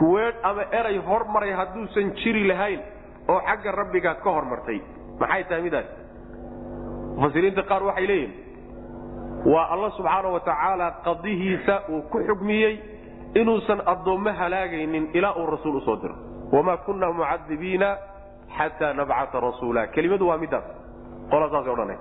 Weedh 0.00 0.36
ama 0.42 0.62
eray 0.72 0.98
hormaray 1.08 1.52
hadduusan 1.52 2.12
jiri 2.20 2.44
lahayn 2.48 2.80
oo 3.28 3.40
xagga 3.48 3.70
rabbigaa 3.80 4.14
ka 4.24 4.30
hormartay. 4.30 4.80
Maxay 5.20 5.44
tahay 5.48 5.62
midaas 5.62 5.86
mufasiriinta 7.16 7.62
qaar 7.70 7.82
waxay 7.88 8.06
leeyihiin 8.06 8.32
waa 9.52 9.66
alla 9.74 9.90
subxaana 9.96 10.28
wa 10.34 10.40
tacaala 10.40 10.86
qadihiisa 11.06 11.74
uu 11.88 12.02
ku 12.12 12.18
xugmiyey 12.28 12.74
inuusan 13.40 13.80
addoommo 13.92 14.30
halaagaynin 14.40 15.04
ilaa 15.14 15.34
uu 15.40 15.46
rasuul 15.46 15.76
u 15.76 15.80
soo 15.80 15.96
diro. 16.02 16.14
Wamaa 16.52 16.76
kunna 16.76 17.12
mucadibiina 17.12 17.88
xataa 18.56 18.92
nabcata 18.92 19.40
rasuula. 19.40 19.86
Kelimadu 19.94 20.28
waa 20.28 20.38
midaas 20.38 20.64
qola 21.30 21.46
saasay 21.50 21.72
odhanay 21.72 21.98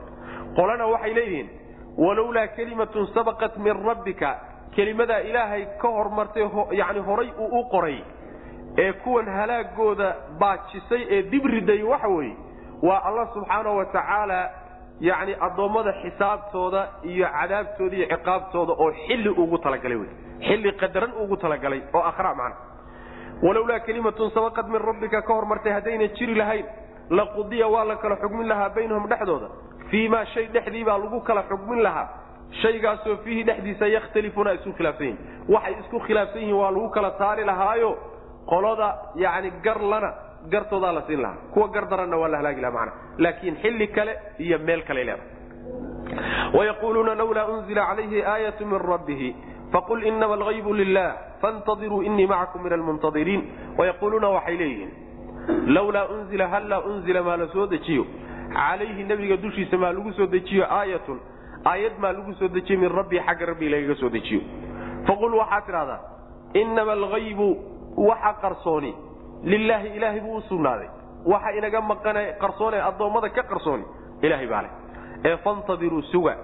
qolana 0.58 0.86
waxay 0.94 1.14
leeyihiin 1.18 1.48
walowlaa 1.98 2.48
kelimatun 2.58 3.08
sabaqat 3.16 3.58
min 3.58 3.76
rabbika. 3.88 4.32
Kelimadaa 4.76 5.20
ilaahay 5.30 5.64
ka 5.82 5.88
hormartay 5.98 6.44
yani 6.72 7.00
horay 7.00 7.30
uu 7.40 7.60
u 7.60 7.64
qoray 7.74 7.98
ee 8.78 8.92
kuwan 9.04 9.26
halaagooda 9.38 10.16
baajisay 10.40 11.02
ee 11.16 11.22
dib 11.32 11.46
riday 11.46 11.82
waxa 11.84 12.08
weeye 12.08 12.36
waa 12.88 13.02
alla 13.10 13.28
subxaana 13.34 13.70
wa 13.80 13.86
tacaala 13.86 14.40
yacni 15.02 15.36
addoommada 15.48 15.94
xisaabtooda 16.02 16.82
iyo 17.04 17.28
cadaabtooda 17.38 17.96
iyo 17.98 18.08
ciqaabtooda 18.14 18.74
oo 18.84 18.92
xilli 19.08 19.30
ugu 19.30 19.58
talagalay 19.58 19.98
wey 19.98 20.10
xilli 20.48 20.72
qadaran 20.82 21.12
ugu 21.24 21.38
talagalay 21.38 21.82
oo 21.94 22.04
akhra 22.12 22.36
macna 22.36 22.56
walowlaa 23.44 23.80
kelimatun 23.88 24.32
sabaqad 24.32 24.68
min 24.74 24.82
rabbika 24.90 25.22
ka 25.22 25.34
hormartay 25.34 25.74
haddayna 25.78 26.08
jiri 26.18 26.36
lahayn 26.36 26.66
laqudiya 27.10 27.68
waa 27.68 27.84
la 27.86 27.96
kala 27.96 28.16
xugmin 28.24 28.48
lahaa 28.48 28.70
baynahum 28.76 29.08
dhexdooda. 29.10 29.48
Fii 29.90 30.10
maa 30.10 30.26
shay 30.34 30.46
dhexdii 30.54 30.84
baa 30.88 30.98
lagu 30.98 31.20
kala 31.22 31.44
xugmin 31.50 31.82
lahaa. 31.84 32.08
Shaygaasoo 32.62 33.16
fiihi 33.24 33.44
dhexdiisa 33.50 33.88
yakhtalifuuna 33.96 34.50
ay 34.50 34.56
isku 34.58 34.72
khilaafsan 34.78 35.06
yihiin 35.08 35.18
waxay 35.54 35.74
isku 35.84 36.00
khilaafsan 36.08 36.42
yihiin 36.42 36.56
waa 36.62 36.72
lagu 36.72 36.90
kala 36.96 37.12
saari 37.20 37.44
lahaayo 37.52 37.92
qolada 38.46 38.88
yani 39.16 39.52
garlana 39.64 40.14
gartoodaa 40.50 40.92
la 40.94 41.02
siin 41.08 41.22
lahaa. 41.22 41.38
Kuwa 41.54 41.68
gar 41.68 41.86
daranna 41.90 42.18
waa 42.18 42.28
la 42.28 42.38
halaagi 42.38 42.62
lahaa 42.62 42.74
macana 42.74 42.92
laakiin 43.18 43.56
xilli 43.62 43.88
kale 43.88 44.14
iyo 44.40 44.60
meel 44.60 44.84
kale 44.84 45.04
leedahay. 45.04 45.34
Wayaquuluuna 46.54 47.16
lawlaa 47.16 47.46
unzila 47.46 47.86
calayhi 47.86 48.24
aayatu 48.24 48.66
min 48.66 48.80
rabbihi. 48.80 49.36
Faqul 49.72 50.04
inama 50.04 50.34
algaybu 50.34 50.74
lilah 50.74 51.16
faاntadiruu 51.42 52.02
inii 52.04 52.28
macakum 52.28 52.64
min 52.64 52.74
almuntadiriin 52.74 53.42
wayaquuluuna 53.78 54.30
waxay 54.30 54.58
leeyihiin. 54.58 54.92
Lawlaa 55.68 56.06
unzila 56.06 56.48
hallaa 56.48 56.80
unzila 56.80 57.24
maa 57.24 57.38
la 57.38 57.48
soo 57.48 57.68
dejiyo? 57.68 58.06
Calayhi 58.54 59.04
nebiga 59.04 59.38
dushiisa 59.38 59.78
maa 59.78 59.92
lagu 59.92 60.14
soo 60.14 60.28
dejiyo 60.28 60.66
aayatun? 60.70 61.20
Aayad 61.66 61.98
maa 62.00 62.12
lagu 62.14 62.34
soo 62.34 62.48
dejiyo 62.48 62.80
min 62.80 62.90
rabbii 62.90 63.20
xagga 63.20 63.46
rabbii 63.46 63.70
lagaga 63.70 63.96
soo 63.96 64.10
dejiyo. 64.10 64.42
Faqul 65.08 65.34
waxaad 65.34 65.66
tidhahdaa 65.66 66.00
inama 66.54 66.92
algaybu 66.92 67.50
waxa 67.98 68.34
qarsooni. 68.42 68.96
Lilaahi 69.44 69.88
ilaahay 69.98 70.22
buu 70.22 70.38
u 70.38 70.42
sugnaaday. 70.42 70.88
Waxa 71.26 71.52
inaga 71.52 71.82
maqana 71.82 72.20
qarsoone 72.40 72.82
addoommada 72.82 73.30
ka 73.30 73.44
qarsooni. 73.44 73.84
Ilaahay 74.22 74.48
baa 74.48 74.62
leh. 74.62 74.72
Ee 75.26 75.38
fantadiruu 75.38 76.02
suga. 76.12 76.36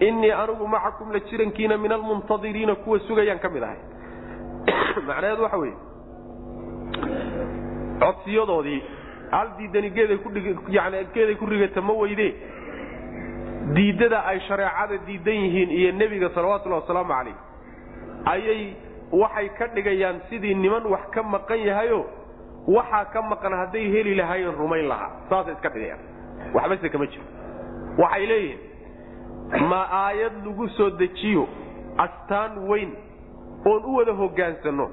Innii 0.00 0.32
anigu 0.32 0.66
macakum 0.68 1.12
la 1.12 1.20
jirankiina 1.20 1.76
min 1.76 1.92
almuntadiriina 1.92 2.74
kuwa 2.74 2.98
sugayaan 3.00 3.38
ka 3.38 3.48
mid 3.48 3.62
ahay. 3.62 3.78
Macnaheedu 5.06 5.42
waxa 5.42 5.58
weeye. 5.58 5.76
Codsiyadoodii 8.00 8.82
hal 9.30 9.48
diidani 9.58 9.90
geeday 9.90 10.18
kudhiyani 10.18 11.04
geeday 11.14 11.34
ku 11.34 11.46
rigata 11.46 11.80
ma 11.80 11.92
weyde? 11.92 12.34
Diiddada 13.74 14.24
ay 14.24 14.40
shareecada 14.40 14.98
diidan 15.06 15.34
yihiin 15.34 15.70
iyo 15.70 15.92
nebiga 15.92 16.30
salawatullahi 16.34 16.80
wasalaamu 16.80 17.12
calayh 17.12 17.36
ayay 18.24 18.87
waxay 19.12 19.48
ka 19.58 19.66
dhigayaan 19.74 20.20
sidii 20.30 20.54
niman 20.54 20.86
wax 20.86 21.10
ka 21.14 21.22
maqan 21.22 21.58
yahayo 21.66 22.04
waxaa 22.68 23.04
ka 23.12 23.22
maqan 23.22 23.52
hadday 23.52 23.86
heli 23.92 24.14
lahaayeen 24.14 24.54
rumayn 24.58 24.88
lahaa 24.88 25.10
saasay 25.30 25.52
iska 25.54 25.68
dhigayaan. 25.68 26.00
Waxbase 26.54 26.88
kama 26.88 27.06
jiro. 27.06 27.24
Waxay 27.98 28.26
leeyihiin 28.26 29.68
ma 29.68 29.80
aayad 30.04 30.32
lagu 30.46 30.68
soo 30.76 30.90
dejiyo 30.90 31.48
astaan 31.98 32.58
weyn 32.68 32.92
oon 33.66 33.82
u 33.84 33.96
wada 33.96 34.12
hoggaansanno 34.12 34.86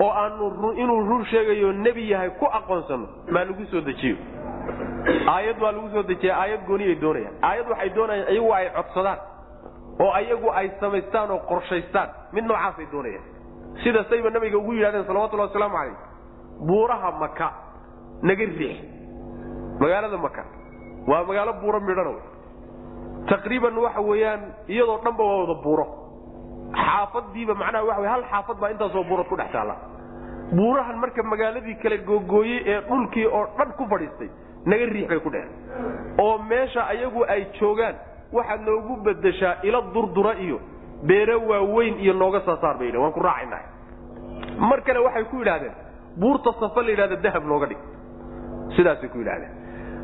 oo 0.00 0.10
aanu 0.10 0.72
inuu 0.72 1.00
run 1.08 1.24
sheegayo 1.24 1.72
nebi 1.72 2.10
yahay 2.10 2.30
ku 2.40 2.46
aqoonsanno 2.46 3.08
maa 3.28 3.44
lagu 3.44 3.64
soo 3.70 3.80
dejiyo? 3.80 4.16
Aayad 5.28 5.60
waa 5.62 5.72
lagu 5.72 5.88
soo 5.92 6.02
dejiya 6.02 6.36
aayad 6.40 6.64
gooniyay 6.66 6.94
doonayaan. 7.00 7.34
Aayad 7.42 7.68
waxay 7.70 7.90
doonayaan 7.94 8.32
iyagu 8.32 8.52
ay 8.54 8.66
codsadaan 8.76 9.18
oo 10.00 10.10
ayagu 10.12 10.48
ay 10.52 10.70
samaystaan 10.80 11.30
oo 11.30 11.38
qorshaystaan. 11.48 12.08
Mid 12.32 12.44
noocaasay 12.44 12.86
doonayaan 12.92 13.24
sida 13.82 14.04
sayba 14.10 14.30
nabiga 14.30 14.58
ugu 14.58 14.72
yidhahdeen 14.74 15.04
salawatullahi 15.10 15.48
wasalaamu 15.50 15.76
calayh 15.76 15.96
buuraha 16.68 17.10
maka 17.20 17.48
naga 18.22 18.44
riix. 18.44 18.76
Magaalada 19.80 20.18
maka 20.18 20.42
waa 21.08 21.24
magaalo 21.24 21.52
buuro 21.62 21.80
midhano. 21.80 22.14
Taqriiban 23.30 23.76
waxa 23.84 24.00
weeyaan 24.00 24.40
iyadoo 24.68 24.98
dhanba 25.04 25.24
waa 25.24 25.38
wada 25.42 25.54
buuro. 25.64 25.86
Xaafadiiba 26.74 27.54
macnaha 27.54 27.84
waxa 27.88 28.00
wey 28.02 28.08
hal 28.14 28.24
xaafad 28.32 28.56
baa 28.60 28.70
intaasoo 28.74 29.04
buurood 29.08 29.28
ku 29.28 29.36
dhex 29.36 29.50
taalla. 29.52 29.76
Buurahan 30.52 30.96
marka 30.98 31.22
magaaladii 31.22 31.76
kale 31.82 31.98
googooyey 32.04 32.60
ee 32.66 32.80
dhulkii 32.88 33.26
oo 33.26 33.46
dhan 33.58 33.72
ku 33.78 33.86
fadhiistay 33.92 34.28
naga 34.66 34.84
riix 34.94 35.08
bay 35.08 35.20
ku 35.20 35.30
dheheen 35.30 35.50
oo 36.18 36.38
meesha 36.50 36.86
ayagu 36.92 37.24
ay 37.34 37.46
joogaan 37.60 37.94
waxaad 38.32 38.60
noogu 38.68 38.96
bedeshaa 39.06 39.54
ila 39.62 39.80
durdura 39.94 40.34
iyo 40.46 40.58
beero 41.02 41.40
waaweyn 41.50 42.00
iyo 42.00 42.12
nooga 42.12 42.40
saasaar 42.46 42.78
bay 42.78 42.86
yidhn 42.86 43.00
waan 43.02 43.12
ku 43.12 43.20
raacaynaha 43.20 43.64
mar 44.70 44.80
kale 44.82 44.98
waxay 44.98 45.24
ku 45.24 45.36
yidhahdeen 45.36 45.72
buurta 46.20 46.52
safa 46.60 46.82
la 46.82 46.90
yidhahda 46.90 47.16
dahab 47.16 47.44
nooga 47.46 47.66
dhig. 47.66 47.78
Sidaasay 48.76 49.08
ku 49.08 49.18
yidhahdeen 49.18 49.52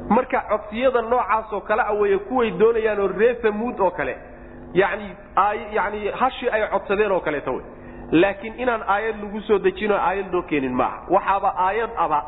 marka 0.09 0.41
codsiyada 0.49 1.03
noocaasoo 1.03 1.61
kale 1.61 1.83
a 1.83 1.93
weeye 1.95 2.19
kuway 2.19 2.51
doonayaan 2.51 3.01
oo 3.01 3.11
samuud 3.43 3.81
oo 3.81 3.91
kale 3.91 4.17
yani 4.75 5.11
yani 5.73 6.09
hashii 6.21 6.49
ay 6.49 6.69
codsadeen 6.71 7.13
oo 7.13 7.21
kaleeta 7.21 7.51
wey 7.51 7.65
laakiin 8.11 8.55
inaan 8.61 8.83
aayad 8.89 9.17
lagu 9.23 9.41
soo 9.41 9.59
dejinoo 9.59 9.99
aayad 9.99 10.33
loo 10.33 10.43
keenin 10.43 10.73
maaha. 10.73 10.99
Waxaaba 11.11 11.55
aayad 11.59 11.91
aba 11.97 12.23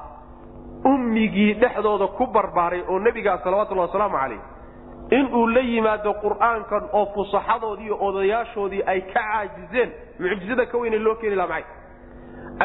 ummigii 0.85 1.55
dhexdooda 1.55 2.07
ku 2.07 2.27
barbaaray 2.27 2.83
oo 2.89 2.99
nebigaa 2.99 3.39
salawatullhi 3.45 3.81
wasalaamu 3.81 4.19
calayh 4.19 4.41
inuu 5.11 5.47
la 5.47 5.61
yimaado 5.61 6.13
qur'aankan 6.25 6.89
oo 6.93 7.07
fusaxadoodii 7.15 7.91
odayaashoodii 8.09 8.83
ay 8.87 9.01
ka 9.01 9.21
caajizeen 9.21 9.91
mucjizada 10.19 10.67
ka 10.67 10.79
weyne 10.79 10.99
loo 10.99 11.15
keeni 11.15 11.37
laha 11.37 11.49
maxay? 11.49 11.65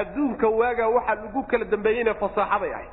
Adduunka 0.02 0.48
waagaa 0.48 0.88
waxaa 0.90 1.16
lagu 1.16 1.44
kala 1.44 1.66
dambeeyeyna 1.66 2.14
fasaaxaday 2.14 2.74
ahayd 2.74 2.92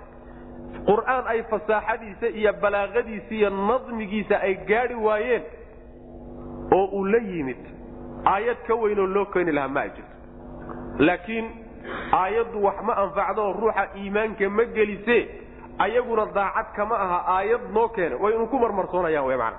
qur'aan 0.86 1.24
ay 1.26 1.42
fasaaxadiisa 1.50 2.28
iyo 2.28 2.52
balaaqadiisa 2.62 3.34
iyo 3.34 3.50
nadmigiisa 3.50 4.40
ay 4.40 4.54
gaadhi 4.54 4.94
waayeen 4.94 5.42
oo 6.72 6.84
uu 6.92 7.04
la 7.04 7.18
yimid. 7.18 7.62
Aayad 8.26 8.56
ka 8.66 8.74
weynoo 8.74 9.06
loo 9.06 9.24
keeni 9.24 9.52
lahaa 9.52 9.68
ma 9.68 9.84
jirto 9.88 10.14
laakiin 10.98 11.46
aayaddu 12.12 12.64
wax 12.64 12.82
ma 12.86 12.94
anfacdoo 12.96 13.52
ruuxa 13.52 13.88
iimaanka 13.96 14.50
ma 14.50 14.64
gelise 14.64 15.18
ayaguna 15.84 16.26
daacad 16.38 16.68
kama 16.76 16.96
aha 17.04 17.18
aayad 17.36 17.72
noo 17.72 17.88
keena 17.88 18.16
way 18.22 18.34
inu 18.34 18.46
ku 18.52 18.58
marmarsoonayaan 18.58 19.26
w 19.26 19.36
man 19.42 19.54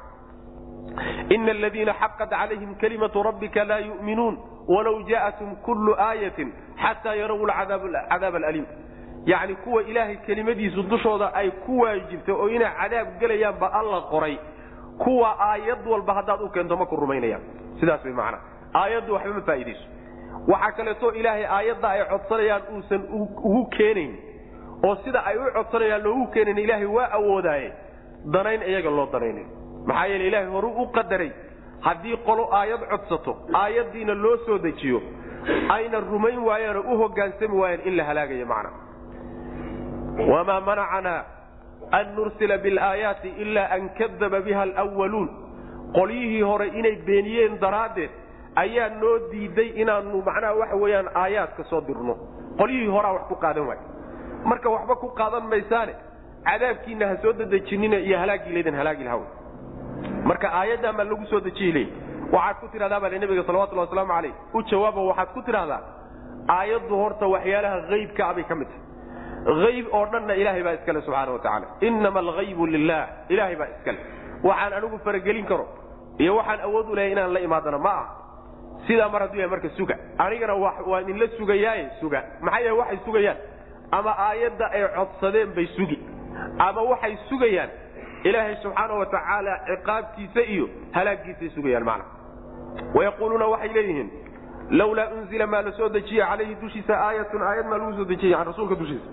ina 1.30 1.52
aladiina 1.52 1.94
xaqat 2.02 2.30
calayhim 2.30 2.76
kalimatu 2.82 3.24
rabbika 3.24 3.64
laa 3.64 3.80
yu'minuun 3.90 4.36
walaw 4.68 5.02
jaatum 5.10 5.56
kullu 5.66 5.96
aayatin 5.98 6.54
xataa 6.84 7.16
yaraw 7.16 7.40
cadaab 8.10 8.36
alaliim. 8.36 8.66
Yacni 9.26 9.56
kuwa 9.56 9.84
ilaahay 9.84 10.18
kelimadiisu 10.26 10.84
dushooda 10.84 11.34
ay 11.34 11.52
ku 11.66 11.80
waajibtay 11.80 12.36
oo 12.36 12.50
inay 12.50 12.72
cadaab 12.80 13.08
gelayaanba 13.20 13.68
alla 13.74 14.02
qoray. 14.02 14.38
Kuwa 14.98 15.36
aayad 15.40 15.88
walba 15.88 16.14
haddaad 16.14 16.42
u 16.42 16.50
keento 16.50 16.78
ma 16.78 16.86
ku 16.86 16.96
rumaynayaan. 16.96 17.42
Sidaas 17.80 18.04
way 18.06 18.14
macnaa 18.14 18.42
aayaddu 18.74 19.14
waxba 19.14 19.34
ma 19.34 19.42
faa'iidayso. 19.42 19.86
Waxaa 20.48 20.72
kaleeto 20.72 21.14
ilaahay 21.14 21.46
aayadda 21.46 21.90
ay 21.90 22.02
codsanayaan 22.10 22.62
uusan 22.74 23.02
ugu 23.12 23.66
keenayn 23.78 24.18
oo 24.88 24.96
sida 25.04 25.20
ay 25.30 25.38
u 25.38 25.46
codsanayaan 25.58 26.04
loogu 26.04 26.28
keenayn 26.34 26.58
ilaahay 26.66 26.86
waa 26.98 27.10
awoodaaye 27.18 27.70
danayn 28.34 28.62
iyaga 28.72 28.90
loo 28.98 29.08
danaynin 29.14 29.48
maxaa 29.88 30.06
yeele 30.12 30.28
ilaahay 30.28 30.50
horuu 30.56 30.74
u 30.84 30.88
qadaray. 30.98 31.32
Haddii 31.86 32.18
qolo 32.26 32.44
aayad 32.54 32.82
codsato 32.92 33.32
aayaddiina 33.62 34.14
loo 34.24 34.38
soo 34.46 34.58
dejiyo 34.66 35.00
ayna 35.76 36.00
rumayn 36.00 36.40
waayeenoo 36.48 36.84
u 36.94 36.98
hogaansami 37.02 37.58
waayeen 37.62 37.88
in 37.88 37.96
la 37.98 38.04
halaagayo 38.10 38.46
macna. 38.46 38.70
Wamaa 40.32 40.62
manacanaa 40.62 41.24
an 41.92 42.16
nursila 42.16 42.58
bilaayaati 42.58 43.30
ilaa 43.44 43.70
an 43.76 43.90
kadaba 43.98 44.40
biha 44.42 44.62
alwaluun 44.84 45.30
qolyihii 45.98 46.42
hore 46.42 46.68
inay 46.68 46.96
beeniyeen 47.08 47.60
daraaddeed 47.64 48.12
ayaa 48.56 48.90
noo 49.02 49.18
diiday 49.32 49.70
inaanu 49.82 50.22
macnaha 50.28 50.54
waxa 50.62 50.76
weeyaan 50.84 51.10
aayaadka 51.24 51.64
soo 51.70 51.82
dirno. 51.88 52.16
Qolyihii 52.60 52.88
horaa 52.96 53.14
wax 53.18 53.24
ku 53.32 53.36
qaadan 53.36 53.68
waay 53.68 53.80
marka 54.46 54.70
waxba 54.76 54.96
ku 55.02 55.08
qaadan 55.20 55.46
maysaane 55.54 55.94
cadaabkiina 56.50 57.08
ha 57.10 57.16
soo 57.24 57.34
dadejinina 57.34 57.98
iyo 58.08 58.18
halaagii 58.22 58.54
laydin 58.58 58.76
halaagi 58.82 59.04
laha 59.04 59.20
marka 60.30 60.48
aayaddan 60.60 60.96
baa 60.98 61.04
lagu 61.12 61.26
soo 61.32 61.39
dejiyi 61.48 61.72
leey 61.78 61.88
waxaad 62.36 62.58
ku 62.62 62.68
tidhahdaa 62.74 63.00
baa 63.04 63.10
nabiga 63.24 63.44
salawatullahi 63.50 63.88
wasalaamu 63.88 64.14
calayh 64.14 64.34
u 64.54 64.64
jawaabo 64.72 65.02
waxaad 65.12 65.30
ku 65.36 65.42
tidhahdaa 65.50 65.82
aayaddu 66.58 66.96
horta 67.04 67.26
waxyaalaha 67.36 67.78
haybka 67.92 68.24
abay 68.32 68.44
ka 68.52 68.56
mid 68.62 68.68
tahay. 68.72 68.80
Ayb 69.74 69.86
oo 69.98 70.06
dhanna 70.14 70.34
ilaahay 70.42 70.64
baa 70.68 70.74
iskale 70.80 71.00
subxaana 71.06 71.32
watacaala 71.38 71.68
inama 71.88 72.20
alghaybu 72.26 72.66
lilah 72.74 73.04
ilaahay 73.34 73.56
baa 73.62 73.70
iskale 73.76 74.00
waxaan 74.50 74.74
anigu 74.80 74.98
faragelin 75.06 75.46
karo 75.52 75.66
iyo 76.24 76.36
waxaan 76.39 76.60
awood 76.68 76.88
u 76.92 76.96
lehay 76.96 77.12
inaan 77.16 77.34
la 77.36 77.39
imaadana. 77.48 77.78
Ma 77.86 77.94
ah 78.02 78.06
sidaa 78.88 79.10
mar 79.14 79.22
hadduu 79.26 79.39
yahay 79.42 79.52
marka 79.54 79.70
suga. 79.78 79.96
Anigana 80.18 80.54
waa 80.92 81.00
idinla 81.04 81.28
sugayaaye 81.38 81.86
suga. 82.02 82.20
Maxaa 82.46 82.60
yeele 82.66 82.78
waxay 82.82 83.00
sugayaan 83.06 83.38
ama 83.92 84.12
aayadda 84.28 84.66
ay 84.72 84.84
codsadeen 84.96 85.54
bay 85.56 85.68
sugi 85.76 86.00
ama 86.60 86.82
waxay 86.82 87.18
sugayaan. 87.30 87.70
Ilaahay 88.24 88.56
subxaana 88.64 88.94
wa 88.94 89.06
tacaala 89.06 89.54
ciqaabtiisa 89.68 90.42
iyo 90.54 90.70
halaagiisay 90.92 91.50
sugayaan 91.56 91.84
macna. 91.84 92.06
Wayaquuluuna 92.96 93.48
waxay 93.54 93.70
leeyihiin 93.74 94.10
lawlaa 94.70 95.10
unzila 95.18 95.48
maa 95.48 95.62
la 95.62 95.72
soo 95.72 95.89
dejiye 95.89 96.24
calayhi 96.26 96.56
dushiisa 96.62 96.94
aayatun 97.08 97.42
aayad 97.42 97.66
maa 97.72 97.78
lagu 97.78 97.94
soo 97.98 98.06
dejiyey 98.06 98.36
can 98.36 98.46
rasuulka 98.48 98.76
dushiisa. 98.76 99.08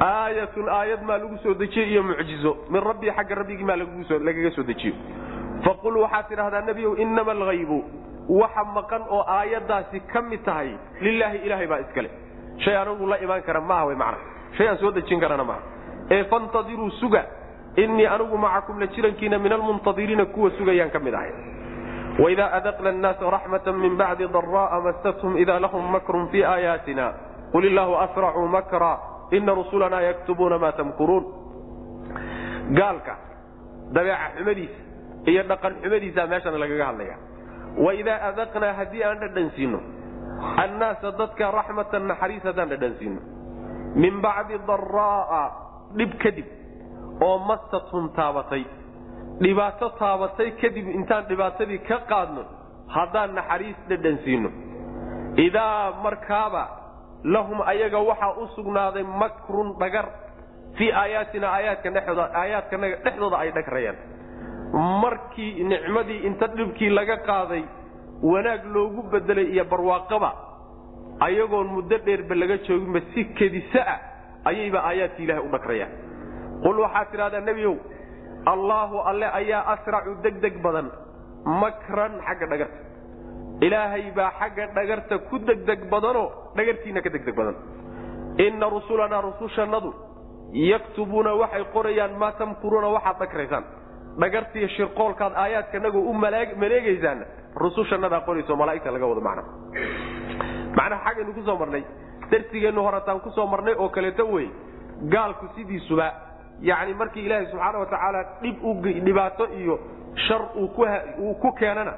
Aayatun 0.00 0.68
aayad 0.68 1.02
maa 1.02 1.18
lagu 1.18 1.38
soo 1.42 1.54
dejiye 1.54 1.86
iyo 1.90 2.02
mucjizo 2.02 2.56
min 2.70 2.82
rabbii 2.82 3.10
xagga 3.16 3.34
rabbigii 3.34 3.64
maa 3.64 3.76
lagaga 3.76 4.50
soo 4.56 4.62
dejiyo. 4.62 4.94
Faqul 5.64 5.96
waxaad 6.04 6.28
tidhahdaa 6.28 6.60
nebiyow 6.68 6.94
inama 7.02 7.32
alghaybu 7.32 7.78
waxa 8.28 8.64
maqan 8.76 9.02
oo 9.10 9.24
aayadaasi 9.26 10.00
ka 10.12 10.22
mid 10.22 10.44
tahay 10.44 10.70
lilaahi 11.00 11.38
ilaahay 11.46 11.66
baa 11.66 11.80
iskale 11.80 12.10
shay 12.64 12.76
anigu 12.76 13.06
la 13.06 13.16
imaan 13.18 13.42
kara 13.42 13.60
maaha 13.60 13.86
wy 13.86 13.94
macna. 13.94 14.18
Shay 14.56 14.68
aan 14.68 14.78
soo 14.78 14.90
dejin 14.90 15.20
karana 15.20 15.44
maaha. 15.44 15.62
Ee 16.10 16.24
fantadiruu 16.24 16.90
suga 17.00 17.24
innii 17.76 18.06
anigu 18.06 18.36
macakum 18.38 18.80
la 18.80 18.86
jirankiina 18.86 19.38
min 19.38 19.52
almuntadiriina 19.52 20.24
kuwa 20.26 20.50
sugayaan 20.58 20.90
ka 20.90 20.98
mid 20.98 21.14
ahay. 21.14 21.32
Waidaa 22.18 22.50
adaqna 22.58 22.88
annaasa 22.90 23.30
raxmata 23.30 23.72
min 23.72 23.96
bacdi 23.96 24.26
dara'a 24.26 24.80
mastathum 24.80 25.36
idaa 25.38 25.60
lahum 25.60 25.84
makrun 25.92 26.28
fii 26.32 26.44
aayaatina 26.44 27.12
qul 27.52 27.64
illaahu 27.64 27.94
asracuu 27.94 28.48
makra 28.48 28.98
ina 29.30 29.54
rusulanaa 29.54 30.00
yaktubuuna 30.00 30.58
maa 30.58 30.72
tamkuruun 30.72 31.24
gaalka 32.74 33.14
dabeeca 33.92 34.28
xumadiisa 34.36 34.80
iyo 35.30 35.42
dhaqan 35.50 35.74
xumadiisa 35.82 36.26
meeshana 36.26 36.58
lagaga 36.58 36.86
hadlaya 36.90 37.16
waidaa 37.84 38.18
adaqnaa 38.28 38.72
haddii 38.78 39.04
aan 39.04 39.18
dhadhan 39.22 39.50
annaasa 40.64 41.10
dadka 41.20 41.50
raxmatan 41.58 42.06
naxariis 42.10 42.42
haddaan 42.48 42.68
dhadhan 42.72 42.94
siino 42.98 43.20
min 44.02 44.20
bacdi 44.24 44.58
daraa'a 44.70 45.42
dhib 45.98 46.12
kadib 46.22 46.46
oo 47.26 47.38
mastathum 47.48 48.08
taabatay 48.18 48.64
dhibaato 49.42 49.88
taabatay 50.02 50.50
kadib 50.62 50.86
intaan 50.98 51.24
dhibaatadii 51.30 51.80
ka 51.88 51.98
qaadno 52.10 52.42
haddaan 52.96 53.34
naxariis 53.38 53.78
dhadhan 53.90 54.18
siino 54.24 54.50
idaa 55.46 55.92
markaaba 56.06 56.64
lahum 57.34 57.58
ayaga 57.72 57.98
waxaa 58.10 58.34
u 58.42 58.46
sugnaaday 58.56 59.02
makrun 59.22 59.74
dhagar 59.82 60.06
fii 60.78 60.90
aayaatina 61.02 61.48
aayaadkanaga 61.56 62.96
dhexdooda 63.04 63.36
ay 63.42 63.50
dhagrayaan 63.58 63.98
markii 65.02 65.64
nicmadii 65.72 66.20
inta 66.28 66.46
dhibkii 66.58 66.90
laga 66.98 67.16
qaaday 67.28 67.62
wanaag 68.22 68.64
loogu 68.74 69.02
bedelay 69.12 69.46
iyo 69.54 69.64
barwaaqaba 69.64 70.30
ayagoon 71.26 71.68
muddo 71.76 71.98
dheerba 72.06 72.34
laga 72.34 72.56
jooginba 72.66 73.00
si 73.14 73.24
kedisa 73.38 73.80
ah 73.94 73.98
ayayba 74.50 74.78
aayaadkii 74.88 75.24
ilahay 75.26 75.42
u 75.46 75.50
dhagrayaan 75.54 75.92
qul 76.64 76.76
waxaad 76.84 77.08
tidhahdaa 77.12 77.40
nebiyow 77.48 77.74
allaahu 78.52 78.96
alle 79.10 79.26
ayaa 79.40 79.62
asracu 79.74 80.14
degdeg 80.24 80.54
badan 80.62 80.90
makran 81.62 82.12
xagga 82.26 82.46
dhagarta. 82.52 82.78
Ilaahay 83.66 84.04
baa 84.16 84.30
xagga 84.40 84.64
dhagarta 84.76 85.18
ku 85.30 85.38
degdeg 85.38 85.80
badanoo 85.92 86.28
dhagartiina 86.56 87.00
ka 87.02 87.10
degdeg 87.14 87.34
badan. 87.40 87.56
Inna 88.46 88.66
rusulanaa 88.76 89.20
rusushannadu 89.28 89.90
yaktubuuna 90.52 91.32
waxay 91.42 91.64
qorayaan 91.74 92.14
maa 92.22 92.32
tamkuruuna 92.40 92.88
waxaad 92.96 93.18
dhagraysaan 93.22 93.64
dhagartiiyo 94.22 94.68
shirqoolkaad 94.76 95.32
aayaadkanagu 95.44 95.98
u 96.10 96.12
maleegaysaana 96.14 97.24
rusushanadaa 97.62 98.20
qorayso 98.26 98.56
malaaigta 98.60 98.90
laga 98.94 99.06
wado 99.10 99.20
macna. 99.28 99.42
Macnaha 100.76 101.04
xaggaynu 101.06 101.32
ku 101.36 101.42
soo 101.48 101.56
marnay 101.62 101.82
darsigeennu 102.30 102.80
horetaan 102.86 103.20
ku 103.20 103.30
soo 103.36 103.46
marnay 103.46 103.74
oo 103.78 103.88
kaleeto 103.88 104.24
wey 104.34 104.48
gaalku 105.14 105.46
sidiisuba 105.56 106.06
yacni 106.60 106.94
markii 106.94 107.24
ilaahay 107.26 107.46
subxaana 107.52 107.78
watacaala 107.78 108.20
dhib 108.42 108.56
dhibaato 109.06 109.44
iyo 109.60 109.78
shar 110.26 110.42
uu 110.56 111.34
ku 111.42 111.52
keenana 111.58 111.92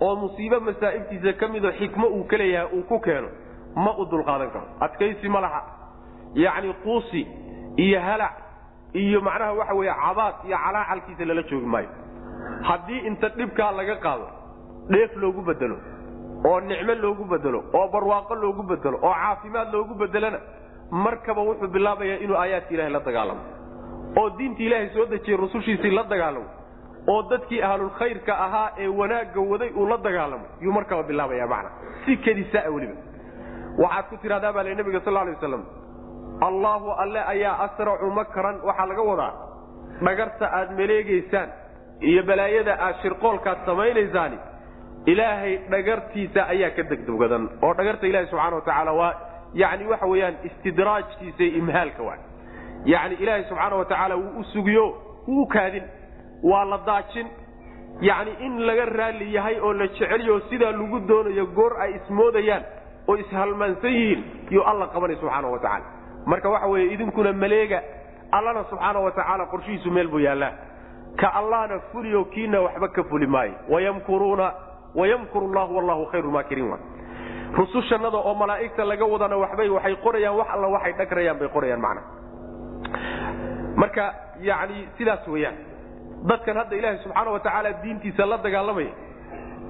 oo 0.00 0.14
musiibo 0.16 0.60
masaa'ibtiisa 0.60 1.32
ka 1.40 1.48
midoo 1.48 1.72
xikmo 1.78 2.06
uu 2.06 2.24
ka 2.30 2.36
leeyahay 2.36 2.68
uu 2.78 2.82
ku 2.90 3.00
keeno 3.00 3.28
ma 3.76 3.90
u 3.98 4.04
dulqaadan 4.04 4.50
karo. 4.50 4.66
Adkaysi 4.80 5.28
ma 5.28 5.40
laha. 5.40 5.60
Yacni 6.34 6.72
quusi 6.84 7.26
iyo 7.76 8.00
halac 8.00 8.32
iyo 8.94 9.20
macnaha 9.20 9.52
waxa 9.52 9.74
weeye 9.74 9.94
cabaad 10.04 10.34
iyo 10.46 10.56
calaacalkiisa 10.64 11.24
lala 11.24 11.42
joogi 11.42 11.66
maayo. 11.66 11.88
Haddii 12.68 13.00
inta 13.08 13.28
dhibkaa 13.28 13.72
laga 13.72 13.96
qaado 14.04 14.26
dheef 14.90 15.16
loogu 15.16 15.42
bedelo 15.42 15.76
oo 16.44 16.60
nicmo 16.60 16.94
loogu 17.04 17.24
bedelo 17.24 17.64
oo 17.74 17.88
barwaaqo 17.88 18.34
loogu 18.34 18.62
bedelo 18.62 18.98
oo 19.02 19.14
caafimaad 19.14 19.72
loogu 19.74 19.94
bedelona 19.94 20.38
markaba 20.90 21.42
wuxuu 21.48 21.68
bilaabayaa 21.74 22.18
inuu 22.24 22.36
aayaadka 22.36 22.74
ilahay 22.74 22.92
la 22.92 23.00
dagaalamo. 23.00 23.40
oo 24.20 24.30
diinta 24.38 24.62
ilaahay 24.62 24.88
soo 24.94 25.06
dejiyey 25.12 25.36
rusushiisii 25.42 25.90
la 25.90 26.02
dagaalamo. 26.12 26.46
oo 27.12 27.22
dadkii 27.30 27.62
ahlulkhayrka 27.62 28.32
ahaa 28.46 28.68
ee 28.78 28.88
wanaagga 29.00 29.40
waday 29.52 29.70
uu 29.76 29.86
la 29.92 29.96
dagaalamo. 29.96 30.44
yuu 30.60 30.72
markaba 30.72 31.02
bilaabaya 31.02 31.46
macna. 31.46 31.70
si 32.04 32.16
kedisaa 32.16 32.68
weliba. 32.74 32.96
waxaad 33.78 34.04
ku 34.10 34.16
tidhahdaa 34.16 34.52
baa 34.52 34.62
le 34.62 34.74
nabiga 34.74 35.00
sal 35.00 35.14
lay 35.14 35.34
waslam 35.34 35.64
allaahu 36.48 36.90
alle 37.02 37.20
ayaa 37.34 37.54
asracu 37.66 38.10
makran. 38.10 38.56
waxaa 38.68 38.86
laga 38.86 39.02
wadaa 39.10 39.32
dhagarta 40.04 40.46
aad 40.58 40.70
maleegaysaan 40.80 41.48
iyo 42.00 42.22
balaayada 42.22 42.74
aad 42.86 42.96
shirqoolkaad 43.02 43.58
samaynaysaani 43.66 44.38
ilaahay 45.06 45.56
dhagartiisa 45.70 46.46
ayaa 46.48 46.70
ka 46.76 46.82
degdegbadan 46.90 47.48
oo 47.62 47.74
dhagarta 47.74 48.06
ilahi 48.06 48.26
subxana 48.26 48.56
watacaala 48.56 48.92
waa 48.92 49.14
yani 49.54 49.86
waxa 49.86 50.06
weyaan 50.06 50.34
istidraajkiisa 50.48 51.44
imhaalka 51.60 52.02
waa. 52.02 52.18
Yani 52.84 53.14
ilaahay 53.14 53.44
subxaana 53.44 53.76
watacaala 53.76 54.14
wuu 54.16 54.40
u 54.40 54.44
sugiyo 54.44 54.86
wuu 55.28 55.46
kaadin 55.46 55.82
waa 56.42 56.64
la 56.64 56.78
daajin. 56.86 57.26
Yani 58.00 58.30
in 58.40 58.58
laga 58.66 58.84
raalli 58.84 59.34
yahay 59.34 59.56
oo 59.60 59.72
la 59.72 59.86
jecelyo 59.86 60.40
sidaa 60.50 60.72
lagu 60.72 61.00
doonayo 61.08 61.46
goor 61.46 61.72
ay 61.82 61.90
ismoodayaan 61.98 62.62
oo 63.08 63.16
ishalmaansan 63.16 63.90
yihiin 63.92 64.24
yuu 64.50 64.62
alla 64.70 64.86
qabanay 64.86 65.16
subxaana 65.16 65.48
watacaala 65.48 65.84
marka 66.26 66.48
waxa 66.48 66.66
weeye 66.66 66.92
idinkuna 66.94 67.32
maleega 67.32 67.82
allana 68.32 68.64
subxaana 68.70 68.98
watacaala 69.00 69.46
qorshihiisu 69.52 69.90
meel 69.90 70.08
buu 70.08 70.18
yaallaa 70.28 70.52
ka 71.20 71.28
allahna 71.40 71.78
fuliyo 71.92 72.24
kiina 72.24 72.60
waxba 72.60 72.88
ka 72.88 73.02
fuli 73.04 73.26
maayo. 73.26 73.54
Wayamkuruuna 73.68 74.52
wayamkuru 74.94 75.46
llahu 75.56 75.76
wallahu 75.76 76.06
khayru 76.12 76.30
maakiriin 76.36 76.70
wa 76.72 76.78
rusushannada 77.58 78.16
oo 78.18 78.34
malaa'igta 78.34 78.84
laga 78.84 79.04
wadana 79.14 79.36
waxbay 79.42 79.68
waxay 79.76 79.96
qorayaan 80.04 80.36
wax 80.40 80.48
alla 80.54 80.68
waxay 80.76 80.92
dhagrayaan 81.00 81.38
bay 81.40 81.48
qorayaan 81.56 81.80
macna 81.86 82.02
marka 83.76 84.04
yani 84.48 84.88
sidaas 84.98 85.26
weeyaan 85.34 85.56
dadkan 86.30 86.56
hadda 86.60 86.76
ilaahay 86.80 86.98
subxaana 87.04 87.30
watacaala 87.36 87.70
diintiisa 87.82 88.26
la 88.32 88.36
dagaalamaya 88.46 88.92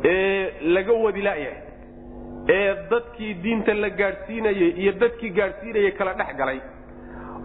ee 0.05 0.73
laga 0.77 0.93
wadi 1.05 1.23
la'yahay 1.23 1.59
ee 2.57 2.75
dadkii 2.93 3.33
diinta 3.45 3.75
la 3.85 3.91
gaadhsiinayey 4.01 4.71
iyo 4.83 4.93
dadkii 5.03 5.31
gaadhsiinayay 5.39 5.93
kala 5.99 6.13
dhex 6.21 6.31
galay 6.41 6.59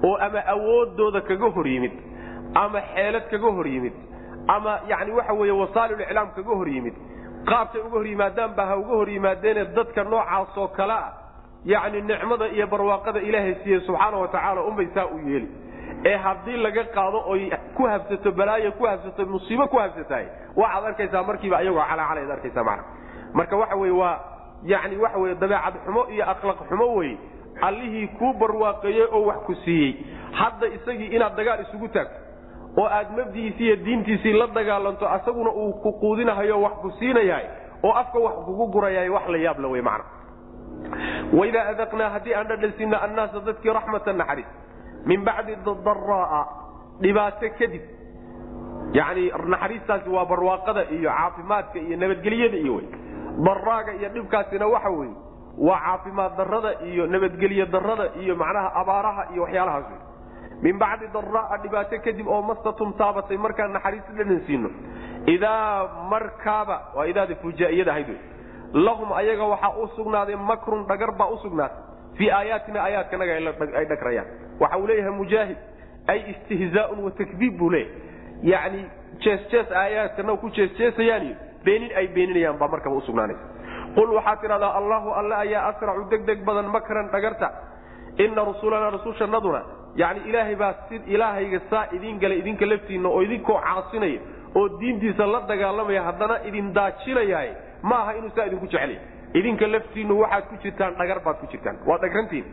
oo 0.07 0.15
ama 0.27 0.41
awoodooda 0.53 1.21
kaga 1.29 1.49
hor 1.55 1.67
yimid 1.73 1.91
ama 2.63 2.79
xeelad 2.93 3.25
kaga 3.33 3.49
hor 3.57 3.67
yimid 3.75 3.93
ama 4.55 4.73
yani 4.91 5.11
waxa 5.19 5.33
weeye 5.39 5.55
wasaailclaam 5.61 6.29
kaga 6.37 6.53
hor 6.59 6.67
yimid 6.75 6.93
qaabkay 7.49 7.81
uga 7.81 7.97
hor 7.97 8.07
yimaadaan 8.07 8.51
baa 8.57 8.65
ha 8.71 8.75
uga 8.77 8.93
hor 8.99 9.09
yimaadeene 9.09 9.65
dadka 9.75 10.03
noocaasoo 10.03 10.67
kale 10.77 10.93
ah. 10.93 11.13
Yani 11.65 12.01
nicmada 12.01 12.47
iyo 12.47 12.67
barwaaqada 12.67 13.19
ilaahay 13.19 13.55
siiye 13.63 13.79
subxaana 13.87 14.17
watacaala 14.17 14.61
unbay 14.69 14.87
saa 14.95 15.05
u 15.05 15.17
yeeli. 15.29 15.47
Ee 16.05 16.15
haddii 16.15 16.57
laga 16.57 16.83
qaado 16.83 17.23
oy 17.33 17.49
ku 17.75 17.83
habsato 17.87 18.31
balaayo 18.31 18.71
ku 18.71 18.85
habsato 18.85 19.25
musiibo 19.25 19.67
ku 19.67 19.77
habsataay 19.77 20.25
waxaad 20.55 20.85
arkaysaa 20.85 21.23
markiiba 21.23 21.57
ayagoo 21.57 21.81
calacalaad 21.89 22.31
arkaysaa 22.31 22.63
mana 22.63 22.83
marka 23.33 23.57
waxa 23.57 23.75
weye 23.75 23.91
waa 24.01 24.19
yani 24.63 24.97
waxa 24.97 25.17
weye 25.17 25.35
dabeecad 25.35 25.73
xumo 25.85 26.05
iyo 26.13 26.23
akhlaaq 26.31 26.59
xumo 26.69 26.87
wey 26.95 27.17
allihii 27.61 28.07
kuu 28.07 28.33
barwaaqeeyey 28.33 29.07
oo 29.11 29.25
wax 29.25 29.37
ku 29.47 29.55
siiyey. 29.65 29.91
Hadda 30.31 30.67
isagii 30.67 31.09
inaad 31.15 31.35
dagaal 31.35 31.61
isugu 31.61 31.87
taagto 31.87 32.19
oo 32.77 32.85
aad 32.97 33.09
mabdigiisii 33.17 33.65
iyo 33.67 33.75
diintiisii 33.85 34.33
la 34.33 34.47
dagaalanto 34.47 35.05
asaguna 35.09 35.51
uu 35.51 35.73
ku 35.83 35.91
quudinahayo 36.01 36.61
wax 36.61 36.73
ku 36.81 36.91
siinayahay 36.99 37.45
oo 37.83 37.91
afka 38.01 38.19
wax 38.19 38.35
kugu 38.45 38.67
gurayahay 38.67 39.09
wax 39.09 39.25
la 39.29 39.37
yaabla 39.37 39.67
wey 39.67 39.81
macna. 39.81 40.05
Waidaa 41.37 41.65
adaqnaa 41.73 42.09
haddii 42.15 42.33
aan 42.35 42.47
dhadhansiina 42.47 42.97
annaasa 43.05 43.39
dadkii 43.47 43.73
raxmatan 43.77 44.17
naxariis 44.17 44.47
min 45.05 45.23
bacdi 45.27 45.55
daraa 45.85 46.43
dhibaato 47.01 47.49
kadib. 47.59 47.81
Yani 48.93 49.23
naxariistaasi 49.53 50.09
waa 50.09 50.25
barwaaqada 50.25 50.83
iyo 50.97 51.09
caafimaadka 51.09 51.79
iyo 51.79 51.97
nabadgelyada 51.97 52.57
iyo 52.57 52.73
wey 52.75 52.87
daraaga 53.45 53.91
iyo 53.99 54.09
dhibkaasina 54.15 54.65
waxa 54.67 54.89
weye 54.89 55.15
waa 55.67 55.79
caafimaad 55.85 56.37
darada 56.37 56.71
iyo 56.89 57.07
nabadgelye 57.07 57.65
darada 57.65 58.05
iyo 58.21 58.35
macnaha 58.35 58.69
abaaraha 58.81 59.23
iyo 59.33 59.41
waxyaalahaas 59.43 59.85
wey 59.91 59.99
min 60.61 60.77
bacdi 60.83 61.07
daraa 61.13 61.57
dhibaato 61.63 61.97
kadib 62.05 62.27
oo 62.27 62.41
mastatum 62.41 62.93
taabatay 63.01 63.37
markaan 63.37 63.71
naxariis 63.77 64.07
dhadhan 64.17 64.41
siino 64.47 64.69
idaa 65.25 65.87
markaaba 66.13 66.77
waa 66.95 67.05
idaada 67.11 67.35
fujaa'iyada 67.43 67.91
ahayd 67.91 68.09
wey 68.09 68.19
lahum 68.87 69.09
ayaga 69.13 69.43
waxaa 69.53 69.73
u 69.83 69.87
sugnaaday 69.95 70.35
makrun 70.35 70.85
dhagar 70.89 71.11
baa 71.19 71.29
u 71.31 71.37
sugnaatay. 71.43 71.77
Fii 72.17 72.29
aayaatina 72.31 72.79
aayaadkanaga 72.83 73.31
ay 73.79 73.85
dhagrayaan. 73.91 74.27
Waxa 74.59 74.77
uu 74.77 74.87
leeyahay 74.87 75.11
mujaahid 75.19 75.57
ay 76.07 76.19
istihzaaun 76.33 76.99
wa 77.05 77.11
takdiib 77.19 77.57
buu 77.59 77.69
leeyahay. 77.69 77.93
Yani 78.51 78.81
jeesjees 79.23 79.71
aayaadkanaga 79.71 80.37
ku 80.41 80.49
jeesjeesayaan 80.57 81.25
beenin 81.65 81.91
ay 81.95 82.07
beeninayaan 82.15 82.57
baa 82.59 82.67
markaba 82.67 82.95
usugnaanaysa 82.95 83.45
qul 83.95 84.09
waxaad 84.17 84.41
tidhahdaa 84.41 84.73
allahu 84.79 85.13
alle 85.19 85.35
ayaa 85.35 85.63
asracu 85.71 86.03
degdeg 86.11 86.43
badan 86.45 86.67
makran 86.75 87.07
dhagarta. 87.13 87.47
Ina 88.17 88.41
rusulanaa 88.49 88.89
rusushannaduna 88.97 89.61
yani 90.01 90.19
ilaahay 90.29 90.55
baa 90.55 90.73
si 90.89 90.95
ilaahayga 91.15 91.59
saa 91.69 91.85
idiin 91.97 92.19
galay 92.23 92.37
idinka 92.43 92.65
laftiinna 92.71 93.09
oo 93.09 93.21
idinkoo 93.27 93.59
caasinaya 93.67 94.19
oo 94.59 94.65
diintiisa 94.79 95.25
la 95.33 95.39
dagaalamaya 95.51 96.01
haddana 96.07 96.35
idin 96.49 96.73
daajinayahay 96.77 97.49
ma 97.89 97.95
aha 98.01 98.11
inuu 98.19 98.29
saa 98.35 98.45
idinku 98.49 98.67
jeclay. 98.73 98.97
Idinka 99.39 99.67
laftiinnu 99.67 100.13
waxaad 100.21 100.43
ku 100.49 100.55
jirtaan 100.63 100.93
dhagar 100.99 101.19
baad 101.25 101.37
ku 101.41 101.45
jirtaan. 101.51 101.77
Waa 101.87 101.97
dhagrantiin. 102.03 102.45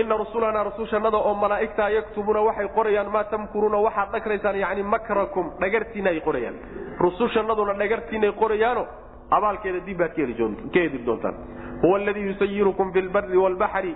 Ina 0.00 0.16
rusulanaa 0.16 0.62
rusushannada 0.68 1.16
oo 1.18 1.34
malaa'igtaa 1.34 1.88
yaktubuna 1.96 2.40
waxay 2.48 2.68
qorayaan 2.76 3.10
maa 3.14 3.24
tamkuruuna? 3.32 3.78
Waxaad 3.86 4.12
dhagraysaan 4.14 4.56
yani 4.64 4.82
makrakum 4.82 5.50
dhagartiina 5.60 6.10
ay 6.10 6.20
qorayaan. 6.20 6.56
Rusushannaduna 7.04 7.74
dhagartiinay 7.82 8.32
qorayaano 8.42 8.86
abaalkeeda 9.36 9.80
dib 9.86 9.98
baad 9.98 10.14
ka 10.14 10.22
heli 10.22 10.98
doontaan. 11.06 11.34
Huwa 11.82 11.98
aladii 11.98 12.26
yusayirukum 12.30 12.92
bilbari 12.92 13.36
wlbaxri 13.36 13.92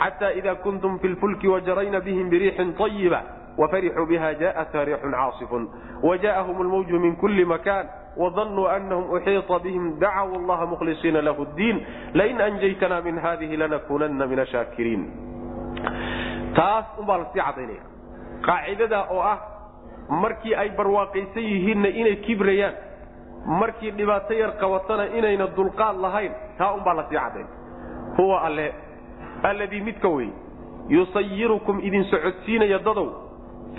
xata 0.00 0.32
ida 0.34 0.54
kuntum 0.54 0.98
fi 0.98 1.08
lfulki 1.08 1.48
wajarayna 1.48 2.00
bihim 2.00 2.30
biriixin 2.30 2.74
ayiba 2.84 3.22
wafarixuu 3.58 4.06
biha 4.06 4.34
jaءat 4.34 4.74
riixun 4.74 5.12
caasifun 5.12 5.68
wajaءahum 6.02 6.62
lmawju 6.66 7.00
min 7.00 7.16
kuli 7.16 7.44
makan 7.44 7.86
wadanuu 8.16 8.66
anahum 8.68 9.10
uxiiطa 9.16 9.58
bihim 9.64 9.98
dacaw 10.00 10.34
allaha 10.38 10.66
mukhlisiina 10.66 11.22
lahu 11.22 11.44
ddiin 11.52 11.80
lain 12.14 12.40
anjaytana 12.40 13.00
min 13.00 13.18
hadihi 13.18 13.56
lanakunana 13.56 14.26
min 14.26 14.38
ashaakiriin 14.38 15.02
taas 16.56 16.84
umbaa 16.98 17.18
lasii 17.22 17.40
cadaynaya 17.40 17.82
qaacidada 18.46 19.00
oo 19.10 19.20
ah 19.32 19.38
markii 20.22 20.54
ay 20.54 20.68
barwaaqaysan 20.78 21.42
yihiinna 21.52 21.88
inay 21.88 22.16
kibrayaan 22.26 22.74
markii 23.60 23.90
dhibaato 23.98 24.34
yar 24.34 24.52
qabatana 24.62 25.04
inayna 25.18 25.46
dulqaad 25.56 25.96
lahayn 26.06 26.32
taa 26.58 26.72
umbaa 26.78 26.94
lasii 27.00 27.18
cadayn 27.18 27.46
huwa 28.16 28.42
alle 28.48 28.72
alladii 29.43 29.81
midka 29.81 30.07
wey 30.09 30.29
yusayirukum 30.89 31.79
idin 31.83 32.03
socodsiinaya 32.11 32.79
dadow 32.79 33.07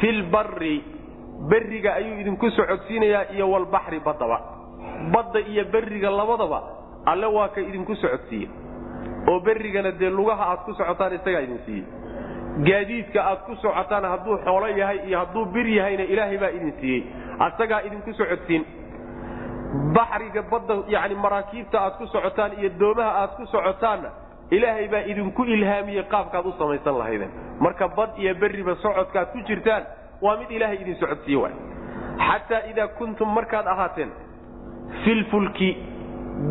fi 0.00 0.12
lbari 0.12 0.84
beriga 1.50 1.94
ayuu 1.94 2.20
idinku 2.20 2.50
socodsiinayaa 2.50 3.24
iyo 3.36 3.50
walbaxri 3.50 4.00
baddaba. 4.00 4.38
Badda 5.12 5.40
iyo 5.40 5.64
beriga 5.64 6.10
labadaba 6.10 6.62
alle 7.06 7.26
waa 7.26 7.48
ka 7.48 7.60
idinku 7.60 7.94
socodsiiye 7.96 8.48
oo 9.28 9.40
berigana 9.40 9.90
dee 9.92 10.10
lugaha 10.10 10.44
aad 10.52 10.60
ku 10.64 10.72
socotaan 10.74 11.14
isagaa 11.14 11.40
idin 11.46 11.58
siiye 11.66 11.84
gaadiidka 12.68 13.20
aad 13.30 13.40
ku 13.46 13.54
socotaan 13.62 14.04
hadduu 14.04 14.38
xoolo 14.44 14.66
yahay 14.66 14.98
iyo 15.08 15.18
hadduu 15.18 15.44
bir 15.54 15.66
yahayna 15.66 16.02
ilaahay 16.04 16.38
baa 16.38 16.50
idin 16.50 16.72
siiyey. 16.80 17.02
Asagaa 17.38 17.80
idinku 17.86 18.12
socodsiin. 18.12 18.64
Baxriga 19.94 20.42
badda 20.50 20.74
yani 20.88 21.14
maraakiibta 21.14 21.80
aad 21.80 21.94
ku 21.98 22.06
socotaan 22.06 22.52
iyo 22.60 22.70
doomaha 22.80 23.10
aad 23.22 23.32
ku 23.36 23.46
socotaanna 23.46 24.10
ilaahay 24.50 24.88
baa 24.88 25.02
idinku 25.12 25.44
ilhaamiyey 25.44 26.02
qaabkaad 26.14 26.46
u 26.46 26.52
samaysan 26.58 26.98
lahaydeen. 26.98 27.30
Marka 27.60 27.88
bad 27.88 28.10
iyo 28.18 28.34
beriba 28.34 28.74
socodkaad 28.82 29.32
ku 29.32 29.38
jirtaan 29.48 29.82
waa 30.22 30.36
mid 30.36 30.50
ilaahay 30.50 30.78
idin 30.82 30.96
socodsiiye 31.00 31.38
waay 31.42 31.54
xataa 32.28 32.62
idaa 32.70 32.88
kuntum 32.98 33.28
markaad 33.34 33.66
ahaateen 33.66 34.10
filfulki 35.04 35.70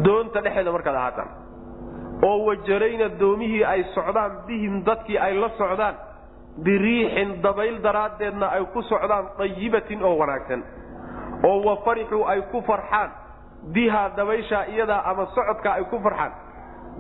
doonta 0.06 0.42
dhexeeda 0.46 0.72
markaad 0.72 0.96
ahaataan 0.96 1.30
oo 2.24 2.38
wajarayna 2.48 3.08
doomihii 3.20 3.64
ay 3.64 3.84
socdaan 3.96 4.32
bihim 4.48 4.84
dadkii 4.86 5.18
ay 5.20 5.34
la 5.44 5.50
socdaan 5.58 5.96
biriixin 6.66 7.42
dabayl 7.44 7.82
daraaddeedna 7.84 8.48
ay 8.56 8.64
ku 8.74 8.82
socdaan 8.82 9.26
dayibatin 9.40 10.04
oo 10.04 10.16
wanaagsan 10.22 10.64
oo 11.44 11.58
wa 11.68 11.76
farixuu 11.86 12.24
ay 12.28 12.42
ku 12.52 12.62
farxaan 12.68 13.10
bihaa 13.74 14.10
dabayshaa 14.18 14.66
iyadaa 14.74 15.02
ama 15.12 15.26
socodkaa 15.36 15.74
ay 15.74 15.84
ku 15.92 16.00
farxaan 16.00 16.32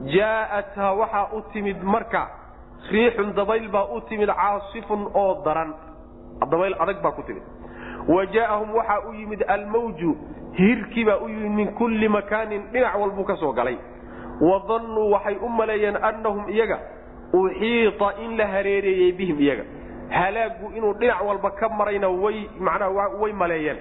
jaa'athaa 0.03 0.93
waxaa 0.93 1.29
u 1.33 1.41
timid 1.53 1.83
marka. 1.83 2.27
Riixun 2.91 3.33
dabayl 3.35 3.67
baa 3.71 3.87
u 3.95 4.01
timid 4.09 4.29
caasifun 4.29 5.07
oo 5.13 5.41
daran. 5.45 5.73
Dabayl 6.51 6.75
adag 6.79 7.01
baa 7.01 7.11
ku 7.11 7.23
timid. 7.23 7.43
Wa 8.07 8.25
jaa'ahum 8.25 8.69
waxaa 8.75 8.99
u 9.09 9.13
yimid 9.13 9.43
almawju 9.47 10.15
hirkii 10.57 11.05
baa 11.05 11.17
u 11.23 11.29
yimid 11.29 11.51
min 11.51 11.73
kulli 11.73 12.07
makaanin 12.07 12.61
dhinac 12.73 12.95
walbuu 12.99 13.23
ka 13.25 13.35
soo 13.37 13.53
galay. 13.53 13.77
Wadannuu 14.41 15.11
waxay 15.11 15.35
u 15.41 15.49
maleeyeen 15.49 15.95
annahum 16.03 16.49
iyaga 16.49 16.79
uxiita 17.33 18.13
in 18.23 18.37
la 18.37 18.45
hareereeyey 18.47 19.11
bihim 19.11 19.39
iyaga. 19.39 19.63
Halaagu 20.09 20.71
inuu 20.75 20.93
dhinac 20.93 21.21
walba 21.25 21.51
ka 21.51 21.69
marayna 21.69 22.09
way 22.09 22.49
macnaha 22.59 23.09
way 23.21 23.31
maleeyeen. 23.33 23.77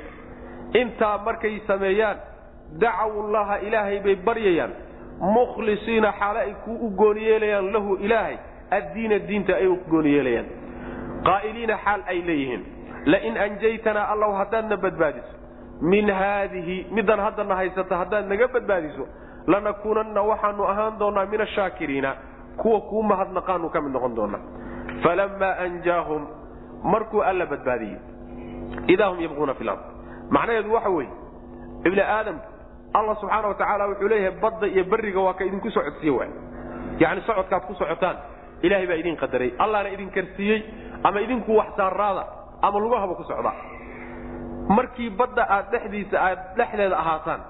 Intaa 0.74 1.18
markay 1.18 1.60
sameeyaan 1.66 2.16
dacaw 2.80 3.12
llaha 3.32 3.58
ilaahay 3.60 4.00
bay 4.00 4.16
baryayaan 4.16 4.72
mukhlisiina 5.20 6.12
xaale 6.12 6.40
ay 6.40 6.54
ku 6.64 6.72
u 6.86 6.90
gooniyeelayaan 6.90 7.72
lahu 7.72 7.96
ilaahay 7.96 8.36
addiina 8.70 9.18
diinta 9.18 9.56
ay 9.56 9.66
u 9.66 9.76
gooniyeelayaan 9.90 10.46
qaa'iliina 11.24 11.76
xaal 11.84 12.00
ay 12.06 12.22
leeyihiin. 12.26 12.62
Lain 13.06 13.36
anjaytanaa 13.38 14.06
allow 14.12 14.32
haddaadna 14.34 14.76
badbaadiso. 14.76 15.34
Min 15.80 16.08
haadihi 16.10 16.86
middan 16.90 17.20
haddana 17.20 17.54
haysata 17.54 17.96
haddaad 17.96 18.28
naga 18.28 18.48
badbaadiso 18.48 19.04
lanakuunanna 19.46 20.22
waxaanu 20.22 20.62
ahaan 20.64 20.98
doonaa 20.98 21.26
min 21.26 21.40
ashaakiriina 21.40 22.14
kuwa 22.56 22.80
kuu 22.80 23.02
mahadnaqaanu 23.02 23.68
ka 23.70 23.80
mid 23.80 23.92
noqon 23.92 24.14
doonaa. 24.16 24.40
Falamaa 25.02 25.56
anjaahum 25.64 26.22
markuu 26.92 27.20
alla 27.22 27.46
badbaadiyey 27.46 27.98
idaa 28.88 29.08
hum 29.08 29.20
yabquuna 29.20 29.54
fi 29.54 29.64
lard 29.64 29.80
macnaheedu 30.30 30.72
waxa 30.74 30.88
weeye 30.88 31.10
ibni 31.84 32.00
aadamku 32.00 32.48
alla 32.98 33.14
subxaana 33.20 33.48
wa 33.48 33.54
tacaala 33.60 33.84
wuxuu 33.90 34.08
leeyahay 34.12 34.38
badda 34.42 34.66
iyo 34.74 34.84
beriga 34.92 35.20
waa 35.26 35.34
ka 35.38 35.44
idinku 35.48 35.70
socodsiiye 35.70 36.12
waay. 36.18 36.30
Yacni 37.02 37.20
socodkaad 37.28 37.62
ku 37.68 37.74
socotaan 37.74 38.16
ilahay 38.62 38.86
baa 38.90 38.98
idin 39.02 39.16
qadaray. 39.22 39.50
Allahna 39.64 39.88
idin 39.94 40.10
karsiiyey 40.16 40.60
ama 41.02 41.18
idinku 41.26 41.50
wax 41.58 41.70
saaraada 41.76 42.24
ama 42.62 42.78
lugahaba 42.84 43.14
ku 43.20 43.24
socdaa. 43.30 43.54
Markii 44.76 45.10
badda 45.18 45.42
aad 45.56 45.66
dhexdiisa 45.72 46.16
aad 46.26 46.38
dhexdeeda 46.58 46.96
ahaataan 47.02 47.40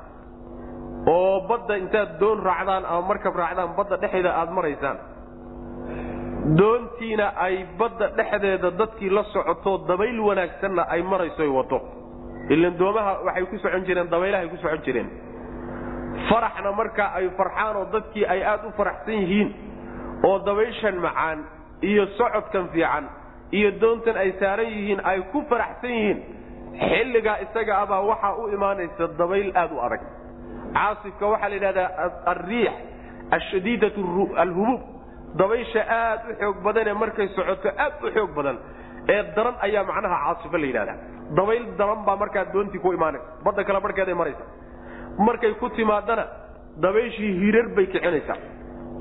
oo 1.15 1.41
badda 1.51 1.75
intaad 1.83 2.11
doon 2.21 2.39
raacdaan 2.49 2.85
ama 2.93 3.03
markab 3.11 3.37
raacdaan 3.43 3.77
badda 3.79 3.97
dhexeeda 4.03 4.31
aad 4.41 4.51
maraysaan 4.57 4.99
doontiina 6.59 7.27
ay 7.47 7.55
badda 7.79 8.09
dhexdeeda 8.19 8.71
dadkii 8.81 9.11
la 9.17 9.23
socoto 9.33 9.73
dabayl 9.89 10.19
wanaagsanna 10.29 10.83
ay 10.95 11.03
marayso 11.13 11.45
wado 11.57 11.79
ilan 12.55 12.75
doomaha 12.79 13.13
waxay 13.27 13.47
ku 13.53 13.57
socon 13.65 13.85
jireen 13.89 14.09
dabaylahay 14.15 14.49
ku 14.53 14.57
socon 14.65 14.83
jireen 14.87 15.09
faraxna 16.31 16.73
markaa 16.81 17.11
ay 17.19 17.29
farxaan 17.39 17.77
oo 17.77 17.85
dadkii 17.95 18.27
ay 18.35 18.41
aad 18.45 18.65
u 18.69 18.71
faraxsan 18.79 19.15
yihiin 19.23 19.49
oo 20.29 20.39
dabayshan 20.47 20.97
macaan 21.07 21.39
iyo 21.83 22.07
socodkan 22.19 22.69
fiican 22.73 23.05
iyo 23.53 23.71
doontan 23.81 24.17
ay 24.17 24.31
saaran 24.41 24.67
yihiin 24.75 25.01
ay 25.05 25.21
ku 25.33 25.43
faraxsan 25.51 25.91
yihiin 25.91 26.19
xilligaa 26.89 27.39
isaga 27.45 27.75
abaa 27.83 28.01
waxaa 28.11 28.35
u 28.43 28.49
imaanaysa 28.57 29.09
dabayl 29.19 29.51
aad 29.63 29.73
u 29.73 29.79
adag. 29.87 30.01
Caasifka 30.75 31.25
waxaa 31.33 31.49
la 31.49 31.55
yidhahdaa 31.55 31.89
alriix 32.33 32.73
ashadiidat 33.37 33.95
alhubuub. 34.45 34.81
Dabaysha 35.39 35.83
aad 35.99 36.21
u 36.31 36.35
xoog 36.41 36.57
badan 36.67 36.89
ee 36.89 36.95
markay 37.03 37.29
socoto 37.37 37.69
aad 37.85 37.95
u 38.03 38.11
xoog 38.17 38.31
badan 38.39 38.57
ee 39.15 39.23
daran 39.37 39.55
ayaa 39.67 39.85
macnaha 39.91 40.17
caasifo 40.25 40.57
la 40.63 40.67
yidhahdaa. 40.71 40.97
Dabayl 41.39 41.65
daran 41.79 42.01
baa 42.07 42.17
markaa 42.23 42.45
doontii 42.55 42.81
ku 42.85 42.93
imaanaysa. 42.93 43.27
Badda 43.45 43.63
kale 43.65 43.81
barhkeeday 43.85 44.15
maraysa 44.15 44.45
markay 45.19 45.53
ku 45.61 45.69
timaadana 45.71 46.27
dabayshii 46.81 47.33
hirar 47.43 47.69
bay 47.77 47.87
kicinaysaa. 47.87 48.37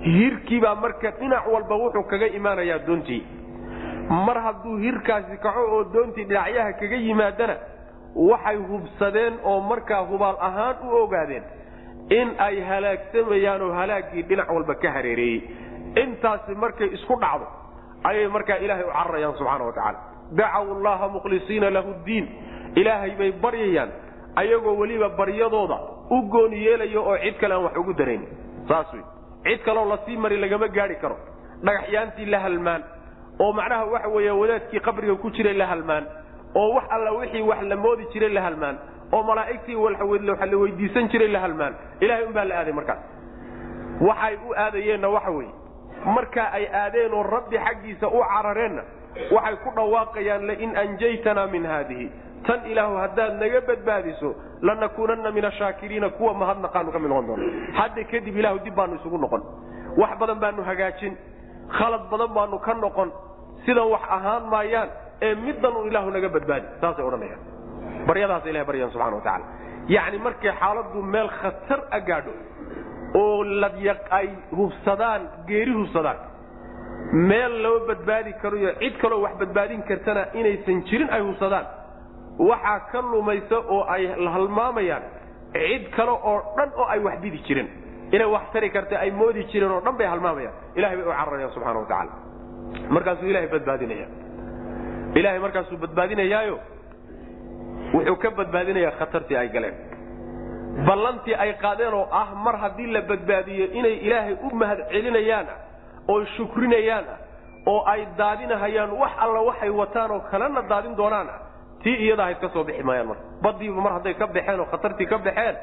Hirkiibaa 0.03 0.75
marka 0.75 1.11
dhinac 1.19 1.47
walba 1.53 1.75
wuxuu 1.75 2.03
kaga 2.09 2.27
imaanayaa 2.27 2.79
doontii. 2.87 3.23
Mar 4.25 4.37
hadduu 4.45 4.77
hirkaasi 4.77 5.37
kaco 5.43 5.61
oo 5.73 5.83
doontii 5.93 6.25
dhinacyaha 6.25 6.73
kaga 6.79 6.95
yimaadana 7.05 7.55
waxay 8.15 8.57
hubsadeen 8.69 9.33
oo 9.43 9.59
markaa 9.61 10.01
hubaal 10.09 10.37
ahaan 10.39 10.75
u 10.87 10.95
ogaadeen 11.03 11.43
in 12.09 12.35
ay 12.37 12.61
halaagsamayaan 12.61 13.61
oo 13.61 13.71
halaaggii 13.73 14.23
dhinac 14.29 14.49
walba 14.55 14.75
ka 14.75 14.91
hareereeyey 14.91 15.41
intaasi 16.03 16.55
markay 16.55 16.89
isku 16.97 17.15
dhacdo 17.21 17.47
ayay 18.03 18.27
markaa 18.27 18.57
ilaahay 18.65 18.85
u 18.85 18.91
cararayaan 18.93 19.35
subxaana 19.39 19.65
wa 19.65 19.73
tacaala. 19.73 19.99
Dacaw 20.37 20.65
llaha 20.83 21.07
mukhlisiina 21.15 21.69
lahu 21.69 21.93
ddiin 22.03 22.25
ilaahay 22.75 23.11
bay 23.19 23.31
baryayaan 23.31 23.89
ayagoo 24.35 24.75
weliba 24.81 25.09
baryadooda 25.09 25.77
u 26.15 26.21
gooni 26.33 26.57
yeelaya 26.65 26.99
oo 27.01 27.17
cid 27.23 27.35
kale 27.41 27.53
aan 27.55 27.63
wax 27.63 27.77
ugu 27.77 27.93
darayn. 27.93 28.23
Saas 28.67 28.93
wey 28.93 29.03
cid 29.45 29.63
kaloo 29.65 29.85
la 29.89 29.97
sii 30.05 30.17
mari 30.17 30.37
lagama 30.37 30.67
gaari 30.67 30.95
karo. 31.01 31.17
Dhagaxyaantii 31.63 32.25
la 32.25 32.39
halmaan. 32.39 32.83
Oo 33.39 33.53
macnaha 33.53 33.85
waxa 33.85 34.07
weeye 34.15 34.31
wadaadkii 34.31 34.79
qabriga 34.79 35.15
ku 35.15 35.29
jiray 35.31 35.53
la 35.53 35.65
halmaan. 35.67 36.05
Oo 36.55 36.73
wax 36.75 36.85
alla 36.95 37.11
wixii 37.19 37.41
wax 37.41 37.61
la 37.61 37.75
moodi 37.75 38.05
jiray 38.13 38.29
la 38.29 38.41
halmaan. 38.41 38.77
Oo 39.13 39.23
malaa'igtii 39.23 39.75
waxa 39.75 40.45
la 40.45 40.57
weydiisan 40.57 41.09
jiray 41.09 41.27
la 41.27 41.39
halmaan. 41.39 41.73
Ilahay 42.01 42.23
unbaa 42.25 42.45
la 42.45 42.55
aaday 42.59 42.73
markaas. 42.73 42.99
Waxay 44.01 44.35
u 44.47 44.53
aadayeenna 44.57 45.09
waxa 45.09 45.31
weeye. 45.31 45.53
Markaa 46.05 46.49
ay 46.51 46.65
aadeen 46.67 47.13
oo 47.13 47.23
rabbi 47.23 47.57
xaggiisa 47.57 48.07
u 48.07 48.19
carareenna 48.33 48.83
waxay 49.31 49.55
ku 49.63 49.69
dhawaaqayaan 49.75 50.47
lain 50.47 50.75
anjaytanaa 50.77 51.47
min 51.47 51.65
haadihi 51.65 52.11
tan 52.47 52.59
ilaahu 52.71 52.95
haddaad 53.03 53.33
naga 53.43 53.61
badbaadiso 53.69 54.29
lanakuunanna 54.61 55.31
min 55.31 55.45
ashaakiriina 55.45 56.09
kuwa 56.17 56.33
mahadnaqaanu 56.33 56.91
ka 56.91 56.99
mid 56.99 57.09
noqon 57.09 57.27
doona 57.27 57.43
hadda 57.79 58.03
kadib 58.11 58.35
ilahu 58.37 58.59
dib 58.65 58.75
baanu 58.75 58.95
isugu 58.99 59.17
noqon. 59.17 59.41
Wax 59.97 60.11
badan 60.19 60.39
baanu 60.43 60.61
hagaajin. 60.69 61.13
Khalad 61.77 62.03
badan 62.11 62.31
baanu 62.37 62.59
ka 62.65 62.73
noqon. 62.73 63.09
Sidan 63.65 63.87
wax 63.93 64.03
ahaan 64.17 64.43
maayaan 64.53 64.89
ee 65.21 65.35
middan 65.35 65.73
un 65.79 65.87
ilaahu 65.89 66.09
naga 66.15 66.29
badbaadi. 66.35 66.65
Saasay 66.81 67.05
odhanayaan. 67.05 67.41
Baryadaas 68.07 68.45
ilahay 68.45 68.65
baryan 68.67 68.89
subxana 68.91 69.15
wa 69.15 69.21
tacala 69.27 69.45
yacni 69.87 70.17
markay 70.17 70.51
xaaladdu 70.59 70.99
meel 71.13 71.29
khatar 71.39 71.79
a 71.91 71.99
gaadho 71.99 72.31
oo 73.15 73.43
ay 74.19 74.27
hubsadaan 74.57 75.21
geeri 75.47 75.73
hubsadaan 75.79 76.17
meel 77.29 77.53
loo 77.63 77.79
badbaadi 77.87 78.33
karo 78.41 78.57
iyo 78.57 78.71
cid 78.79 78.97
kaloo 79.01 79.21
wax 79.21 79.33
badbaadin 79.41 79.83
kartana 79.83 80.25
inaysan 80.33 80.83
jirin 80.89 81.09
ay 81.11 81.21
hubsadaan 81.21 81.65
waxaa 82.39 82.79
ka 82.91 83.01
lumaysa 83.01 83.57
oo 83.69 83.83
ay 83.89 84.07
halmaamayaan 84.33 85.03
cid 85.53 85.89
kale 85.95 86.11
oo 86.11 86.37
dhan 86.57 86.69
oo 86.77 86.85
ay 86.93 86.99
wax 86.99 87.19
didi 87.21 87.37
jireen 87.47 87.69
inay 88.11 88.27
wax 88.27 88.43
tari 88.53 88.69
karta 88.69 88.99
ay 88.99 89.11
moodi 89.11 89.43
jireen 89.51 89.71
oo 89.71 89.81
dhan 89.81 89.97
bay 89.97 90.07
halmaamayaan. 90.07 90.53
Ilahay 90.75 90.97
bay 90.97 91.05
u 91.05 91.11
cararayaan 91.11 91.51
subxana 91.53 91.79
wa 91.79 91.85
tacaala. 91.85 92.11
Markaasuu 92.89 93.27
ilahay 93.29 93.47
badbaadinaya. 93.47 94.07
Ilahay 95.15 95.39
markaasuu 95.39 95.77
badbaadinayaayo 95.77 96.59
wuxuu 97.93 98.15
ka 98.21 98.29
badbaadinayaa 98.31 98.91
khatartii 98.99 99.37
ay 99.37 99.49
galeen. 99.49 99.75
Ballantii 100.87 101.35
ay 101.35 101.53
qaadeen 101.61 101.93
oo 101.93 102.07
ah 102.11 102.33
mar 102.45 102.55
haddii 102.57 102.87
la 102.95 103.01
badbaadiyo 103.01 103.65
inay 103.79 103.95
ilaahay 104.07 104.33
u 104.41 104.55
mahad 104.55 104.79
celinayaan 104.91 105.47
oo 106.09 106.25
shukrinayaan 106.37 107.05
oo 107.65 107.83
ay 107.85 108.05
daadinahayaan 108.17 108.91
wax 109.01 109.11
alla 109.23 109.39
waxay 109.49 109.69
wataan 109.69 110.11
oo 110.11 110.19
kalena 110.31 110.61
daadin 110.69 110.95
doonaan 110.97 111.29
tii 111.83 111.95
iyada 112.05 112.23
hayd 112.27 112.39
ka 112.43 112.49
soo 112.53 112.63
bixi 112.63 112.83
maayaan 112.83 113.07
marka. 113.07 113.23
Badiiba 113.43 113.81
mar 113.85 113.93
hadday 113.97 114.13
ka 114.13 114.27
baxeen 114.27 114.59
oo 114.59 114.65
khatartii 114.71 115.05
ka 115.11 115.17
baxeen 115.17 115.55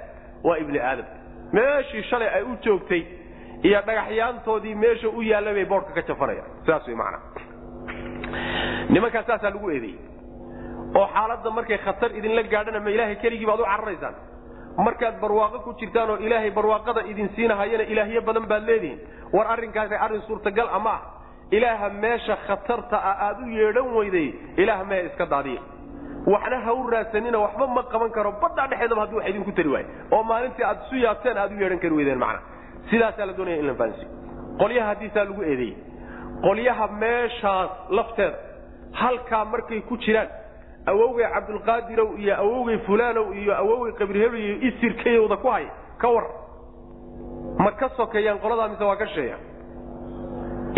waa 0.44 0.56
ibni 0.62 0.78
aadam. 0.78 1.06
Meeshii 1.52 2.02
shalay 2.10 2.28
ay 2.28 2.42
u 2.42 2.56
joogtay 2.64 3.02
iyo 3.62 3.80
dhagaxyaantoodii 3.86 4.74
meesha 4.74 5.08
u 5.08 5.22
yaalla 5.22 5.52
bay 5.56 5.64
boodhka 5.64 5.92
ka 5.94 6.02
jafanayaan. 6.08 6.50
Sidaas 6.64 6.86
way 6.86 6.94
macnaa. 6.96 7.22
Nimankaas 8.92 9.26
saasaa 9.26 9.50
lagu 9.54 9.70
eedeeyey. 9.70 9.98
Oo 10.98 11.06
xaaladda 11.14 11.50
markay 11.58 11.78
khatar 11.84 12.10
idinla 12.18 12.42
gaadhana 12.52 12.80
ma 12.84 12.90
ilaahay 12.94 13.16
keligii 13.22 13.46
baad 13.50 13.60
u 13.60 13.64
cararaysaan. 13.70 14.14
Markaad 14.86 15.16
barwaaqo 15.22 15.58
ku 15.64 15.70
jirtaan 15.80 16.10
oo 16.10 16.16
ilaahay 16.26 16.50
barwaaqada 16.50 17.00
idin 17.10 17.28
siinahayana 17.36 17.84
ilaahyo 17.92 18.20
badan 18.28 18.46
baad 18.50 18.64
leedihiin. 18.68 18.98
War 19.34 19.46
arrinkaasi 19.54 19.94
arrin 19.94 20.22
suurtagal 20.28 20.68
ama 20.78 20.90
ah. 20.90 21.00
Ilaaha 21.50 21.88
meesha 22.02 22.36
khatarta 22.46 22.96
ah 23.10 23.16
aad 23.26 23.38
u 23.42 23.46
yeedhan 23.58 23.88
weyday 23.96 24.28
ilaah 24.62 24.80
mehe 24.90 25.02
iska 25.10 25.26
daadiya 25.26 25.60
waxna 26.26 26.58
ha 26.64 26.72
u 26.74 26.86
raadsanina 26.90 27.38
waxba 27.38 27.66
ma 27.66 27.82
qaban 27.92 28.10
karo 28.10 28.32
baddaa 28.42 28.66
dhexeedaba 28.70 29.00
haddii 29.02 29.16
wax 29.18 29.28
idinku 29.30 29.52
tari 29.52 29.68
waayo 29.68 29.86
oo 30.12 30.22
maalintii 30.22 30.64
aad 30.64 30.78
isu 30.86 30.96
yaabteen 30.96 31.38
aad 31.38 31.52
u 31.52 31.60
yeedhan 31.62 31.78
kari 31.78 31.94
weydeen 31.94 32.18
macna. 32.18 32.40
Sidaasaa 32.90 33.26
la 33.26 33.32
doonaya 33.32 33.56
in 33.56 33.66
la 33.66 33.74
fahansiyo. 33.74 34.08
Qolyaha 34.60 34.88
haddiisaa 34.88 35.24
lagu 35.24 35.42
eedeeyey 35.42 35.76
qolyaha 36.44 36.86
meeshaas 37.02 37.70
lafteeda 37.90 38.36
halkaa 38.92 39.44
markay 39.44 39.80
ku 39.80 39.96
jiraan 39.96 40.28
awowgay 40.86 41.26
cabdulqaadirow 41.34 42.08
iyo 42.18 42.34
awowgay 42.44 42.78
fulaanow 42.86 43.26
iyo 43.40 43.52
awowgay 43.62 43.92
qabrihelo 44.00 44.36
iyo 44.38 44.54
isirkayowda 44.68 45.36
ku 45.36 45.48
hay 45.50 45.66
ka 45.98 46.08
war. 46.08 46.26
Ma 47.58 47.70
ka 47.80 47.88
sokeeyaan 47.96 48.38
qoladaa 48.44 48.68
mise 48.68 48.84
waa 48.84 48.96
ka 48.96 49.06
sheeyaan 49.06 49.40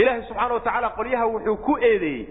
ilaahay 0.00 0.22
subxaana 0.28 0.54
watacaala 0.54 0.88
qolyaha 0.98 1.26
wuxuu 1.26 1.56
ku 1.66 1.72
eedeeyey 1.78 2.26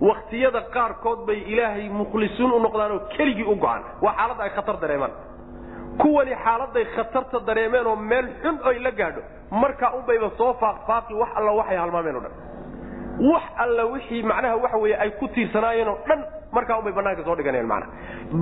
waktiyada 0.00 0.60
qaarkood 0.74 1.26
bay 1.26 1.38
ilaahay 1.52 1.88
mukhlisuun 1.88 2.52
u 2.52 2.58
noqdaan 2.66 2.92
oo 2.92 3.00
keligii 3.16 3.44
u 3.44 3.54
go'aan 3.56 3.82
waa 4.02 4.12
xaaladda 4.18 4.42
ay 4.44 4.50
khatar 4.56 4.76
dareemaan. 4.82 5.10
Kuwani 6.02 6.34
xaaladay 6.44 6.84
khatarta 6.96 7.38
dareemeen 7.46 7.86
oo 7.86 7.96
meel 7.96 8.26
xun 8.42 8.56
oy 8.68 8.78
la 8.78 8.90
gaadho 8.90 9.20
markaa 9.50 9.90
unbayba 9.98 10.30
soo 10.38 10.52
faaqfaaqi 10.60 11.14
wax 11.14 11.28
alla 11.38 11.52
waxay 11.52 11.76
halmaameen 11.76 12.16
o 12.16 12.20
dhan. 12.20 12.32
Wax 13.32 13.42
alla 13.62 13.84
wixii 13.92 14.22
macnaha 14.22 14.56
waxa 14.56 14.76
weye 14.78 14.96
ay 14.96 15.10
ku 15.10 15.28
tiirsanaayeen 15.28 15.88
oo 15.88 15.98
dhan 16.08 16.20
markaa 16.52 16.78
unbay 16.78 16.92
banaanka 16.92 17.22
soo 17.24 17.36
dhiganeen 17.36 17.66
macnaha. 17.66 17.92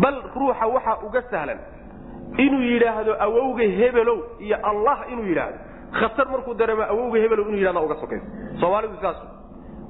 Bal 0.02 0.16
ruuxa 0.34 0.66
waxaa 0.74 0.96
uga 1.06 1.22
sahlan 1.30 1.58
inuu 2.38 2.60
yidhaahdo 2.72 3.12
awowga 3.26 3.62
hebelow 3.78 4.18
iyo 4.40 4.56
allah 4.70 4.96
inuu 5.12 5.24
yidhaahdo. 5.30 5.58
Khatar 6.00 6.26
markuu 6.32 6.54
dareemo 6.54 6.82
awowga 6.82 7.18
hebelow 7.22 7.46
inuu 7.48 7.58
yidhahda 7.62 7.80
uga 7.80 7.94
sokayso. 8.02 8.26
Soomaalidu 8.60 8.96
saas 9.02 9.16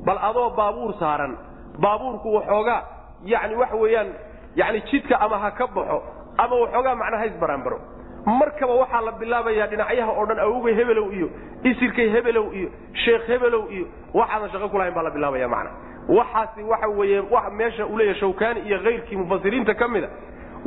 bal 0.06 0.18
adoo 0.28 0.50
baabuur 0.58 0.92
saaran 1.00 1.32
baabuurku 1.78 2.34
waxoogaa 2.34 2.82
yani 3.24 3.54
waxa 3.54 3.76
weeyaan 3.76 4.08
yani 4.56 4.80
jidka 4.90 5.20
ama 5.20 5.38
ha 5.38 5.50
ka 5.50 5.66
baxo 5.66 6.02
ama 6.38 6.54
waxoogaa 6.62 6.94
macnaa 6.94 7.18
ha 7.18 7.26
isbaraanbaro 7.26 7.78
markaba 8.26 8.74
waxaa 8.74 9.00
la 9.00 9.12
bilaabayaa 9.12 9.66
dhinacyaha 9.66 10.12
oo 10.12 10.26
dhan 10.26 10.38
awowga 10.38 10.72
hebelow 10.78 11.12
iyo 11.12 11.28
isirkay 11.70 12.08
hebelow 12.14 12.46
iyo 12.54 12.68
sheekh 13.04 13.26
hebelow 13.32 13.64
iyo 13.70 13.86
waxaadan 14.14 14.50
shaqo 14.50 14.68
kulahayn 14.68 14.94
baa 14.94 15.02
la 15.02 15.10
bilaabaya 15.10 15.48
macna. 15.48 15.70
Waxaasi 16.08 16.62
waxa 16.62 16.88
weeye 16.88 17.20
wa 17.20 17.50
meesha 17.50 17.86
uu 17.86 17.98
leeyahy 17.98 18.20
shawkaani 18.20 18.60
iyo 18.60 18.78
kayrkii 18.78 19.16
mufasiriinta 19.16 19.74
ka 19.74 19.88
mida 19.88 20.08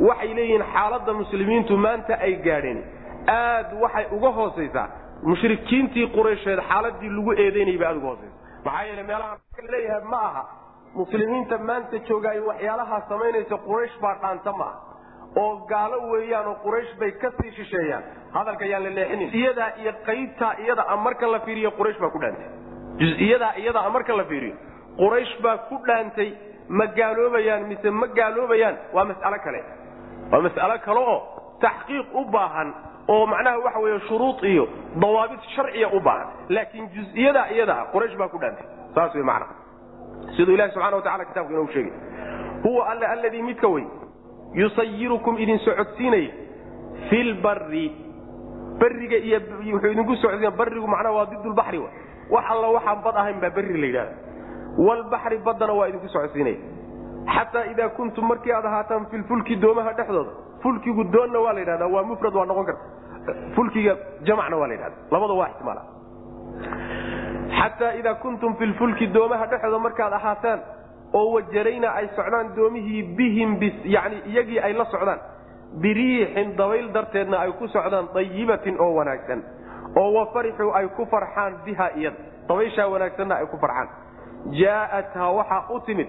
waxay 0.00 0.34
leeyihiin 0.34 0.62
xaaladda 0.74 1.12
muslimiintu 1.12 1.76
maanta 1.76 2.14
ay 2.20 2.34
gaadheen. 2.46 2.80
Aad 3.28 3.72
waxay 3.82 4.06
uga 4.16 4.28
hoosaysaa 4.28 4.88
mushrikiintii 5.22 6.06
quraysheed 6.16 6.60
xaaladii 6.68 7.08
lagu 7.16 7.32
eedeynayay 7.32 7.78
bay 7.78 7.88
aad 7.88 7.96
uga 7.96 8.06
hoosaysa 8.06 8.34
maxaa 8.64 8.82
yeele 8.88 9.02
meelaha 9.02 9.36
leeyahay 9.72 10.02
ma 10.10 10.16
aha 10.28 10.42
muslimiinta 10.94 11.58
maanta 11.58 11.98
joogaay 12.08 12.40
waxyaalahaa 12.48 13.00
samaynaysa 13.08 13.56
quraysh 13.66 13.96
baa 14.02 14.14
dhaanta 14.22 14.52
ma 14.52 14.64
aha. 14.64 14.78
Oo 15.36 15.56
gaalo 15.70 15.96
weeyaan 16.12 16.46
oo 16.46 16.54
quraysh 16.64 16.92
bay 17.00 17.10
ka 17.12 17.30
sii 17.40 17.50
shisheeyaan. 17.56 18.02
Hadalka 18.34 18.64
yaan 18.64 18.84
la 18.84 18.90
leexinin. 18.94 19.30
Iyadaa 19.40 19.70
iyo 19.82 19.92
qaybtaa 20.06 20.52
iyada 20.64 20.96
marka 20.96 21.26
la 21.32 21.40
fiiriyo 21.40 21.70
quraysh 21.78 21.98
baa 22.00 22.10
ku 22.10 22.18
dhaantay. 22.18 22.46
Juziyadaa 23.00 23.52
iyada 23.62 23.80
a 23.80 23.90
marka 23.90 24.16
la 24.16 24.24
fiiriyo. 24.24 24.54
Quraysh 24.98 25.34
baa 25.42 25.56
ku 25.68 25.76
dhaantay 25.86 26.30
ma 26.68 26.86
gaaloobayaan 26.86 27.62
mise 27.68 27.90
ma 27.90 28.06
gaaloobayaan? 28.18 28.76
Waa 28.94 29.04
mas'alo 29.10 29.38
kale. 29.44 29.60
Waa 30.32 30.40
mas'alo 30.46 30.76
kale 30.86 30.98
oo 31.12 31.18
taxqiiq 31.60 32.06
u 32.14 32.24
baahan 32.34 32.68
oo 33.08 33.26
macnaha 33.26 33.58
waxa 33.64 33.78
weeye 33.84 34.00
shuruud 34.08 34.42
iyo 34.44 34.64
dawaabid 35.02 35.40
sharciya 35.56 35.88
u 35.92 36.00
baahan. 36.00 36.28
Laakiin 36.48 36.88
juziyadaa 36.96 37.46
iyada 37.54 37.74
a 37.82 37.84
quraysh 37.92 38.16
baa 38.20 38.28
ku 38.28 38.38
dhaantay. 38.42 38.66
Saas 38.94 39.14
wey 39.14 39.22
macna 39.22 39.46
siduu 40.36 40.54
ilahi 40.54 40.72
subxana 40.72 40.96
wa 40.96 41.02
tacala 41.02 41.24
kitabku 41.24 41.52
inoogu 41.52 41.72
sheegay. 41.72 41.92
Huwa 42.62 42.88
alle 42.90 43.06
alladii 43.06 43.42
midka 43.42 43.68
wey 43.68 43.84
yusayirukum 44.54 45.38
idin 45.38 45.58
socodsiinaya 45.58 46.30
fi 47.10 47.22
lbari 47.22 47.92
beriga 48.80 49.16
iyo 49.16 49.40
wuxuu 49.74 49.90
idinku 49.92 50.16
socodsiina 50.16 50.50
barigu 50.50 50.86
macnaha 50.86 51.14
waa 51.14 51.26
didulbaxri 51.26 51.78
wa. 51.78 51.90
Wax 52.30 52.44
alla 52.50 52.68
waxaan 52.76 53.02
bad 53.04 53.16
ahayn 53.16 53.40
baa 53.40 53.50
berri 53.50 53.80
la 53.80 53.86
yidhahda 53.86 54.14
walbaxri 54.78 55.38
baddana 55.38 55.72
waa 55.72 55.88
idinku 55.88 56.08
socodsiinaya. 56.08 56.56
Xataa 57.34 57.64
idaa 57.72 57.88
kuntum 57.88 58.24
markii 58.28 58.52
aad 58.52 58.66
ahaataan 58.66 59.06
fi 59.10 59.16
lfulki 59.18 59.56
doomaha 59.56 59.92
dhexdooda 59.92 60.30
fulkigu 60.62 61.04
doonna 61.04 61.38
waa 61.44 61.52
la 61.52 61.60
yidhahda 61.60 61.86
waa 61.86 62.02
mufrad 62.02 62.34
waa 62.34 62.46
noqon 62.46 62.66
karta. 62.66 62.84
Fulkiga 63.54 63.96
jamacna 64.22 64.56
waa 64.56 64.66
la 64.68 64.74
yidhahda 64.74 64.96
labada 65.10 65.34
waa 65.40 65.48
ixtimaala 65.48 65.82
xataa 67.48 67.92
idaa 68.00 68.14
kuntum 68.14 68.54
fi 68.56 68.66
lfulki 68.66 69.06
doomaha 69.06 69.46
dhexdooda 69.46 69.78
markaad 69.78 70.12
ahaataan 70.12 70.60
oo 71.12 71.32
wajarayna 71.34 71.88
ay 71.94 72.08
socdaan 72.16 72.54
doomihii 72.56 73.02
bihim 73.16 73.58
yani 73.84 74.22
iyagii 74.26 74.58
ay 74.60 74.72
la 74.72 74.84
socdaan 74.84 75.20
biriixin 75.80 76.56
dabayl 76.56 76.92
darteedna 76.92 77.38
ay 77.40 77.52
ku 77.58 77.68
socdaan 77.68 78.08
dayibatin 78.14 78.76
oo 78.80 78.94
wanaagsan 78.94 79.42
oo 79.96 80.12
wafarixuu 80.18 80.72
ay 80.74 80.88
ku 80.96 81.06
farxaan 81.06 81.60
biha 81.64 81.90
iyada 81.96 82.16
dabayshaa 82.48 82.88
wanaagsanna 82.88 83.34
ay 83.34 83.46
ku 83.46 83.56
farxaan. 83.60 83.88
Jaa'athaa 84.52 85.30
waxaa 85.38 85.64
u 85.74 85.80
timid 85.86 86.08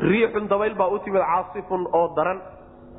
riixun 0.00 0.48
dabayl 0.48 0.74
baa 0.74 0.88
u 0.88 0.98
timid 0.98 1.22
caasifun 1.22 1.86
oo 1.92 2.12
daran 2.16 2.40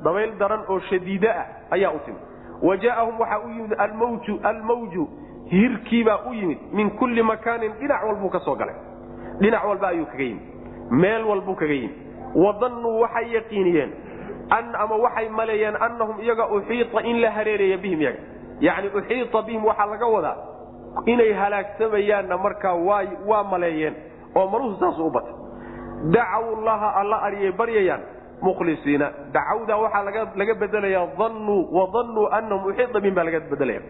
dabayl 0.04 0.32
daran 0.38 0.62
oo 0.68 0.80
shadiide 0.90 1.28
ah 1.30 1.46
ayaa 1.70 1.92
u 1.94 1.98
timid. 2.06 2.20
Wa 2.62 2.76
jaa'ahum 2.76 3.18
waxaa 3.20 3.38
u 3.46 3.48
yimid 3.48 3.74
almawju 3.78 4.40
almawju 4.42 5.08
hirkiibaa 5.50 6.18
u 6.30 6.32
yimid 6.34 6.58
min 6.72 6.90
kulli 6.90 7.22
makaanin 7.22 7.72
dhinac 7.80 8.02
walbuu 8.06 8.28
ka 8.30 8.40
soo 8.40 8.54
galay. 8.54 8.74
Dhinac 9.40 9.64
walba 9.64 9.88
ayuu 9.88 10.06
kaga 10.06 10.22
yimid 10.24 10.42
meel 10.90 11.24
walbuu 11.24 11.54
kaga 11.54 11.72
yimid. 11.74 11.96
Wadannuu 12.34 13.00
waxay 13.00 13.32
yaqiiniyeen 13.34 13.90
ama 14.50 14.96
waxay 14.96 15.28
maleeyeen 15.28 15.76
annahum 15.80 16.20
iyaga 16.20 16.46
uxiita 16.50 17.00
in 17.04 17.20
la 17.20 17.30
hareereeya 17.30 17.76
bihim 17.78 18.00
iyaga. 18.00 18.18
Yacni 18.60 18.88
uxiita 18.94 19.42
bihim 19.42 19.64
waxaa 19.64 19.86
laga 19.86 20.06
wadaa 20.06 20.36
inay 21.06 21.32
halaagsamayaanna 21.32 22.36
markaa 22.38 22.74
waa 22.74 23.02
waa 23.26 23.44
maleeyeen 23.44 23.94
oo 24.34 24.46
maluhu 24.48 24.76
saasu 24.80 25.06
u 25.06 25.10
batay. 25.10 25.34
Dacaw 26.10 26.44
llaha 26.64 26.94
alla 27.00 27.16
aryay 27.22 27.52
baryayaan 27.52 28.00
mukhlisiina 28.42 29.10
dacawdaa 29.32 29.76
waxaa 29.76 30.04
laga 30.36 30.54
annuu 31.26 31.68
wadannuu 31.78 32.28
annahum 32.32 32.66
uxiita 32.72 33.00
bihim 33.00 33.14
baa 33.14 33.24
laga 33.24 33.40
bedelaya 33.40 33.80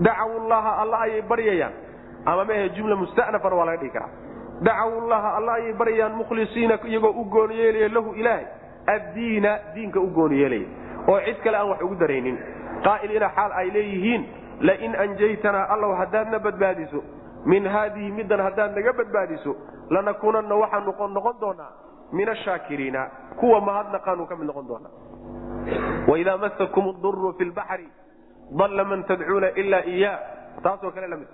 dacaw 0.00 0.48
llaha 0.48 0.82
alla 0.82 1.00
ayay 1.00 1.22
baryayaan. 1.22 1.72
Ama 2.24 2.44
maahe 2.44 2.68
jumla 2.70 2.96
mustanafana 2.96 3.56
waa 3.56 3.64
laga 3.64 3.80
dhigi 3.82 3.92
karaa. 3.92 4.08
Dacaw 4.62 5.08
llaha 5.08 5.36
alla 5.36 5.52
ayay 5.52 5.72
baryayaan 5.72 6.14
mukhlisiina 6.14 6.78
iyagoo 6.84 7.10
u 7.10 7.24
gooni 7.24 7.58
yeelaya 7.58 7.88
lahu 7.88 8.14
ilaahay. 8.14 8.46
Addiina 8.86 9.58
diinka 9.74 10.00
u 10.00 10.06
gooni 10.06 10.40
yeelaya. 10.40 10.66
Oo 11.08 11.20
cid 11.20 11.42
kale 11.44 11.56
aan 11.56 11.68
wax 11.68 11.82
ugu 11.82 11.94
daraynin. 11.94 12.38
Qaa'iliina 12.84 13.28
xaal 13.36 13.52
ay 13.52 13.70
leeyihiin 13.70 14.26
lain 14.60 14.96
anjaytanaa 14.96 15.66
allow 15.74 15.94
haddaadna 15.96 16.38
badbaadiso 16.38 17.02
min 17.44 17.66
haadihi 17.66 18.10
middan 18.12 18.40
haddaad 18.40 18.74
naga 18.74 18.92
badbaadiso 18.92 19.56
lanakuunanna 19.90 20.54
waxaan 20.54 20.84
noqon 20.86 21.40
doonaa 21.40 21.72
min 22.12 22.28
ashaakiriina 22.28 23.02
kuwa 23.40 23.60
mahadnaqaanu 23.60 24.26
ka 24.30 24.36
mid 24.36 24.46
noqon 24.50 24.66
doonaa 24.68 24.92
waidaa 26.08 26.36
masakum 26.44 26.92
duru 27.02 27.32
fi 27.38 27.44
lbaxri 27.44 27.88
dalla 28.60 28.84
man 28.84 29.04
tadcuuna 29.10 29.50
ilaa 29.62 29.84
iya 29.96 30.12
taasoo 30.62 30.90
kale 30.90 31.06
la 31.06 31.16
mid 31.16 31.28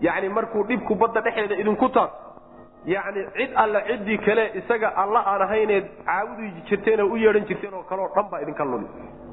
yani 0.00 0.28
markuu 0.28 0.64
dhibku 0.64 0.94
badda 0.94 1.20
dhexeeda 1.20 1.54
idinku 1.62 1.88
taas 1.88 2.10
yani 2.86 3.24
cid 3.36 3.50
alle 3.62 3.80
ciddii 3.88 4.18
kale 4.26 4.44
isaga 4.60 4.88
alla 5.02 5.20
aan 5.26 5.42
ahayneed 5.46 5.86
caabudi 6.06 6.50
jirteen 6.68 7.00
oo 7.00 7.08
u 7.12 7.16
yeedhan 7.16 7.46
jirteen 7.48 7.74
oo 7.74 7.82
kaleoo 7.82 8.10
dhan 8.14 8.28
baa 8.30 8.40
idinka 8.44 8.64
lumi 8.64 8.88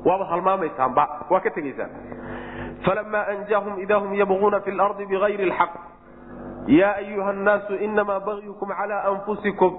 waaba 0.06 0.26
halmaamaysaanba 0.32 1.04
waa 1.30 1.40
ka 1.46 1.50
tegaysaan 1.50 1.90
falamaa 2.86 3.26
anjaahum 3.34 3.80
idaa 3.86 4.00
hum 4.00 4.14
yabquuna 4.22 4.60
fi 4.66 4.72
lardi 4.72 5.06
bigayri 5.12 5.46
lxaq 5.52 5.72
yaa 6.80 6.96
ayuha 7.04 7.34
nnaasu 7.34 7.74
inamaa 7.88 8.20
bagyukum 8.20 8.70
cala 8.80 9.04
anfusikum 9.12 9.74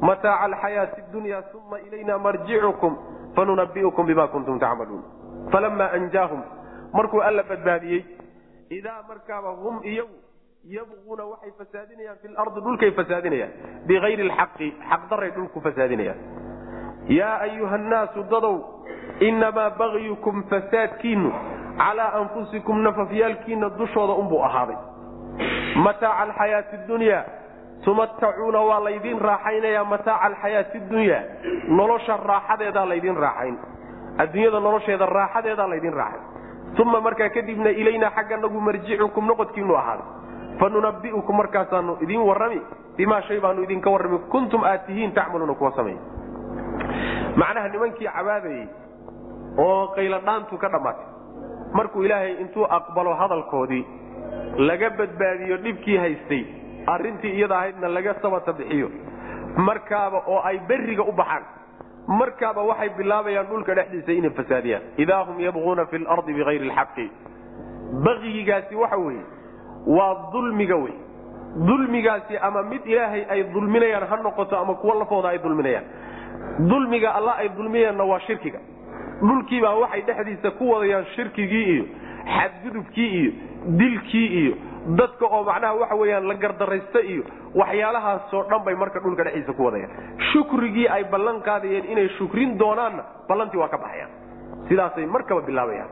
mataaca 0.00 0.44
alxayaati 0.44 1.02
dunya 1.12 1.42
uma 1.54 1.78
ilayna 1.80 2.18
marjicukum 2.18 2.96
fanunabiukum 3.36 4.06
bima 4.06 4.28
kuntum 4.28 4.58
tacmaluun 4.58 5.02
falamaa 5.52 5.90
anjaahum 5.92 6.42
markuu 6.92 7.20
alla 7.22 7.42
badbaadiyey 7.42 8.04
idaa 8.70 9.02
markaaba 9.08 9.50
hum 9.50 9.80
iyagu 9.84 10.16
yabquuna 10.76 11.24
waxay 11.24 11.50
fasaadinayaan 11.58 12.18
fi 12.22 12.28
lardi 12.28 12.60
dhulkay 12.60 12.90
fasaadinayaan 12.90 13.52
bigayri 13.86 14.28
lxaqi 14.28 14.68
xaqdaray 14.90 15.30
dhulku 15.30 15.60
fasaadinayaan 15.60 16.18
yaa 17.18 17.38
ayuha 17.46 17.78
nnaasu 17.78 18.22
dadow 18.30 18.56
inamaa 19.20 19.70
bagyukum 19.70 20.42
fasaadkiinu 20.50 21.32
calaa 21.78 22.12
anfusikum 22.20 22.82
nafafyaalkiina 22.82 23.70
dushooda 23.78 24.12
unbuu 24.12 24.42
ahaaday 24.44 24.76
mataaca 25.84 26.18
alxayaati 26.22 26.76
dunya 26.88 27.24
tumatacuuna 27.88 28.60
waa 28.68 28.80
laydin 28.84 29.18
raaxaynayaa 29.28 29.84
mataaca 29.84 30.20
alxayaati 30.28 30.78
dunya. 30.90 31.18
Nolosha 31.68 32.16
raaxadeedaa 32.30 32.86
laydin 32.88 33.16
raaxayn. 33.16 33.56
Adduunyada 34.22 34.60
nolosheeda 34.60 35.06
raaxadeedaa 35.06 35.68
laydin 35.72 35.94
raaxay 36.00 36.20
uma 36.82 37.00
markaa 37.00 37.28
kadibna 37.36 37.70
ilaynaa 37.70 38.10
xagga 38.16 38.36
nagu 38.42 38.60
marjicukum 38.60 39.24
noqodkiinu 39.30 39.74
ahaaday 39.80 40.06
fanunabiukum 40.60 41.36
markaasaanu 41.40 41.92
idin 42.04 42.20
warrami 42.28 42.60
bimaa 42.96 43.22
shay 43.28 43.40
baanu 43.40 43.62
idinka 43.62 43.90
warrami. 43.90 44.18
Kuntum 44.32 44.64
aad 44.64 44.84
tihiin 44.86 45.12
tacmaluuna 45.16 45.54
kuwa 45.54 45.72
sameeya 45.72 46.00
macnaha 47.40 47.68
nimankii 47.68 48.08
cabaadayey 48.16 48.66
oo 49.58 49.86
qayladhaantu 49.96 50.58
ka 50.58 50.68
dhammaatay. 50.68 51.06
Markuu 51.72 52.02
ilaahay 52.04 52.32
intuu 52.42 52.66
aqbalo 52.78 53.14
hadalkoodii 53.14 53.84
laga 54.68 54.90
badbaadiyo 54.90 55.56
dhibkii 55.64 55.96
haystay 55.96 56.44
arrintii 56.94 57.32
iyada 57.38 57.56
ahaydna 57.58 57.88
laga 57.96 58.14
sabata 58.22 58.52
bixiyo 58.58 58.88
markaaba 59.68 60.18
oo 60.26 60.40
ay 60.50 60.58
berriga 60.68 61.02
u 61.02 61.12
baxaan 61.12 61.42
markaaba 62.20 62.62
waxay 62.70 62.88
bilaabayaan 62.98 63.46
dhulka 63.50 63.74
dhexdiisa 63.74 64.12
inay 64.12 64.30
fasaadiyaan. 64.30 64.82
Idaa 64.96 65.24
hum 65.28 65.40
yabquuna 65.40 65.84
fi 65.90 65.98
lardi 65.98 66.32
bigayri 66.38 66.68
lxaqi 66.70 67.06
baqigigaasi 68.04 68.74
waxa 68.74 68.96
weeye 68.96 69.24
waa 69.86 70.30
dulmiga 70.32 70.76
wey. 70.76 70.94
Dulmigaasi 71.68 72.36
ama 72.42 72.62
mid 72.62 72.86
ilaahay 72.86 73.24
ay 73.30 73.42
dulminayaan 73.54 74.06
ha 74.10 74.16
noqoto 74.16 74.56
ama 74.56 74.74
kuwo 74.74 74.94
lafooda 75.00 75.28
ay 75.28 75.38
dulminayaan. 75.38 75.84
Dulmiga 76.70 77.10
alla 77.18 77.32
ay 77.38 77.48
dulminayaanna 77.56 78.04
waa 78.04 78.20
shirkiga. 78.26 78.58
Dhulkiibaa 79.22 79.74
waxay 79.82 80.02
dhexdiisa 80.06 80.50
ku 80.58 80.70
wadayaan 80.70 81.04
shirkigii 81.16 81.64
iyo 81.74 81.84
xadgudubkii 82.36 83.08
iyo 83.20 83.32
dilkii 83.80 84.26
iyo 84.42 84.54
dadka 84.96 85.24
oo 85.26 85.42
macnaha 85.44 85.74
waxa 85.80 85.94
weyaan 85.96 86.28
la 86.28 86.34
gardaraysta 86.34 87.00
iyo 87.00 87.22
waxyaalahaasoo 87.54 88.42
dhan 88.50 88.64
bay 88.64 88.74
marka 88.74 89.00
dhulka 89.00 89.24
dhexdiisa 89.24 89.52
ku 89.52 89.64
wadayaan. 89.64 89.90
Shukrigii 90.32 90.88
ay 90.88 91.04
ballan 91.12 91.42
qaadayeen 91.42 91.84
inay 91.92 92.08
shukrin 92.18 92.56
doonaanna 92.58 93.04
ballantii 93.28 93.58
waa 93.60 93.68
ka 93.68 93.78
baxayaan. 93.78 94.10
Sidaasay 94.68 95.06
markaba 95.06 95.40
bilaabayaan. 95.42 95.90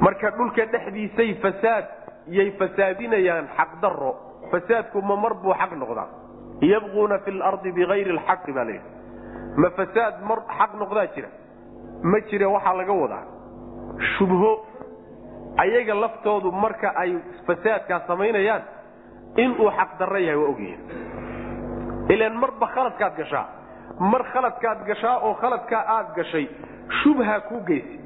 Marka 0.00 0.30
dhulka 0.36 0.66
dhexdiisay 0.66 1.34
fasaad 1.42 1.84
yay 2.28 2.50
fasaadinayaan 2.58 3.48
xaqdaro 3.56 4.12
fasaadku 4.52 5.00
ma 5.02 5.16
mar 5.16 5.34
buu 5.42 5.54
xaq 5.54 5.72
noqdaa. 5.76 6.08
Yabquuna 6.60 7.18
fi 7.24 7.30
lardi 7.32 7.72
bigayri 7.72 8.12
lxaqi 8.18 8.52
baa 8.52 8.64
layidhi 8.64 8.88
ma 9.56 9.70
fasaad 9.78 10.14
mar 10.28 10.38
xaq 10.58 10.74
noqdaa 10.80 11.06
jira? 11.14 11.28
Ma 12.02 12.20
jire 12.30 12.46
waxaa 12.46 12.74
laga 12.76 12.92
wadaa. 12.92 13.24
Shubho 14.16 14.50
ayaga 15.64 15.94
laftoodu 16.04 16.52
marka 16.52 16.92
ay 17.02 17.10
fasaadkaa 17.46 18.00
samaynayaan 18.06 18.62
inuu 19.44 19.70
xaqdarro 19.78 20.18
yahay 20.26 20.36
waa 20.42 20.50
ogyihiin 20.50 20.80
ilan 22.14 22.34
marba 22.42 22.66
khaladkaad 22.74 23.14
gashaa 23.20 23.46
mar 24.12 24.22
khaladkaad 24.32 24.84
gashaa 24.90 25.16
oo 25.26 25.34
khaladkaa 25.42 25.82
aad 25.96 26.08
gashay 26.16 26.46
shubha 27.02 27.40
kuu 27.48 27.60
geysa 27.68 27.98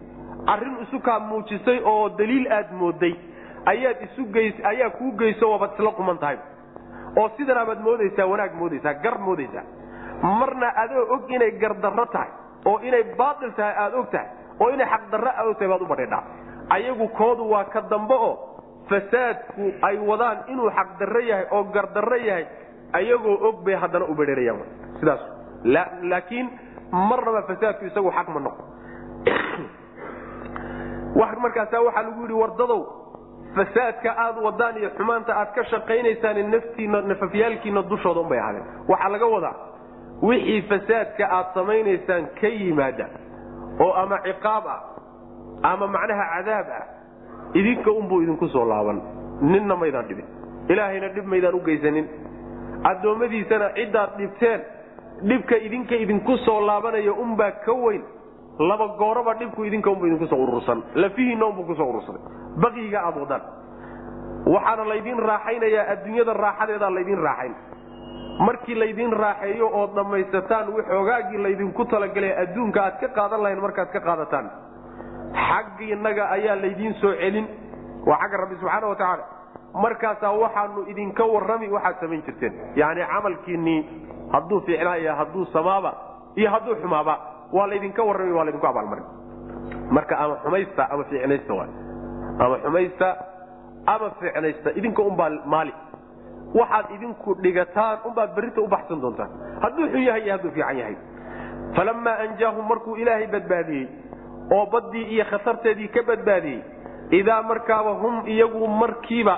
arrin 0.53 0.77
isukaa 0.85 1.19
muujisay 1.21 1.79
oo 1.85 2.09
daliil 2.19 2.47
aad 2.59 2.71
mooday 2.81 3.15
ayaad 3.73 4.01
isu 4.07 4.25
geys 4.37 4.55
ayaa 4.73 4.91
kuu 4.99 5.13
geyso 5.21 5.51
waabaad 5.51 5.75
isla 5.79 5.91
quman 5.99 6.19
tahay. 6.19 6.39
Oo 7.21 7.29
sidanaabaad 7.37 7.81
moodaysaa 7.87 8.27
wanaag 8.33 8.55
moodaysaa 8.61 8.95
gar 9.05 9.19
moodaysaa. 9.19 9.63
Marna 10.23 10.69
adoo 10.83 11.05
og 11.15 11.31
inay 11.31 11.51
gardarro 11.63 12.07
tahay 12.07 12.31
oo 12.65 12.79
inay 12.89 13.03
baatil 13.21 13.53
tahay 13.59 13.75
aad 13.85 13.95
og 14.01 14.11
tahay 14.11 14.27
oo 14.61 14.69
inay 14.75 14.87
xaqdarro 14.95 15.31
aad 15.37 15.47
og 15.51 15.57
tahay 15.59 15.69
baad 15.73 15.83
u 15.83 15.87
badhidhaa 15.93 16.23
ayagu 16.71 17.09
koodu 17.09 17.51
waa 17.51 17.65
ka 17.65 17.81
dambe 17.91 18.15
oo 18.15 18.53
fasaadku 18.89 19.73
ay 19.83 19.99
wadaan 19.99 20.39
inuu 20.49 20.71
xaqdarro 20.71 21.21
yahay 21.21 21.47
oo 21.51 21.65
gardarro 21.65 22.17
yahay 22.17 22.47
ayagoo 22.93 23.39
og 23.49 23.65
bay 23.65 23.75
haddana 23.75 24.05
u 24.05 24.15
bedherayaan 24.15 24.61
sidaas. 25.01 25.21
Laakiin 26.03 26.51
marnaba 26.93 27.43
fasaadku 27.43 27.85
isagu 27.87 28.11
xaq 28.11 28.29
ma 28.29 28.41
noqo. 28.41 28.63
Markaasa 31.43 31.83
waxaa 31.83 32.03
lagu 32.03 32.23
yidhi 32.23 32.35
wardadow 32.35 32.83
fasaadka 33.55 34.15
aad 34.17 34.37
wadaan 34.43 34.77
iyo 34.79 34.91
xumaanta 34.97 35.35
aad 35.35 35.55
ka 35.55 35.65
shaqaynaysaan 35.65 36.51
naftiina 36.51 37.01
nafafyaalkiina 37.01 37.83
dushooda 37.83 38.21
unbay 38.21 38.39
ahaadeen. 38.39 38.67
Waxaa 38.89 39.09
laga 39.09 39.27
wadaa 39.27 39.57
wixii 40.23 40.63
fasaadka 40.63 41.29
aad 41.31 41.47
samaynaysaan 41.55 42.27
ka 42.41 42.49
yimaada 42.49 43.07
oo 43.81 43.93
ama 43.93 44.19
ciqaab 44.23 44.67
ah 44.67 44.92
ama 45.71 45.87
macnaha 45.87 46.25
cadaab 46.35 46.67
ah 46.81 46.85
idinka 47.61 47.91
unbuu 48.01 48.23
idinku 48.23 48.49
soo 48.49 48.65
laaban. 48.73 48.99
Ninna 49.53 49.77
maydaan 49.77 50.07
dhibin. 50.09 50.25
Ilaahayna 50.69 51.09
dhib 51.15 51.27
maydaan 51.27 51.55
u 51.55 51.61
geysanin. 51.69 52.07
Addoommadiisana 52.91 53.69
ciddaad 53.77 54.11
dhibteen 54.19 54.61
dhibka 55.29 55.57
idinka 55.67 55.95
idinku 56.05 56.37
soo 56.47 56.61
laabanaya 56.67 57.13
unbaa 57.25 57.51
ka 57.65 57.73
weyn. 57.73 58.03
Laba 58.59 58.87
gooraba 58.99 59.35
dhibku 59.41 59.65
idinka 59.65 59.91
unbu 59.91 60.07
idinkusoo 60.07 60.39
urursan. 60.45 60.83
Lafihiinna 60.95 61.47
unbuu 61.47 61.65
ku 61.67 61.75
soo 61.75 61.89
urursaday. 61.93 62.23
Baqiga 62.63 63.01
aad 63.09 63.17
wadaan. 63.23 63.43
Waxaana 64.47 64.85
laydin 64.89 65.19
raaxaynayaa 65.19 65.85
adduunyada 65.93 66.33
raaxadeedaa 66.45 66.91
laydin 66.95 67.19
raaxayn. 67.19 67.55
Markii 68.47 68.75
laydin 68.75 69.13
raaxeeyo 69.13 69.67
ood 69.81 69.95
dhammaysataan 69.95 70.67
waxoogaagii 70.77 71.39
laydinku 71.47 71.85
talagalay 71.85 72.33
adduunka 72.43 72.81
aad 72.85 72.97
ka 73.01 73.09
qaadan 73.19 73.43
lahayn 73.43 73.61
markaad 73.61 73.91
ka 73.93 74.01
qaadataan 74.01 74.47
xaggiinnaga 75.35 76.25
ayaa 76.37 76.57
laydiin 76.63 76.95
soo 77.01 77.13
celin. 77.21 77.47
Waa 78.07 78.19
xagga 78.23 78.37
rabbi 78.37 78.55
subxaana 78.61 78.87
wa 78.87 78.95
tacaala. 78.97 79.25
Markaasaa 79.75 80.33
waxaanu 80.43 80.81
idinka 80.93 81.25
warrami 81.25 81.69
waxaad 81.69 81.97
samayn 82.01 82.23
jirteen. 82.27 82.53
Yacni 82.77 83.05
camalkiinnii 83.13 83.81
hadduu 84.33 84.61
fiicnaaya 84.67 85.15
hadduu 85.21 85.45
samaaba 85.53 85.91
iyo 86.37 86.51
hadduu 86.51 86.75
xumaaba 86.83 87.15
waa 87.53 87.67
laydinka 87.67 88.03
warrami 88.09 88.33
waa 88.33 88.45
laydinku 88.45 88.67
abaalmarin. 88.67 89.05
Marka 89.91 90.19
ama 90.19 90.37
xumaysta 90.45 90.83
ama 90.91 91.05
fiicnaysta 91.05 91.55
waay. 91.55 91.71
Ama 92.45 92.57
xumaysta 92.65 93.09
ama 93.87 94.11
fiicnaysta 94.21 94.71
idinka 94.79 95.03
unbaa 95.03 95.31
maali. 95.47 95.73
Waxaad 96.55 96.87
idinku 96.97 97.35
dhigataan 97.43 97.99
unbaad 98.05 98.35
berrinta 98.37 98.61
u 98.61 98.69
baxsan 98.69 99.01
doontaan. 99.01 99.31
Hadduu 99.63 99.87
xun 99.93 100.03
yahay 100.09 100.23
iyo 100.25 100.33
hadduu 100.37 100.51
fiican 100.51 100.77
yahay. 100.79 100.97
Falamaa 101.77 102.19
anjaahum 102.25 102.67
markuu 102.69 102.97
ilaahay 102.97 103.27
badbaadiyey 103.27 103.87
oo 104.57 104.67
baddii 104.73 105.05
iyo 105.15 105.25
khatarteedii 105.31 105.89
ka 105.89 106.03
badbaadiyey. 106.09 106.61
Idaa 107.11 107.43
markaaba 107.43 107.91
hum 108.03 108.23
iyagu 108.27 108.67
markiiba 108.69 109.35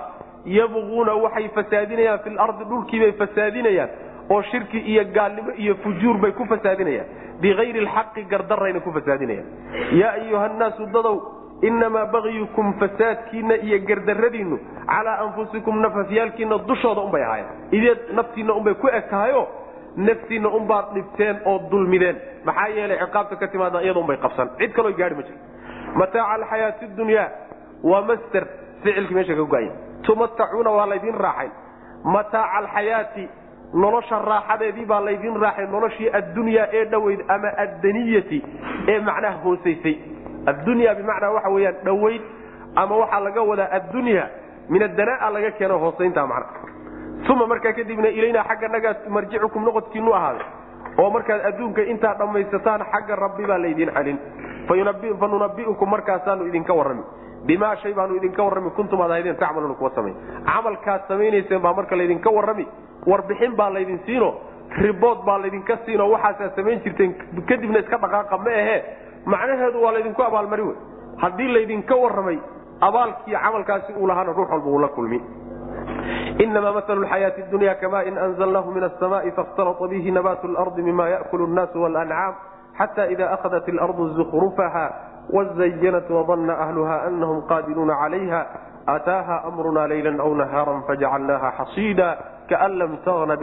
yabquuna 0.46 1.12
waxay 1.24 1.48
fasaadinayaan 1.54 2.18
fi 2.24 2.30
lardi 2.30 2.64
dhulkiibay 2.70 3.12
fasaadinayaan 3.12 3.90
oo 4.30 4.42
shirki 4.50 4.78
iyo 4.78 5.04
gaalnimo 5.14 5.50
iyo 5.56 5.74
fujuur 5.82 6.18
bay 6.22 6.32
ku 6.32 6.44
fasaadinayaan. 6.46 7.06
Bikayri 7.40 7.80
lxaqi 7.86 8.22
gardarayna 8.30 8.80
ku 8.80 8.92
fasaadinayaan. 8.92 9.46
Yaa 10.00 10.12
ayuha 10.20 10.48
nnaasu 10.48 10.86
dadow 10.94 11.16
inamaa 11.62 12.06
bagyukum 12.12 12.72
fasaadkiinna 12.80 13.54
iyo 13.66 13.78
gardaradiinnu 13.88 14.58
calaa 14.86 15.18
anfusikum 15.24 15.80
nafafyaalkiinna 15.80 16.58
dushooda 16.68 17.00
unbay 17.00 17.22
ahaayeen. 17.22 17.48
Ideed 17.72 17.98
naftiinna 18.14 18.52
unbay 18.54 18.74
ku 18.74 18.88
eg 18.88 19.08
tahayo 19.10 19.48
naftiinna 19.96 20.48
unbaad 20.48 20.94
dhibteen 20.94 21.36
oo 21.44 21.58
dulmideen. 21.70 22.16
Maxaa 22.44 22.68
yeelay 22.68 22.98
ciqaabta 22.98 23.36
ka 23.36 23.46
timaada 23.48 23.82
iyada 23.82 24.00
unbay 24.00 24.16
qabsan. 24.16 24.48
Cid 24.58 24.72
kaloo 24.72 24.92
gaari 24.98 25.14
ma 25.14 25.22
jiro 25.22 25.38
mataaca 25.94 26.32
alxayaati 26.34 26.86
dunyaa 26.96 27.28
waa 27.82 28.02
master 28.02 28.44
ficilkii 28.82 29.14
meesha 29.14 29.34
ka 29.34 29.44
go'aya. 29.52 29.72
Tumatacuuna 30.02 30.70
waa 30.70 30.86
laydin 30.86 31.14
raaxayn 31.14 31.52
mataaca 32.04 32.52
alxayaati 32.58 33.28
nolosha 33.74 34.18
raaxadeedii 34.30 34.84
baa 34.86 35.00
laydin 35.06 35.36
raaxay 35.44 35.66
noloshii 35.66 36.10
addunyaa 36.18 36.66
ee 36.72 36.84
dhoweyd 36.92 37.20
ama 37.28 37.48
addaniyati 37.64 38.38
ee 38.88 38.98
macnaha 39.00 39.38
hoosaysay. 39.44 39.96
Addunya 40.50 40.94
bimacnaa 40.94 41.30
waxa 41.36 41.50
weyaan 41.56 41.76
dhoweyd 41.84 42.22
ama 42.76 42.96
waxaa 43.02 43.20
laga 43.26 43.42
wadaa 43.50 43.68
addunya 43.78 44.24
min 44.68 44.82
adanaa 44.82 45.30
laga 45.30 45.50
keeno 45.58 45.78
hoosaynta 45.78 46.26
macna 46.26 46.63
uma 47.32 47.46
markaa 47.46 47.72
kadibna 47.72 48.08
ilaynaa 48.08 48.44
xagga 48.48 48.68
nagaa 48.68 48.94
marjicukum 49.08 49.64
noqodkiinu 49.64 50.12
ahaaday 50.12 50.46
oo 50.98 51.10
markaad 51.10 51.40
adduunka 51.50 51.82
intaa 51.82 52.14
dhammaysataan 52.18 52.80
xagga 52.92 53.16
rabbi 53.16 53.46
baa 53.46 53.58
laydin 53.58 53.90
celin 53.96 54.18
fa 54.68 55.28
nunabiukum 55.28 55.90
markaasaanu 55.90 56.46
idinka 56.46 56.74
warrami. 56.74 57.02
Bimaa 57.46 57.76
shay 57.76 57.92
baanu 57.92 58.16
idinka 58.16 58.42
warrami. 58.42 58.70
Kuntum 58.70 59.00
aad 59.00 59.10
ahaydeen 59.10 59.36
tacmaluuna 59.36 59.74
kuwa 59.74 59.90
samay 59.94 60.14
camalkaad 60.46 61.00
samaynayseen 61.08 61.60
baa 61.60 61.72
marka 61.74 61.96
laydinka 61.96 62.30
warrami. 62.30 62.66
Warbixin 63.06 63.56
baa 63.56 63.70
laydin 63.70 64.00
siino. 64.06 64.34
Ribood 64.82 65.24
baa 65.26 65.38
laydinka 65.38 65.76
siino. 65.84 66.10
Waxaasaad 66.10 66.56
samayn 66.56 66.80
jirteen 66.84 67.14
kadibna 67.48 67.78
iska 67.78 67.98
dhaqaaqa 67.98 68.38
ma 68.38 68.50
ahee. 68.50 68.80
Macnaheedu 69.26 69.82
waa 69.82 69.92
laydinku 69.92 70.22
abaalmari 70.22 70.62
wey. 70.62 70.76
Haddii 71.22 71.48
laydinka 71.56 71.94
warramay 71.96 72.38
abaalkii 72.80 73.36
camalkaasi 73.44 73.92
uu 74.00 74.06
lahaana 74.06 74.32
ruux 74.32 74.48
walba 74.50 74.70
uu 74.70 74.78
la 74.78 74.88
inama 76.38 76.72
malu 76.72 77.06
xayaati 77.06 77.42
dunya 77.50 77.74
kamain 77.78 78.18
anzalnahu 78.18 78.70
min 78.74 78.84
asamaai 78.84 79.30
fakhtalata 79.32 79.88
bihi 79.88 80.10
nabaatu 80.10 80.48
lardi 80.48 80.82
mima 80.82 81.08
yakulu 81.08 81.46
nnaasu 81.46 81.82
walancaam 81.82 82.34
xata 82.78 83.10
ida 83.10 83.30
ahadat 83.32 83.68
alardu 83.68 84.08
zukrufaha 84.18 84.84
wazayanat 85.30 86.10
wadana 86.10 86.58
ahluha 86.58 87.02
anahum 87.06 87.46
qaadiruuna 87.48 87.94
calayha 88.02 88.40
ataaha 88.86 89.44
amruna 89.48 89.86
layla 89.88 90.10
aw 90.20 90.30
nahaara 90.34 90.82
fajacalnaha 90.86 91.52
xasiida 91.58 92.08
kaan 92.50 92.78
lam 92.78 92.98
tagna 93.04 93.38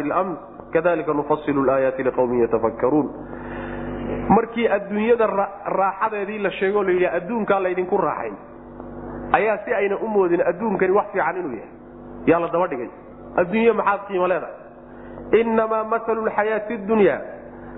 ayaa 9.32 9.58
si 9.66 9.74
ayna 9.74 9.96
u 9.98 10.08
moodin 10.08 10.42
adduunkani 10.46 10.92
wax 10.92 11.06
fiican 11.12 11.38
inuu 11.40 11.56
yahay 11.56 11.81
yaa 12.26 12.40
la 12.40 12.48
daba 12.48 12.68
dhigay. 12.68 12.90
Adduunye 13.38 13.72
maxaad 13.72 14.02
qiimo 14.08 14.28
leedahay? 14.28 14.56
Innamaa 15.42 15.84
masalu 15.84 16.26
lxayaati 16.28 16.78
dunya. 16.78 17.18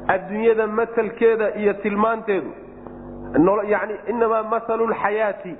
Adduunyada 0.07 0.67
matalkeeda 0.67 1.55
iyo 1.55 1.73
tilmaanteedu 1.73 2.51
yani 3.67 3.93
inamaa 4.07 4.43
masalu 4.43 4.87
lxayaati 4.87 5.55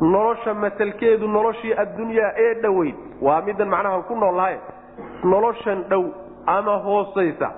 nolosha 0.00 0.54
matalkeedu 0.54 1.28
noloshii 1.28 1.72
addunyaa 1.82 2.32
ee 2.36 2.54
dhoweyd 2.62 2.94
waa 3.22 3.40
midan 3.42 3.68
macnaha 3.68 4.02
ku 4.02 4.16
noolnahay 4.16 4.56
noloshan 5.24 5.82
dhow 5.90 6.04
ama 6.46 6.76
hoosaysa 6.86 7.50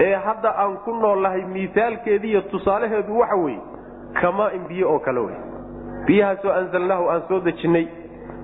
ee 0.00 0.14
hadda 0.14 0.54
aan 0.58 0.76
ku 0.84 0.90
noolnahay 0.96 1.42
miisaalkeedi 1.44 2.30
iyo 2.30 2.40
tusaalaheedu 2.40 3.18
waxa 3.18 3.36
weeye 3.36 3.60
kamaain 4.20 4.64
biyo 4.68 4.92
oo 4.92 4.98
kale 4.98 5.20
wey 5.20 5.36
biyahaasoo 6.06 6.52
anzalnaahu 6.52 7.10
aan 7.10 7.22
soo 7.28 7.40
dejinnay 7.40 7.86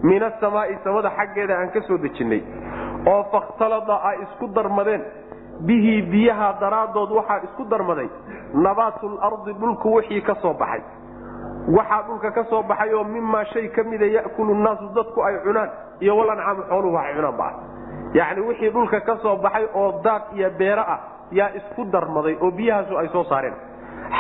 min 0.03 0.23
asamaai 0.23 0.79
samada 0.85 1.11
xaggeeda 1.17 1.55
aan 1.59 1.71
ka 1.75 1.81
soo 1.89 1.99
dejinnay 1.99 2.43
oo 3.07 3.23
fakhtalada 3.33 3.95
ay 4.11 4.17
isku 4.23 4.47
darmadeen. 4.55 5.03
Bihii 5.67 6.03
biyaha 6.11 6.53
daraaddood 6.61 7.11
waxaa 7.11 7.41
isku 7.45 7.65
darmaday. 7.71 8.09
Nabaatul 8.55 9.19
ardi 9.29 9.53
dhulku 9.61 9.95
wixii 9.95 10.23
ka 10.23 10.35
soo 10.43 10.55
baxay. 10.55 10.83
Waxaa 11.77 12.03
dhulka 12.07 12.31
ka 12.31 12.45
soo 12.51 12.63
baxay 12.63 12.95
oo 12.95 13.05
mimaa 13.05 13.45
shay 13.53 13.69
ka 13.69 13.83
mida 13.83 14.07
ya'kulu 14.07 14.55
nnaasu 14.55 14.87
dadku 14.95 15.23
ay 15.23 15.35
cunaan 15.45 15.71
iyo 16.01 16.17
walancaamu 16.17 16.63
xooluhu 16.71 16.95
waxay 16.95 17.15
cunaan 17.17 17.37
baa. 17.37 17.53
Yacni 18.15 18.41
wixii 18.49 18.71
dhulka 18.71 19.01
ka 19.01 19.17
soo 19.23 19.37
baxay 19.37 19.67
oo 19.75 20.01
daaq 20.05 20.23
iyo 20.39 20.51
beero 20.59 20.83
ah 20.95 21.01
yaa 21.33 21.51
isku 21.59 21.85
darmaday 21.91 22.37
oo 22.41 22.51
biyahaasu 22.51 22.99
ay 22.99 23.09
soo 23.09 23.25
saareen. 23.25 23.55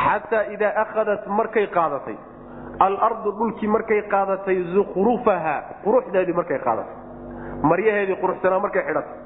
Xataa 0.02 0.42
idaa 0.54 0.74
akhadat 0.82 1.26
markay 1.26 1.66
qaadatay 1.66 2.16
alardu 2.86 3.32
dhulkii 3.38 3.68
markay 3.68 4.02
qaadatay 4.12 4.62
zukhrufaha 4.74 5.54
quruxdeedii 5.84 6.32
markay 6.40 6.58
qaadatay. 6.58 6.96
Maryaheedii 7.70 8.16
quruxsanaa 8.22 8.58
markay 8.64 8.82
xidhatay. 8.82 9.16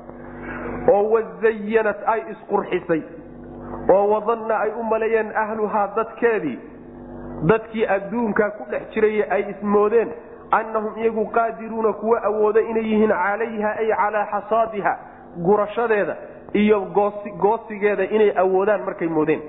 Oo 0.93 1.03
wazayanat 1.15 2.01
ay 2.07 2.21
isqurxisay. 2.33 3.03
Oo 3.95 4.05
wadanna 4.13 4.55
ay 4.65 4.71
u 4.81 4.83
maleeyeen 4.83 5.33
ahluhaa 5.37 5.87
dadkeedii 5.97 6.59
dadkii 7.51 7.87
adduunkaa 7.97 8.51
ku 8.59 8.65
dhex 8.71 8.83
jiraya 8.95 9.27
ay 9.31 9.43
ismoodeen 9.53 10.11
annahum 10.51 10.97
iyagu 10.99 11.25
qaadiruuna 11.37 11.93
kuwa 11.93 12.23
awooda 12.29 12.61
inay 12.61 12.85
yihiin 12.93 13.11
calayha 13.23 13.71
ay 13.83 13.89
calaa 14.01 14.27
xasaadiha 14.33 14.93
gurashadeeda 15.47 16.17
iyo 16.53 16.81
goosigeeda 17.43 18.05
inay 18.05 18.33
awoodaan 18.37 18.85
markay 18.85 19.09
moodeen. 19.09 19.43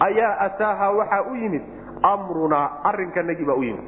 Ayaa 0.00 0.38
ataaha 0.46 0.90
waxaa 0.90 1.22
u 1.30 1.34
yimid 1.36 1.62
amrunaa 2.02 2.70
arrinkanagii 2.84 3.44
baa 3.44 3.54
u 3.54 3.62
yimid 3.62 3.84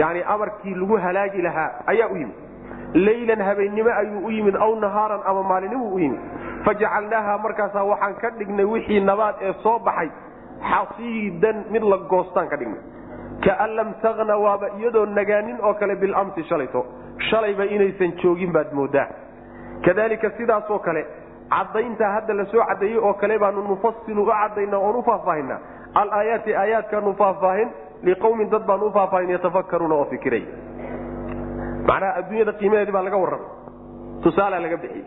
yacni 0.00 0.22
amarkii 0.34 0.74
lagu 0.74 0.96
halaagi 0.96 1.42
lahaa 1.42 1.70
ayaa 1.86 2.08
u 2.08 2.16
yimid 2.16 2.36
leylan 2.94 3.40
habeennimo 3.48 3.90
ayuu 4.00 4.26
u 4.26 4.30
yimid 4.30 4.56
aw 4.56 4.74
nahaaran 4.80 5.20
ama 5.26 5.42
maalinimuu 5.42 5.94
u 5.94 5.98
yimid 5.98 6.20
fajacalnaaha 6.64 7.38
markaasaa 7.38 7.84
waxaan 7.84 8.14
ka 8.14 8.30
dhignay 8.38 8.64
wixii 8.64 9.00
nabaad 9.00 9.34
ee 9.40 9.52
soo 9.62 9.78
baxay. 9.78 10.10
Xasiidan 10.70 11.64
mid 11.70 11.82
la 11.82 11.96
goostaan 12.10 12.48
ka 12.48 12.56
dhignay. 12.56 12.80
Kaan 13.44 13.70
lam 13.76 13.88
tagna 14.02 14.36
waaba 14.44 14.68
iyadoo 14.78 15.06
nagaanin 15.06 15.58
oo 15.62 15.74
kale 15.74 15.96
bilamsi 15.96 16.44
shalayto. 16.48 16.86
Shalayba 17.30 17.64
inaysan 17.64 18.12
joogin 18.22 18.52
baad 18.52 18.72
moodaa. 18.72 19.06
Kadalika 19.84 20.30
sidaasoo 20.38 20.78
kale 20.78 21.02
cadayntaa 21.50 22.12
hadda 22.12 22.34
la 22.34 22.44
soo 22.52 22.64
cadeeyey 22.68 22.98
oo 22.98 23.14
kale 23.14 23.38
baanu 23.38 23.62
nufasilu 23.68 24.22
u 24.22 24.26
cadayna 24.30 24.78
oon 24.78 24.96
u 24.96 25.02
faahfaahinaa 25.02 25.58
alaayaati 26.00 26.54
aayaadkaanu 26.62 27.14
faahfaahin 27.20 27.68
liqawmin 28.08 28.50
dad 28.50 28.64
baanu 28.66 28.86
u 28.86 28.92
faahfaahin 28.96 29.30
yatafakkaruuna 29.36 29.94
oo 29.94 30.04
fikiray. 30.12 30.44
Macnaha 31.88 32.12
adduunyada 32.20 32.52
qiimaheedii 32.60 32.92
baa 32.96 33.02
laga 33.08 33.16
warramay 33.22 33.50
tusaalea 34.24 34.60
laga 34.64 34.76
bixiyey. 34.82 35.06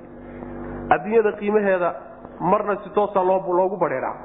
Adduunyada 0.95 1.31
qiimaheeda 1.39 1.89
marna 2.39 2.75
si 2.83 2.89
toosa 2.97 3.23
loogu 3.29 3.77
badheeraa 3.83 4.15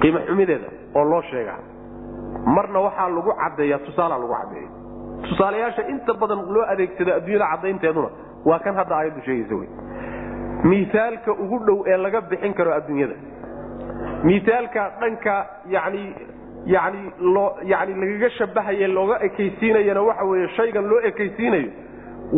qiimo 0.00 0.18
xumideeda 0.28 0.68
oo 0.94 1.04
loo 1.10 1.22
sheegaa. 1.30 1.58
Marna 2.56 2.78
waxaa 2.86 3.08
lagu 3.16 3.32
cadeeya 3.42 3.78
tusaalaa 3.86 4.18
lagu 4.22 4.34
cadeeya 4.40 4.68
tusaalayaasha 5.28 5.82
inta 5.92 6.12
badan 6.20 6.40
loo 6.54 6.64
adeegsado 6.72 7.10
adduunyada 7.18 7.46
cadaynteeduna 7.52 8.08
waa 8.48 8.58
kan 8.64 8.74
hadda 8.80 8.94
aayaddu 8.98 9.20
sheegaysa 9.26 9.54
wey. 9.60 9.68
Miisaalka 10.70 11.32
ugu 11.32 11.58
dhow 11.66 11.78
ee 11.92 11.96
laga 11.96 12.20
bixin 12.30 12.54
karo 12.58 12.70
adduunyada 12.78 13.14
miisaalka 14.28 14.82
dhanka 15.00 15.34
yani 15.74 16.02
yani 16.74 17.00
yani 17.72 17.92
lagaga 18.02 18.30
shabahaye 18.38 18.86
looga 18.96 19.16
ekaysiinayana 19.26 20.02
waxa 20.08 20.24
weeye 20.30 20.48
shaygan 20.56 20.84
loo 20.90 21.00
ekaysiinayo 21.10 21.70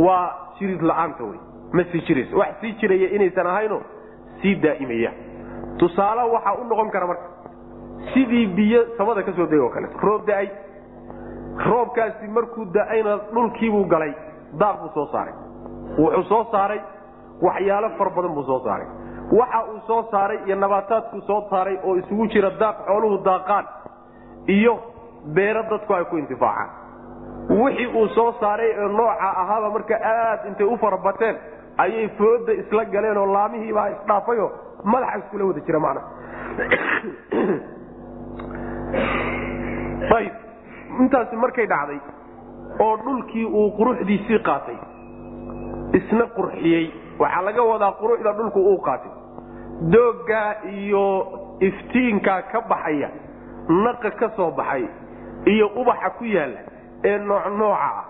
waa 0.04 0.26
jirid 0.58 0.82
la'aanta 0.90 1.22
wey 1.30 1.38
ma 1.76 1.82
sii 1.92 2.00
jirayso. 2.06 2.36
Wax 2.40 2.52
sii 2.60 2.72
jiraya 2.80 3.08
inaysan 3.16 3.46
ahayno 3.46 3.78
sii 4.42 4.54
daa'imaya. 4.64 5.10
Tusaale 5.78 6.22
waxaa 6.34 6.54
u 6.60 6.64
noqon 6.70 6.90
kara 6.94 7.06
marka 7.06 7.28
sidii 8.14 8.46
biyo 8.56 8.80
samada 8.98 9.22
ka 9.22 9.32
soo 9.36 9.46
degay 9.46 9.60
oo 9.64 9.70
kaleeto 9.74 9.98
roob 10.06 10.26
da'ay. 10.26 10.48
Roobkaasi 11.66 12.28
markuu 12.28 12.64
da'ayna 12.74 13.12
dhulkiibuu 13.34 13.84
galay 13.92 14.12
daaq 14.60 14.76
buu 14.82 14.90
soo 14.94 15.06
saaray. 15.12 15.34
Wuxuu 15.98 16.22
soo 16.28 16.44
saaray 16.52 16.80
waxyaalo 17.42 17.88
fara 17.98 18.10
badan 18.16 18.34
buu 18.34 18.44
soo 18.50 18.60
saaray 18.64 18.86
waxa 19.32 19.64
uu 19.70 19.80
soo 19.86 20.02
saaray 20.10 20.38
iyo 20.46 20.56
nabaataadkuu 20.56 21.20
soo 21.20 21.46
saaray 21.50 21.78
oo 21.82 21.96
isugu 21.96 22.26
jira 22.26 22.50
daaq 22.60 22.76
xooluhu 22.86 23.24
daaqaan 23.24 23.66
iyo 24.48 24.82
beero 25.34 25.62
dadku 25.70 25.94
ay 25.94 26.04
ku 26.04 26.16
intifaacaan. 26.16 26.70
Wixii 27.50 27.86
uu 27.86 28.08
soo 28.08 28.32
saaray 28.40 28.70
ee 28.70 28.88
nooca 28.88 29.30
ahaaba 29.42 29.70
marka 29.70 29.94
aad 30.10 30.46
intay 30.46 30.66
u 30.66 30.76
farabateen 30.76 31.36
ayay 31.78 32.08
fooda 32.18 32.52
isla 32.52 32.84
galeen 32.84 33.18
oo 33.18 33.32
laamihiibaa 33.32 33.88
isdhaafayoo 33.88 34.52
madaxa 34.84 35.18
iskula 35.18 35.44
wada 35.44 35.60
jira 35.60 35.80
macna. 35.80 36.02
Ayb 40.16 40.32
intaasi 41.00 41.36
markay 41.36 41.66
dhacday 41.66 42.00
oo 42.78 42.96
dhulkii 43.04 43.44
uu 43.44 43.70
quruxdiisii 43.78 44.38
qaatay 44.38 44.78
isna 45.92 46.26
qurxiyey. 46.38 46.86
Waxaa 47.18 47.42
laga 47.42 47.62
wadaa 47.62 47.92
quruxda 47.92 48.32
dhulku 48.32 48.60
uu 48.60 48.80
qaatay 48.88 49.15
dooggaa 49.80 50.54
iyo 50.72 51.04
iftiinkaa 51.60 52.42
ka 52.52 52.60
baxaya 52.60 53.10
naqa 53.68 54.10
ka 54.10 54.30
soo 54.36 54.50
baxay 54.50 54.84
iyo 55.46 55.66
ubaxa 55.76 56.10
ku 56.18 56.24
yaalla 56.24 56.60
ee 57.04 57.18
nooc 57.18 57.46
nooca 57.58 57.80
ah 57.80 58.04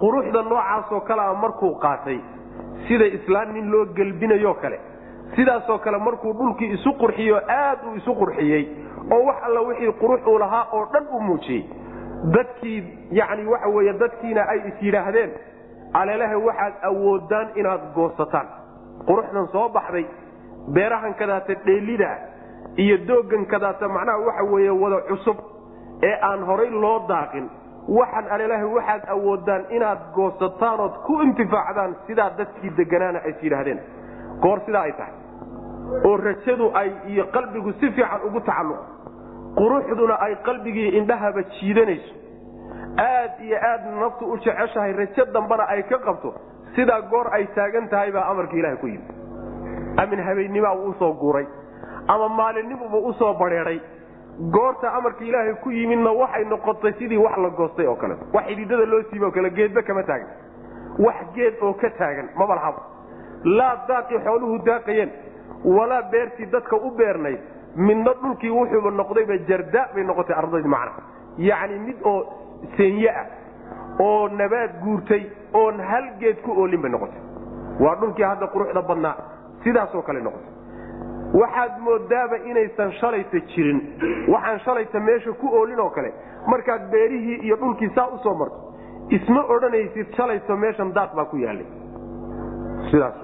quruxda 0.00 0.42
noocaasoo 0.42 1.00
kale 1.00 1.22
a 1.22 1.34
markuu 1.34 1.74
qaatay 1.84 2.18
sida 2.88 3.06
islaan 3.06 3.52
nin 3.54 3.70
loo 3.70 3.84
gelbinayo 3.96 4.54
kale 4.54 4.80
sidaasoo 5.36 5.78
kale 5.78 5.98
markuu 5.98 6.32
dhulkii 6.32 6.72
isu 6.72 6.92
qurxiyo 7.00 7.36
aad 7.48 7.78
uu 7.86 7.94
isu 7.96 8.14
qurxiyey 8.14 8.64
oo 9.10 9.24
wax 9.26 9.36
alla 9.46 9.60
wixii 9.60 9.92
qurux 10.00 10.26
uu 10.26 10.38
lahaa 10.38 10.66
oo 10.72 10.86
dhan 10.92 11.06
u 11.12 11.20
muujiyey. 11.20 11.64
Dadkii 12.34 12.82
yacni 13.10 13.46
waxa 13.46 13.68
weeye 13.68 13.92
dadkiina 13.92 14.42
ay 14.48 14.58
is 14.68 14.82
yidhaahdeen 14.82 15.30
alelaha 15.92 16.38
waxaad 16.38 16.74
awoodaan 16.82 17.48
inaad 17.54 17.80
goosataan. 17.94 18.46
Quruxdan 19.06 19.46
soo 19.52 19.68
baxday 19.68 20.06
beerahan 20.74 21.14
kadaata 21.14 21.54
dheelidaa 21.66 22.16
iyo 22.76 22.96
dooggan 23.08 23.46
kadaata 23.46 23.88
macnaha 23.88 24.18
waxa 24.26 24.44
weeye 24.52 24.70
wada 24.70 25.00
cusub 25.08 25.36
ee 26.02 26.14
aan 26.22 26.44
horay 26.44 26.70
loo 26.70 26.98
daaqin. 27.08 27.48
Waxaan 27.88 28.26
alelaha 28.30 28.66
waxaad 28.76 29.02
awoodaan 29.14 29.64
inaad 29.70 29.98
goosataan 30.14 30.80
ood 30.80 30.94
ku 31.06 31.20
intifaacdaan 31.22 31.94
sidaa 32.06 32.30
dadkii 32.38 32.70
deganaana 32.76 33.18
ays 33.26 33.42
yidhaahdeen 33.42 33.80
goor 34.42 34.60
sidaa 34.66 34.82
ay 34.82 34.92
tahay. 34.92 35.14
Oo 36.06 36.16
rajadu 36.16 36.70
ay 36.74 36.90
iyo 37.06 37.24
qalbigu 37.34 37.72
si 37.80 37.90
fiican 37.90 38.20
ugu 38.26 38.40
tacalluqo 38.40 38.84
quruxduna 39.58 40.14
ay 40.26 40.34
qalbigii 40.46 40.88
indhahaba 40.98 41.42
jiidanayso. 41.42 42.14
Aad 42.98 43.32
iyo 43.46 43.56
aad 43.70 43.82
naftu 44.00 44.30
u 44.32 44.36
jeceshahay 44.38 44.92
rajo 44.92 45.24
dambana 45.34 45.64
ay 45.68 45.82
ka 45.82 45.98
qabto. 45.98 46.34
Sidaa 46.76 47.00
goor 47.10 47.26
ay 47.34 47.46
taagan 47.54 47.88
tahay 47.88 48.12
baa 48.12 48.30
amarka 48.30 48.56
ilaha 48.56 48.76
ku 48.76 48.86
yimi 48.86 49.21
amin 49.96 50.20
habeennima 50.20 50.72
uu 50.74 50.88
u 50.90 50.94
soo 50.98 51.12
guuray 51.12 51.46
ama 52.08 52.28
maalinnimuba 52.28 52.98
u 52.98 53.12
soo 53.12 53.34
bareeday 53.34 53.80
goorta 54.50 54.92
amarka 54.92 55.24
ilaahay 55.24 55.54
ku 55.62 55.70
yimidna 55.70 56.10
waxay 56.12 56.44
noqotay 56.44 56.92
sidii 56.98 57.16
wax 57.16 57.36
la 57.38 57.48
goostay 57.50 57.86
oo 57.86 57.96
kale. 57.96 58.14
Wax 58.32 58.44
xididada 58.46 58.84
loo 58.86 59.02
siiba 59.10 59.26
oo 59.26 59.30
kale 59.30 59.50
geedba 59.50 59.82
kama 59.82 60.02
taagan. 60.02 60.28
Wax 60.98 61.16
geed 61.34 61.54
oo 61.62 61.72
ka 61.74 61.90
taagan 61.98 62.28
maba 62.36 62.54
lahaba 62.54 62.80
laa 63.44 63.76
daaqii 63.88 64.18
xooluhu 64.24 64.58
daaqayeen 64.64 65.10
walaa 65.64 66.02
beertii 66.10 66.46
dadka 66.46 66.76
u 66.76 66.90
beernayd 66.90 67.38
midna 67.76 68.12
dhulkii 68.22 68.50
wuxuuba 68.50 68.90
noqdayba 68.90 69.36
jarda 69.48 69.88
bay 69.94 70.04
noqotay 70.04 70.36
ardadii 70.36 70.68
macna. 70.68 71.02
Yacni 71.38 71.78
mid 71.78 71.96
oo 72.04 72.18
seenye 72.76 73.10
ah 73.10 73.26
oo 74.00 74.28
nabaad 74.28 74.70
guurtay 74.84 75.22
oon 75.54 75.80
hal 75.80 76.04
geed 76.20 76.40
ku 76.42 76.50
oolin 76.52 76.80
bay 76.82 76.90
noqotay. 76.90 77.20
Waa 77.80 77.94
dhulkii 78.00 78.24
hadda 78.24 78.46
quruxda 78.46 78.82
badnaa 78.82 79.14
sidaasoo 79.64 80.02
kale 80.02 80.20
noqotay. 80.20 80.52
Waxaad 81.40 81.78
moodaaba 81.80 82.36
inaysan 82.50 82.92
shalayta 83.00 83.40
jirin. 83.54 83.78
Waxaan 84.28 84.58
shalayta 84.64 85.00
meesha 85.00 85.32
ku 85.32 85.46
oolin 85.58 85.80
oo 85.80 85.90
kale. 85.90 86.12
Markaad 86.46 86.90
beerihii 86.90 87.38
iyo 87.46 87.56
dhulkii 87.56 87.90
saa 87.94 88.06
u 88.14 88.18
soo 88.22 88.34
marto 88.34 88.58
isma 89.08 89.42
odhanaysid 89.54 90.14
shalayto 90.16 90.56
meeshan 90.56 90.92
daaq 90.94 91.14
baa 91.16 91.24
ku 91.24 91.36
yaalay 91.36 91.66
sidaas 92.90 93.14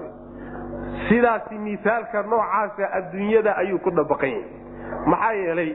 sidaasi 1.09 1.57
miaalka 1.57 2.23
noocaasa 2.23 2.89
adduunyada 2.97 3.51
ayuu 3.61 3.79
ku 3.79 3.91
dabaqan 3.91 4.29
yahay 4.29 4.45
maxaa 5.05 5.33
yeelay 5.33 5.71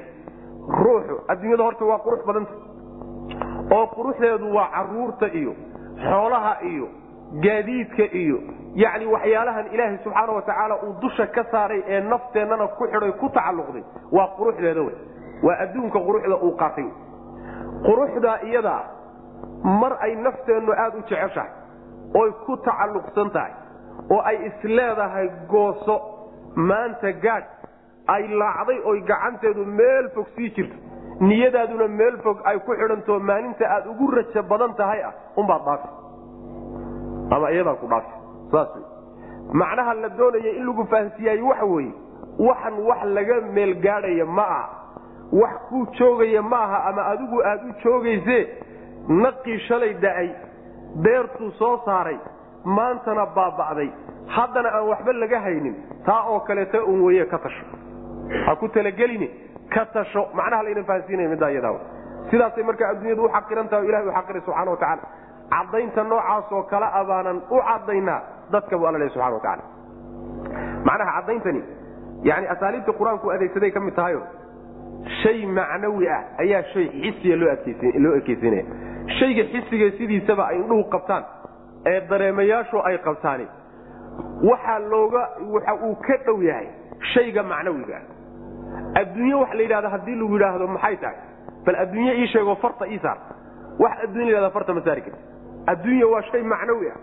ruuxu 0.85 1.15
adduunyada 1.29 1.63
horta 1.69 1.85
waa 1.91 1.99
qurux 2.05 2.25
badanta 2.27 2.53
oo 3.77 3.87
quruxdeedu 3.97 4.55
waa 4.57 4.69
carruurta 4.75 5.27
iyo 5.41 5.53
xoolaha 6.05 6.53
iyo 6.73 6.89
gaadiidka 7.43 8.05
iyo 8.23 8.39
yacni 8.75 9.07
waxyaalahan 9.07 9.67
ilaahay 9.75 9.99
subxaana 10.05 10.33
watacaala 10.33 10.75
uu 10.83 10.93
dusha 11.01 11.27
ka 11.27 11.45
saaray 11.51 11.83
ee 11.87 12.01
nafteennana 12.01 12.67
ku 12.67 12.85
xidhay 12.93 13.13
ku 13.13 13.29
tacalluqday 13.29 13.85
waa 14.13 14.29
quruxdeeda 14.37 14.83
wey. 14.83 14.95
Waa 15.43 15.57
adduunka 15.65 15.99
quruxda 16.07 16.37
uu 16.47 16.53
qaatay. 16.63 16.89
Quruxdaa 17.87 18.39
iyadaa 18.49 18.83
mar 19.81 19.93
ay 20.01 20.15
nafteennu 20.27 20.73
aada 20.73 20.97
u 20.99 21.03
jeceshahay 21.11 21.51
oy 22.21 22.31
ku 22.47 22.57
tacalluqsan 22.57 23.31
tahay 23.31 23.53
oo 24.11 24.21
ay 24.31 24.37
isleedahay 24.49 25.29
gooso 25.51 25.97
maanta 26.57 27.13
gaadh 27.25 27.47
ay 28.15 28.23
laacday 28.41 28.79
oy 28.91 29.01
gacanteedu 29.11 29.65
meel 29.81 30.09
fog 30.15 30.27
sii 30.37 30.51
jirto 30.57 30.77
niyadaaduna 31.21 31.89
meel 31.89 32.17
fog 32.25 32.39
ay 32.45 32.59
ku 32.67 32.73
xidhantoo 32.81 33.19
maalinta 33.31 33.65
aad 33.77 33.87
ugu 33.93 34.11
rajo 34.17 34.43
badan 34.53 34.75
tahay 34.81 35.03
ah 35.09 35.13
unbaad 35.37 35.63
dhaafi 35.69 35.89
ama 37.31 37.51
iyadaa 37.51 37.75
ku 37.83 37.87
dhaafi 37.87 38.13
saas 38.53 38.69
macnaha 39.53 39.95
la 39.95 40.09
doonaya 40.09 40.51
in 40.59 40.67
lagu 40.67 40.85
fahansiiyaay 40.93 41.41
waxa 41.51 41.65
weeye 41.65 41.93
waxan 42.39 42.75
wax 42.89 43.01
laga 43.17 43.41
meel 43.57 43.75
gaadhaya 43.87 44.27
ma 44.27 44.43
aha. 44.43 44.69
Wax 45.33 45.55
kuu 45.69 45.87
joogaya 45.99 46.43
ma 46.43 46.57
aha 46.67 46.79
ama 46.89 47.03
adigu 47.13 47.43
aad 47.51 47.61
u 47.69 47.73
joogayse 47.85 48.39
naqii 49.09 49.59
shalay 49.69 49.95
da'ay 50.05 50.29
beertuu 51.05 51.51
soo 51.59 51.81
saaray 51.85 52.19
maantana 52.65 53.27
baaba'day. 53.37 53.91
Haddana 54.37 54.69
aan 54.77 54.89
waxba 54.89 55.13
laga 55.13 55.41
haynin 55.41 55.75
taa 56.07 56.23
oo 56.29 56.41
kaleeta 56.41 56.85
un 56.85 57.01
weye 57.07 57.25
ka 57.27 57.39
tasho. 57.39 57.65
Ha 58.47 58.57
ku 58.57 58.69
talagelini 58.69 59.29
ka 59.75 59.85
tasho. 59.95 60.29
Macnaha 60.35 60.63
layna 60.63 60.85
fahansiinaya 60.85 61.29
middaa 61.29 61.51
iyadaa 61.51 61.79
sidaasay 62.31 62.65
marka 62.65 62.89
adduunyadu 62.89 63.25
u 63.25 63.29
xaqiran 63.29 63.69
tahay 63.69 63.85
o 63.85 63.89
ilahay 63.89 64.07
u 64.09 64.13
xaqiray 64.13 64.43
subxana 64.47 64.71
wa 64.71 64.77
tacala 64.77 65.03
caddaynta 65.51 66.05
noocaasoo 66.05 66.63
kala 66.73 66.89
abaanan 67.01 67.43
u 67.51 67.61
caddaynaa 67.69 68.21
dadka 68.53 68.79
buu 68.79 68.87
alla 68.87 68.99
lehy 68.99 69.11
subxana 69.11 69.35
wa 69.37 69.41
tacala 69.41 69.63
macnaha 70.89 71.13
caddayntani 71.21 71.63
yani 72.31 72.47
asaaliibta 72.55 72.93
qur'aanku 73.01 73.31
adeegsaday 73.37 73.71
ka 73.77 73.81
mid 73.81 73.95
tahayo 74.01 74.23
shay 75.23 75.47
macnawi 75.47 76.09
ah 76.17 76.21
ayaa 76.45 76.63
shay 76.73 76.87
xisiya 77.03 77.37
loo 77.37 78.15
ekeysinaya 78.21 78.65
shayga 79.19 79.45
xisiga 79.53 79.91
sidiisaba 79.99 80.43
ay 80.51 80.57
indhuhu 80.61 80.85
qabtaan 80.95 81.25
ee 81.87 82.01
dareemayaashu 82.11 82.79
ay 82.89 82.99
qabtaani. 83.07 83.47
Waxaa 84.49 84.79
looga 84.93 85.23
waxa 85.55 85.75
uu 85.87 85.95
ka 86.07 86.17
dhow 86.27 86.39
yahay 86.43 86.69
shayga 87.13 87.43
macnawiga 87.43 87.99
adduunye 89.01 89.35
waxa 89.43 89.55
la 89.59 89.63
yidhahda 89.63 89.89
haddii 89.95 90.15
lagu 90.21 90.35
yidhaahdo 90.37 90.67
maxay 90.77 90.97
tahay? 91.03 91.19
Bal 91.67 91.77
adduunye 91.83 92.13
ii 92.21 92.27
sheego 92.33 92.55
farta 92.63 92.89
ii 92.89 92.99
saar. 93.05 93.19
Wax 93.79 93.93
addunya 94.05 94.25
la 94.27 94.33
yhahda 94.37 94.51
farta 94.57 94.75
ma 94.75 94.81
saari 94.87 95.03
karti 95.07 95.21
adduunya 95.73 96.07
waa 96.13 96.23
shay 96.31 96.43
macnawi 96.43 96.89
ah. 96.95 96.99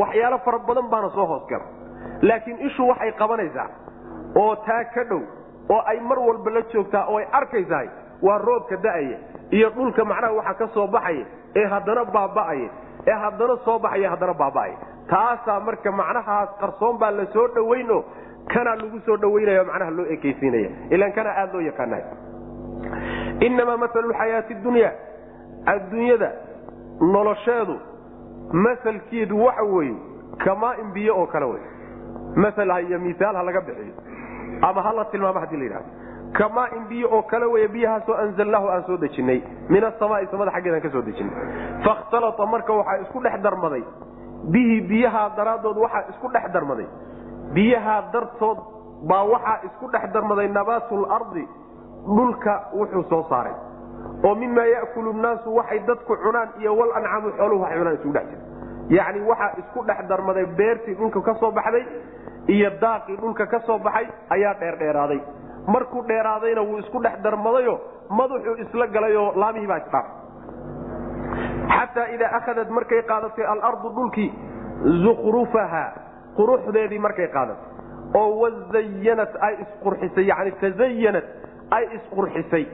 Waxyaalo 0.00 0.38
fara 0.44 0.58
badan 0.58 0.88
baana 0.92 1.08
soo 1.16 1.26
hoos 1.26 1.44
gala 1.50 1.64
laakiin 2.22 2.58
ishu 2.66 2.88
waxay 2.88 3.12
qabanaysaa 3.20 3.68
oo 4.42 4.54
taa 4.66 4.84
ka 4.94 5.04
dhow 5.10 5.22
oo 5.74 5.82
ay 5.92 6.00
mar 6.00 6.18
walba 6.18 6.50
la 6.50 6.62
joogtaa 6.72 7.04
oo 7.10 7.18
ay 7.18 7.26
arkaysahay 7.38 7.88
waa 8.22 8.38
roobka 8.38 8.76
da'aya 8.76 9.18
iyo 9.50 9.70
dhulka 9.70 10.04
macnaha 10.04 10.32
waxa 10.38 10.54
ka 10.60 10.66
soo 10.74 10.86
baxaya 10.86 11.24
ee 11.56 11.66
haddana 11.72 12.04
baaba'aya 12.04 12.68
ee 13.10 13.16
haddana 13.24 13.56
soo 13.64 13.78
baxaya 13.78 14.10
haddana 14.10 14.34
baaba'aya. 14.42 14.76
Taasaa 15.10 15.60
marka 15.66 15.90
macnahaas 16.00 16.50
qarsoon 16.60 16.98
baa 17.00 17.10
la 17.10 17.26
soo 17.34 17.48
dhowayn 17.56 17.90
oo 17.90 18.04
kanaa 18.52 18.76
lagu 18.80 19.00
soo 19.06 19.16
dhowaynaya 19.16 19.64
macnaha 19.70 19.90
loo 19.90 20.06
ekaysiinaya. 20.14 20.70
Ilaan 20.94 21.12
kana 21.12 21.30
aada 21.40 21.52
loo 21.52 21.62
yaqaanay. 21.68 22.02
Innamaa 23.46 23.76
maalu 23.82 24.12
xayaati 24.20 24.54
dunya. 24.64 24.90
Adduunyada 25.72 26.30
nolosheedu 27.00 27.74
masalkeedu 28.52 29.44
waxa 29.44 29.62
weeye 29.62 29.96
kamaain 30.44 30.92
biyo 30.92 31.16
oo 31.16 31.26
kale 31.26 31.46
wey 31.46 31.62
masal 32.36 32.70
iyo 32.86 32.98
miaal 32.98 33.36
ha 33.36 33.42
laga 33.42 33.60
bixiyo. 33.60 33.94
Ama 34.62 34.82
hala 34.82 35.04
tilmaamo 35.04 35.40
haddii 35.40 35.56
la 35.56 35.64
yidhahdo 35.64 35.88
kamaain 36.32 36.84
biyo 36.88 37.08
oo 37.12 37.22
kale 37.22 37.46
wey 37.46 37.68
biyahaasoo 37.68 38.14
anzalnaahu 38.14 38.68
aan 38.68 38.84
soo 38.86 38.96
dejinay. 38.96 39.42
Min 39.68 39.84
asamaai 39.84 40.26
samada 40.30 40.50
xaggeedaan 40.50 40.82
ka 40.82 40.90
soo 40.90 41.02
dejinay. 41.02 41.34
Fakhtalata 41.84 42.46
marka 42.46 42.72
waxaa 42.72 42.96
isku 43.02 43.22
dhex 43.22 43.42
darmaday. 43.42 43.84
Bihi 44.50 44.80
biyahaa 44.80 45.30
daraaddood 45.36 45.76
waxaa 45.76 46.04
isku 46.10 46.28
dhex 46.32 46.52
darmaday. 46.52 46.86
Biyahaa 47.54 48.02
dartood 48.12 48.58
baa 49.08 49.24
waxaa 49.24 49.58
isku 49.66 49.90
dhex 49.92 50.12
darmaday 50.12 50.48
nabaatu 50.48 51.06
lardi 51.06 51.48
dhulka 52.06 52.54
wuxuu 52.74 53.04
soo 53.08 53.24
saaray 53.28 53.54
oo 54.28 54.34
mimaa 54.34 54.66
yakulu 54.74 55.12
nnaasu 55.12 55.54
waxay 55.58 55.78
dadku 55.88 56.16
cunaan 56.24 56.48
iyo 56.60 56.76
wal 56.80 56.92
ancamu 56.98 57.32
xooluhu 57.38 57.62
waxay 57.62 57.78
cunaan 57.78 57.94
isugu 57.98 58.12
dhex 58.16 58.26
jira 58.30 58.42
yacni 58.98 59.20
waxaa 59.30 59.50
isku 59.62 59.84
dhex 59.88 59.98
darmaday 60.10 60.46
beertii 60.60 60.94
dhulka 61.00 61.20
ka 61.28 61.34
soo 61.40 61.50
baxday 61.58 61.84
iyo 62.56 62.70
daaqii 62.84 63.16
dhulka 63.22 63.46
ka 63.46 63.60
soo 63.66 63.78
baxay 63.78 64.06
ayaa 64.36 64.54
dheerdheeraaday 64.60 65.20
markuu 65.74 66.02
dheeraadayna 66.10 66.62
wuu 66.68 66.78
isku 66.84 66.98
dhex 67.06 67.16
darmadayo 67.26 67.74
madaxuu 68.18 68.56
isla 68.64 68.86
galayoo 68.96 69.28
laamihii 69.42 69.66
baa 69.72 69.78
isdhaafay 69.84 70.18
xataa 71.76 72.06
idaa 72.14 72.30
akhadat 72.38 72.68
markay 72.78 73.02
qaadatay 73.10 73.46
alardu 73.54 73.88
dhulkii 73.98 74.30
zukhrufaha 75.04 75.84
quruxdeedii 76.36 76.98
markay 77.06 77.28
qaadatay. 77.36 77.68
Oo 78.20 78.30
wazayanat 78.42 79.32
ay 79.46 79.54
isqurxisay 79.64 80.24
yani 80.30 80.50
tazayanat 80.62 81.26
ay 81.76 81.84
isqurxisay 81.96 82.64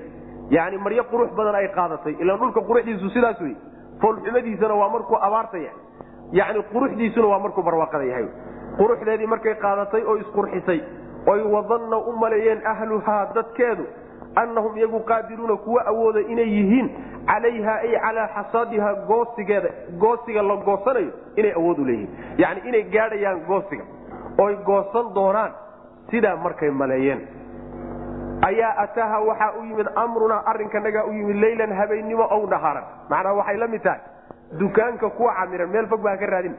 yani 0.51 0.79
maryo 0.79 1.05
qurux 1.11 1.31
badan 1.37 1.55
ay 1.55 1.69
qaadatay. 1.69 2.15
Ilaan 2.21 2.39
dhulka 2.39 2.61
quruxdiisu 2.61 3.11
sidaas 3.11 3.41
wey 3.41 3.55
foolxumadiisana 4.01 4.75
waa 4.75 4.89
markuu 4.89 5.17
abaarta 5.21 5.59
yahay. 5.59 5.81
Yani 6.33 6.63
quruxdiisuna 6.73 7.27
waa 7.29 7.39
markuu 7.39 7.63
barwaaqada 7.63 8.05
yahay. 8.05 8.27
Quruxdeedii 8.79 9.27
markay 9.27 9.55
qaadatay 9.55 10.03
oo 10.05 10.17
isqurxisay. 10.17 10.81
Oy 11.27 11.43
wadanna 11.55 11.97
u 11.99 12.13
maleeyeen 12.23 12.61
ahluhaa 12.67 13.33
dadkeedu 13.35 13.85
annahum 14.37 14.77
iyagu 14.77 15.01
qaadiruuna 15.01 15.57
kuwa 15.57 15.87
awooda 15.87 16.21
inay 16.21 16.49
yihiin 16.57 16.89
calayha 17.27 17.75
ay 17.75 17.93
calaa 18.05 18.29
xasaadiha 18.35 18.95
goosigeeda 19.09 19.69
goosiga 19.99 20.43
la 20.43 20.57
goosanayo 20.57 21.11
inay 21.37 21.53
awood 21.53 21.79
u 21.79 21.85
leeyihiin. 21.85 22.11
Yani 22.39 22.61
inay 22.69 22.83
gaadhayaan 22.83 23.41
goosiga 23.49 23.85
oy 24.39 24.57
goosan 24.69 25.15
doonaan 25.15 25.53
sidaa 26.11 26.37
markay 26.37 26.71
maleeyeen 26.71 27.21
ayaa 28.43 28.75
ataaha 28.85 29.21
waxaa 29.21 29.53
u 29.61 29.65
yimid 29.65 29.89
amrunaa 29.97 30.43
arrinkanagaa 30.47 31.05
u 31.05 31.13
yimid 31.13 31.37
leylan 31.37 31.73
habeennimo 31.73 32.25
ow 32.31 32.47
dhahaaran. 32.51 32.85
Macnaa 33.11 33.33
waxay 33.35 33.57
la 33.57 33.67
mid 33.67 33.83
tahay 33.83 34.01
dukaanka 34.59 35.11
kuwa 35.11 35.35
camiran 35.35 35.71
meel 35.71 35.87
fog 35.89 36.01
baa 36.03 36.17
ka 36.17 36.27
raadin. 36.27 36.55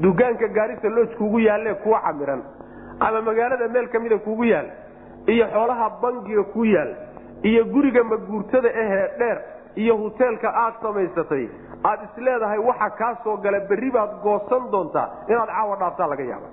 Dukaanka 0.00 0.48
gaarisa 0.48 0.88
looj 0.88 1.14
kuugu 1.18 1.38
yaalle 1.40 1.74
kuwa 1.74 2.00
camiran. 2.00 2.42
Ama 3.00 3.22
magaalada 3.22 3.68
meel 3.68 3.88
ka 3.88 3.98
mida 3.98 4.18
kuugu 4.18 4.44
yaal. 4.44 4.66
Iyo 5.26 5.46
xoolaha 5.52 5.90
bangiga 6.02 6.42
ku 6.44 6.64
yaal. 6.64 6.94
Iyo 7.42 7.64
guriga 7.64 8.04
maguurtada 8.04 8.68
ahee 8.68 9.08
dheer. 9.18 9.38
Iyo 9.76 9.96
huteelka 9.96 10.48
aad 10.54 10.74
samaysatay. 10.82 11.48
Aad 11.84 12.00
isleedahay 12.08 12.58
waxa 12.58 12.90
kaa 12.90 13.14
soo 13.24 13.36
gala 13.36 13.60
berri 13.60 13.90
baad 13.90 14.10
goosan 14.22 14.70
doontaa 14.70 15.08
inaad 15.28 15.48
caawa 15.48 15.76
dhaaftaa 15.76 16.06
laga 16.08 16.24
yaaba 16.24 16.48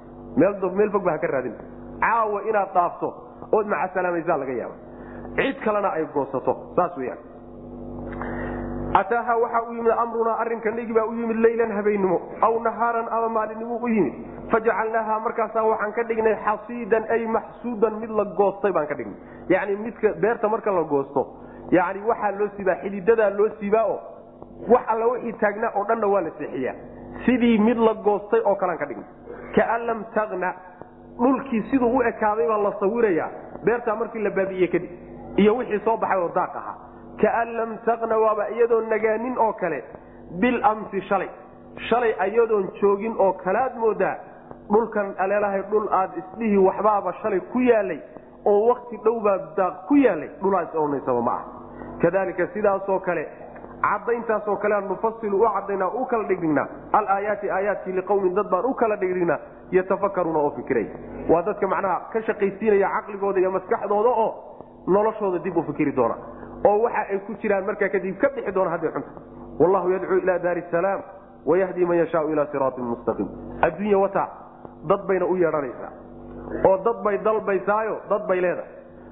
meel 0.75 0.91
fog 0.91 1.03
ba 1.03 1.11
ha 1.11 1.17
ka 1.17 1.27
raadin. 1.27 1.55
Caawa 2.01 2.41
inaad 2.49 2.73
dhaafto 2.73 3.09
ood 3.57 3.67
macasalaamaysaa 3.75 4.37
laga 4.43 4.53
yaaba 4.61 4.75
cid 5.39 5.57
kalena 5.65 5.89
ay 5.97 6.05
goosato 6.15 6.53
saas 6.75 6.97
weyaan 7.01 7.19
ataaha 8.99 9.33
waxaa 9.43 9.61
u 9.69 9.73
yimid 9.77 9.91
amrunaa 10.03 10.37
arrinkanagii 10.43 10.93
baa 10.97 11.05
u 11.05 11.13
yimid 11.19 11.37
leylan 11.45 11.71
habeennimo 11.77 12.17
aw 12.47 12.53
nahaaran 12.67 13.07
ama 13.17 13.29
maalinimo 13.37 13.75
u 13.83 13.87
yimid. 13.87 14.13
Fajacalnaaha 14.51 15.19
markaasaa 15.25 15.63
waxaan 15.69 15.93
ka 15.97 16.03
dhignay 16.09 16.35
xasiidan 16.45 17.03
ay 17.15 17.25
maxsuudan 17.35 17.93
mid 18.03 18.09
la 18.19 18.25
goostay 18.39 18.71
baan 18.71 18.87
ka 18.91 18.95
dhignay. 18.95 19.17
Yani 19.49 19.75
midka 19.85 20.13
beerta 20.21 20.49
marka 20.53 20.71
la 20.71 20.83
goosto 20.93 21.21
yani 21.71 21.99
waxaa 22.09 22.31
loo 22.39 22.47
siibaa 22.55 22.75
xididadaa 22.83 23.29
loo 23.37 23.49
siibaa 23.59 23.83
oo 23.93 23.99
wax 24.73 24.83
alla 24.93 25.05
wixii 25.11 25.33
taagnaa 25.43 25.71
oo 25.75 25.83
dhanna 25.89 26.07
waa 26.13 26.21
la 26.27 26.31
seexiyaa. 26.39 26.75
Sidii 27.25 27.57
mid 27.67 27.77
la 27.87 27.93
goostay 28.07 28.41
oo 28.45 28.55
kalean 28.55 28.77
ka 28.77 28.85
dhignay. 28.85 29.09
Kaan 29.55 29.85
lam 29.87 30.05
taqna 30.15 30.53
dhulkii 31.19 31.61
siduu 31.71 31.91
u 31.97 32.01
ekaaday 32.11 32.47
baa 32.47 32.61
la 32.67 32.71
sawirayaa 32.79 33.29
beertaa 33.65 33.95
markii 33.95 34.23
la 34.23 34.29
baabi'iye 34.37 34.67
kadib 34.67 34.91
iyo 35.37 35.55
wixii 35.57 35.79
soo 35.85 35.97
baxay 35.97 36.19
oo 36.21 36.29
daaq 36.35 36.55
ahaa. 36.61 36.75
Kaan 37.21 37.53
lam 37.57 37.77
taqna 37.85 38.17
waaba 38.23 38.49
iyadoo 38.49 38.81
nagaanin 38.81 39.37
oo 39.37 39.53
kale 39.53 39.83
bilamsi 40.41 41.01
shalay. 41.09 41.29
Shalay 41.89 42.13
ayadoon 42.19 42.69
joogin 42.81 43.15
oo 43.19 43.33
kalaad 43.33 43.75
moodaa 43.77 44.15
dhulkan 44.71 45.13
aleelahay 45.17 45.61
dhul 45.71 45.87
aad 45.91 46.11
isdhihi 46.21 46.57
waxbaaba 46.57 47.13
shalay 47.21 47.39
ku 47.53 47.59
yaalay 47.59 47.99
oo 48.45 48.59
wakti 48.69 48.97
dhowbaa 49.05 49.37
daaq 49.57 49.75
ku 49.87 49.95
yaalay 49.95 50.29
dhulaas 50.41 50.75
oonaysaba 50.75 51.21
ma 51.21 51.31
ah 51.39 51.43
kadalika 52.01 52.47
sidaasoo 52.53 52.99
kale 52.99 53.27
cadayntaasoo 53.91 54.55
kale 54.63 54.75
aan 54.75 54.87
nufasilu 54.87 55.37
u 55.41 55.49
cadaynaa 55.55 55.89
u 55.99 56.05
kala 56.05 56.23
dhigdhignaa 56.29 56.67
alaayaati 56.99 57.49
aayaadkii 57.57 57.93
liqawmin 57.99 58.35
dad 58.35 58.49
baan 58.53 58.65
u 58.65 58.73
kala 58.73 58.95
dhigdhignaa 59.01 59.39
yatafakaruuna 59.71 60.39
oo 60.39 60.51
fikiray. 60.57 60.87
Waa 61.29 61.41
dadka 61.41 61.67
macnaha 61.67 61.97
ka 62.13 62.21
shaqaysiinaya 62.27 62.89
caqligooda 62.95 63.39
iyo 63.39 63.51
maskaxdooda 63.51 64.09
oo 64.09 64.29
noloshooda 64.87 65.39
dib 65.43 65.57
u 65.57 65.63
fikiri 65.63 65.91
doona. 65.95 66.15
Oo 66.67 66.77
waxa 66.85 67.01
ay 67.11 67.19
ku 67.27 67.33
jiraan 67.41 67.65
markaa 67.65 67.89
kadib 67.89 68.17
ka 68.21 68.29
bixi 68.35 68.51
doona 68.51 68.69
hadday 68.75 68.91
xunta. 68.95 69.11
Wallahu 69.59 69.91
yadcuu 69.95 70.17
ila 70.23 70.39
daari 70.39 70.63
salaam 70.71 71.01
wayahdi 71.45 71.85
man 71.85 71.97
yashaau 71.97 72.29
ila 72.29 72.45
siraatin 72.51 72.83
mustaqiim 72.91 73.27
adduunya 73.67 73.97
wata 74.03 74.23
dad 74.89 75.01
bayna 75.07 75.25
u 75.25 75.35
yeedhanaysaa. 75.43 75.91
Oo 76.69 76.77
dad 76.85 77.03
bay 77.03 77.17
dalbaysaayo 77.17 77.95
dad 78.09 78.27
bay 78.27 78.41
leedahay. 78.41 78.71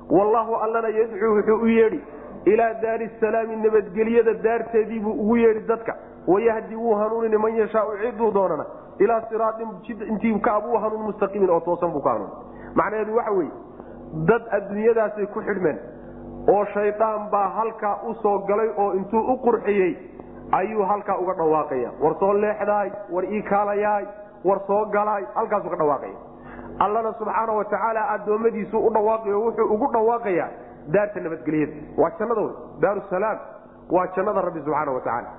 Wallaahu 0.10 0.56
allana 0.56 0.90
yadcuu 1.00 1.36
wuxuu 1.36 1.62
u 1.62 1.68
yeedhi 1.68 2.00
ilaa 2.46 2.74
daari 2.82 3.10
salaami 3.20 3.56
nabadgelyada 3.56 4.34
daarteediibuu 4.44 5.14
ugu 5.24 5.38
yeedhi 5.38 5.68
dadka. 5.68 5.96
Wayahdi 6.28 6.76
wuu 6.76 6.96
hanuunini 6.96 7.38
man 7.38 7.56
yashaau 7.56 7.98
ciduu 8.02 8.32
doonana. 8.34 8.66
Ilaa 9.00 9.22
siraatin 9.30 9.68
intii 10.10 10.40
ka 10.40 10.54
abuu 10.56 10.78
hanuun 10.78 11.06
mustaqiimin 11.06 11.50
oo 11.50 11.60
toosan 11.60 11.92
buu 11.92 12.02
ka 12.02 12.10
hanuun. 12.10 12.30
Macnaheedu 12.76 13.16
waxa 13.16 13.32
weeye 13.32 13.52
dad 14.30 14.42
adduunyadaasay 14.58 15.26
ku 15.34 15.42
xidhmeen 15.42 15.78
oo 16.54 16.66
shaydaan 16.74 17.30
baa 17.32 17.50
halkaa 17.50 17.96
u 18.10 18.14
soo 18.22 18.38
galay 18.48 18.70
oo 18.78 18.94
intuu 18.94 19.20
u 19.34 19.38
qurxiyey 19.46 19.94
ayuu 20.52 20.84
halkaa 20.86 21.18
uga 21.18 21.34
dhawaaqaya. 21.34 21.90
War 22.02 22.16
soo 22.20 22.34
leexdaay 22.34 22.92
war 23.12 23.26
ii 23.26 23.42
kaalayaay 23.42 24.06
war 24.46 24.60
soo 24.68 24.86
galaay 24.86 25.24
halkaasuu 25.36 25.70
ka 25.70 25.76
dhawaaqaya. 25.76 26.16
Allana 26.80 27.14
subxaana 27.20 27.54
wa 27.54 27.66
tacaala 27.66 28.10
addoommadiisuu 28.16 28.86
u 28.88 28.90
dhawaaqayo 28.94 29.42
wuxuu 29.46 29.74
ugu 29.74 29.88
dhawaaqayaa 29.94 30.50
daarta 30.96 31.20
nabadgelyada 31.20 31.74
waa 31.98 32.12
jannada 32.20 32.42
wey 32.42 32.54
daarusalaam 32.82 33.40
waa 33.96 34.08
jannada 34.16 34.42
rabbi 34.42 34.60
subxaana 34.66 34.92
wa 34.92 35.02
tacaala. 35.02 35.30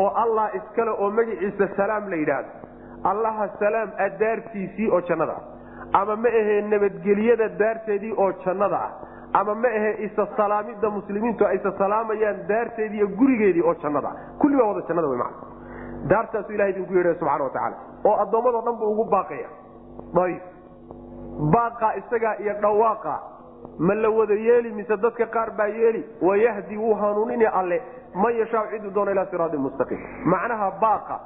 Oo 0.00 0.08
allah 0.22 0.46
iskale 0.54 0.90
oo 0.90 1.10
magaciisa 1.10 1.68
salaam 1.76 2.08
la 2.10 2.16
yidhaahdo. 2.16 2.50
Allaha 3.10 3.48
salaam 3.58 3.90
a 3.98 4.08
daartiisii 4.22 4.90
oo 4.90 5.00
jannada 5.00 5.32
ah. 5.32 5.42
Ama 6.00 6.16
ma 6.16 6.28
ahee 6.28 6.60
nabadgelyada 6.72 7.48
daarteedii 7.62 8.12
oo 8.16 8.32
jannada 8.44 8.76
ah. 8.76 8.90
Ama 9.40 9.54
ma 9.54 9.68
ahe 9.68 9.92
isa 10.06 10.26
salaamidda 10.36 10.90
muslimiintu 10.90 11.46
ay 11.46 11.56
isa 11.56 11.72
salaamayaan 11.78 12.46
daarteedii 12.48 13.06
gurigeedii 13.18 13.62
oo 13.62 13.74
jannada 13.82 14.08
ah. 14.08 14.16
Kulli 14.38 14.56
baa 14.56 14.66
wada 14.72 14.86
jannada 14.88 15.08
wey 15.08 15.18
macana 15.18 15.48
daartaasuu 16.12 16.54
ilaha 16.54 16.68
idinku 16.70 16.94
yeedhaya 16.94 17.14
subxana 17.18 17.44
wa 17.44 17.50
tacaala. 17.50 17.76
Oo 18.04 18.16
addoommadoo 18.24 18.62
dhan 18.66 18.76
buu 18.80 18.90
ugu 18.92 19.04
baaqaya. 19.04 19.48
Ayb 20.24 20.40
baaqa 21.54 21.94
isagaa 22.00 22.34
iyo 22.44 22.54
dhawaaqa 22.62 23.14
ma 23.86 23.94
la 24.02 24.08
wada 24.18 24.34
yeeli 24.46 24.70
mise 24.78 24.96
dadka 25.04 25.26
qaar 25.36 25.50
baa 25.58 25.66
yeeli. 25.80 26.02
Wayahdi 26.28 26.76
wuu 26.76 26.94
hanuunini 27.02 27.46
alle. 27.60 27.78
Man 28.22 28.34
yashaa 28.40 28.64
ciduu 28.70 28.90
doona 28.94 29.10
ilaa 29.14 29.26
siraatin 29.30 29.60
mustaqiim. 29.66 30.00
Macnaha 30.32 30.68
baaqa 30.82 31.16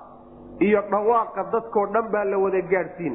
iyo 0.67 0.81
dhawaaqa 0.91 1.41
dadkoo 1.53 1.87
dhan 1.95 2.07
baa 2.13 2.25
la 2.25 2.39
wada 2.45 2.61
gaadhsiin. 2.73 3.15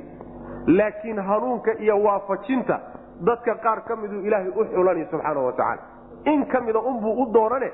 Laakiin 0.78 1.20
hanuunka 1.30 1.72
iyo 1.84 1.96
waafajinta 2.04 2.80
dadka 3.28 3.56
qaar 3.66 3.80
ka 3.88 3.96
miduu 3.96 4.22
ilaahay 4.28 4.50
u 4.50 4.66
xulanay 4.74 5.06
subxaana 5.12 5.40
wa 5.48 5.52
tacaala. 5.52 5.82
In 6.26 6.46
ka 6.52 6.62
mida 6.62 6.80
unbuu 6.80 7.14
u 7.24 7.26
doonane 7.34 7.70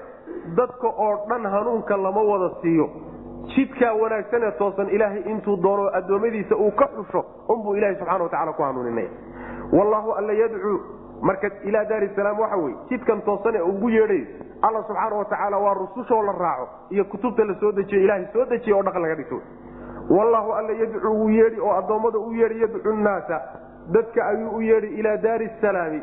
dadka 0.58 0.88
oo 0.88 1.16
dhan 1.30 1.44
hanuunka 1.56 1.98
lama 1.98 2.22
wada 2.32 2.50
siiyo. 2.62 2.90
Jidkaa 3.56 3.94
wanaagsanee 4.02 4.52
toosan 4.60 4.90
ilaahay 4.90 5.22
intuu 5.32 5.58
doono 5.64 5.90
addoommadiisa 5.98 6.56
uu 6.56 6.72
ka 6.72 6.88
xusho 6.96 7.26
unbuu 7.50 7.76
ilahay 7.76 7.96
subxana 7.96 8.24
wa 8.24 8.30
tacala 8.30 8.54
ku 8.54 8.64
hanuuninaya 8.64 9.10
wallaahu 9.78 10.12
alla 10.20 10.34
yadcuu 10.34 10.78
marka 11.28 11.50
ilaa 11.70 11.86
daari 11.92 12.10
waxa 12.40 12.58
weye 12.64 12.76
jidkan 12.90 13.22
toosan 13.28 13.56
ee 13.56 13.62
ugu 13.72 13.90
yeedhayo 13.90 14.26
alla 14.62 14.84
subxaana 14.88 15.16
wa 15.16 15.26
tacaala 15.26 15.58
waa 15.58 15.74
rusushoo 15.74 16.22
la 16.22 16.32
raaco 16.32 16.68
iyo 16.90 17.06
kutubta 17.06 17.46
la 17.46 17.56
soo 17.60 17.72
dejiyo 17.72 18.02
ilaahay 18.02 18.26
soo 18.34 18.46
dejiya 18.46 18.76
oo 18.78 18.84
dhaqan 18.84 19.02
laga 19.02 19.16
dhigto 19.16 19.42
wallaahu 20.18 20.54
alla 20.54 20.74
yadcuu 20.82 21.14
wuu 21.20 21.30
yeedhi 21.30 21.60
oo 21.60 21.74
addoommada 21.78 22.20
u 22.20 22.34
yeedhi 22.34 22.62
yadcu 22.62 22.94
nnaasa 22.94 23.42
dadka 23.98 24.26
ayuu 24.28 24.56
u 24.58 24.62
yeedhi 24.62 24.88
ilaa 24.88 25.18
daari 25.18 25.50
salaami 25.62 26.02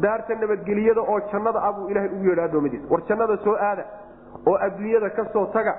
daarta 0.00 0.34
nabadgeliyada 0.34 1.00
oo 1.00 1.20
jannada 1.32 1.62
ah 1.62 1.72
buu 1.72 1.88
ilahay 1.88 2.08
ugu 2.08 2.24
yeedhi 2.24 2.40
addoommadiisa. 2.40 2.86
War 2.90 3.02
jannada 3.08 3.36
soo 3.44 3.56
aada 3.68 3.84
oo 4.46 4.56
adduunyada 4.66 5.10
ka 5.10 5.24
soo 5.32 5.46
taga 5.46 5.74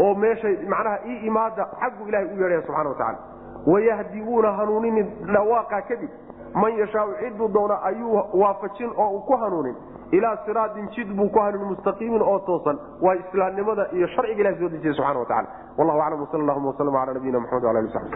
oo 0.00 0.14
meeshay 0.14 0.56
macnaha 0.74 0.98
ii 1.06 1.18
imaada 1.26 1.68
xagguu 1.80 2.08
ilahay 2.08 2.26
u 2.26 2.40
yeedhaya 2.42 2.62
subxana 2.62 2.88
wa 2.88 2.94
tacala 2.94 4.52
hanuunini 4.52 5.02
dhawaaqa 5.34 5.82
kadib 5.82 6.10
man 6.62 6.72
yashaau 6.80 7.08
ciduu 7.20 7.48
doona 7.56 7.76
ayuu 7.90 8.22
waafajin 8.42 8.90
oo 8.96 9.08
uu 9.16 9.20
ku 9.28 9.36
hanuunin. 9.36 9.76
Ilaa 10.12 10.36
siraatin 10.46 10.88
jid 10.96 11.08
buu 11.16 11.28
ku 11.28 11.38
hanuunin 11.44 11.68
mustaqiimin 11.72 12.22
oo 12.22 12.38
toosan. 12.48 12.78
Waa 13.02 13.14
islaamnimada 13.14 13.86
iyo 13.92 14.06
sharciga 14.14 14.40
ilahi 14.42 14.58
soo 14.60 14.68
dejiya 14.74 14.94
subxana 14.94 15.18
wa 15.20 15.26
tacala 15.26 15.48
wallahu 15.78 16.00
aclam 16.02 16.22
wsal 16.26 16.40
allahuma 16.40 16.68
waslm 16.72 16.96
ala 17.02 17.14
nabiyina 17.14 17.40
maxamed 17.44 17.64
wala 17.64 17.78
ali 17.78 17.90
sabi 17.92 18.10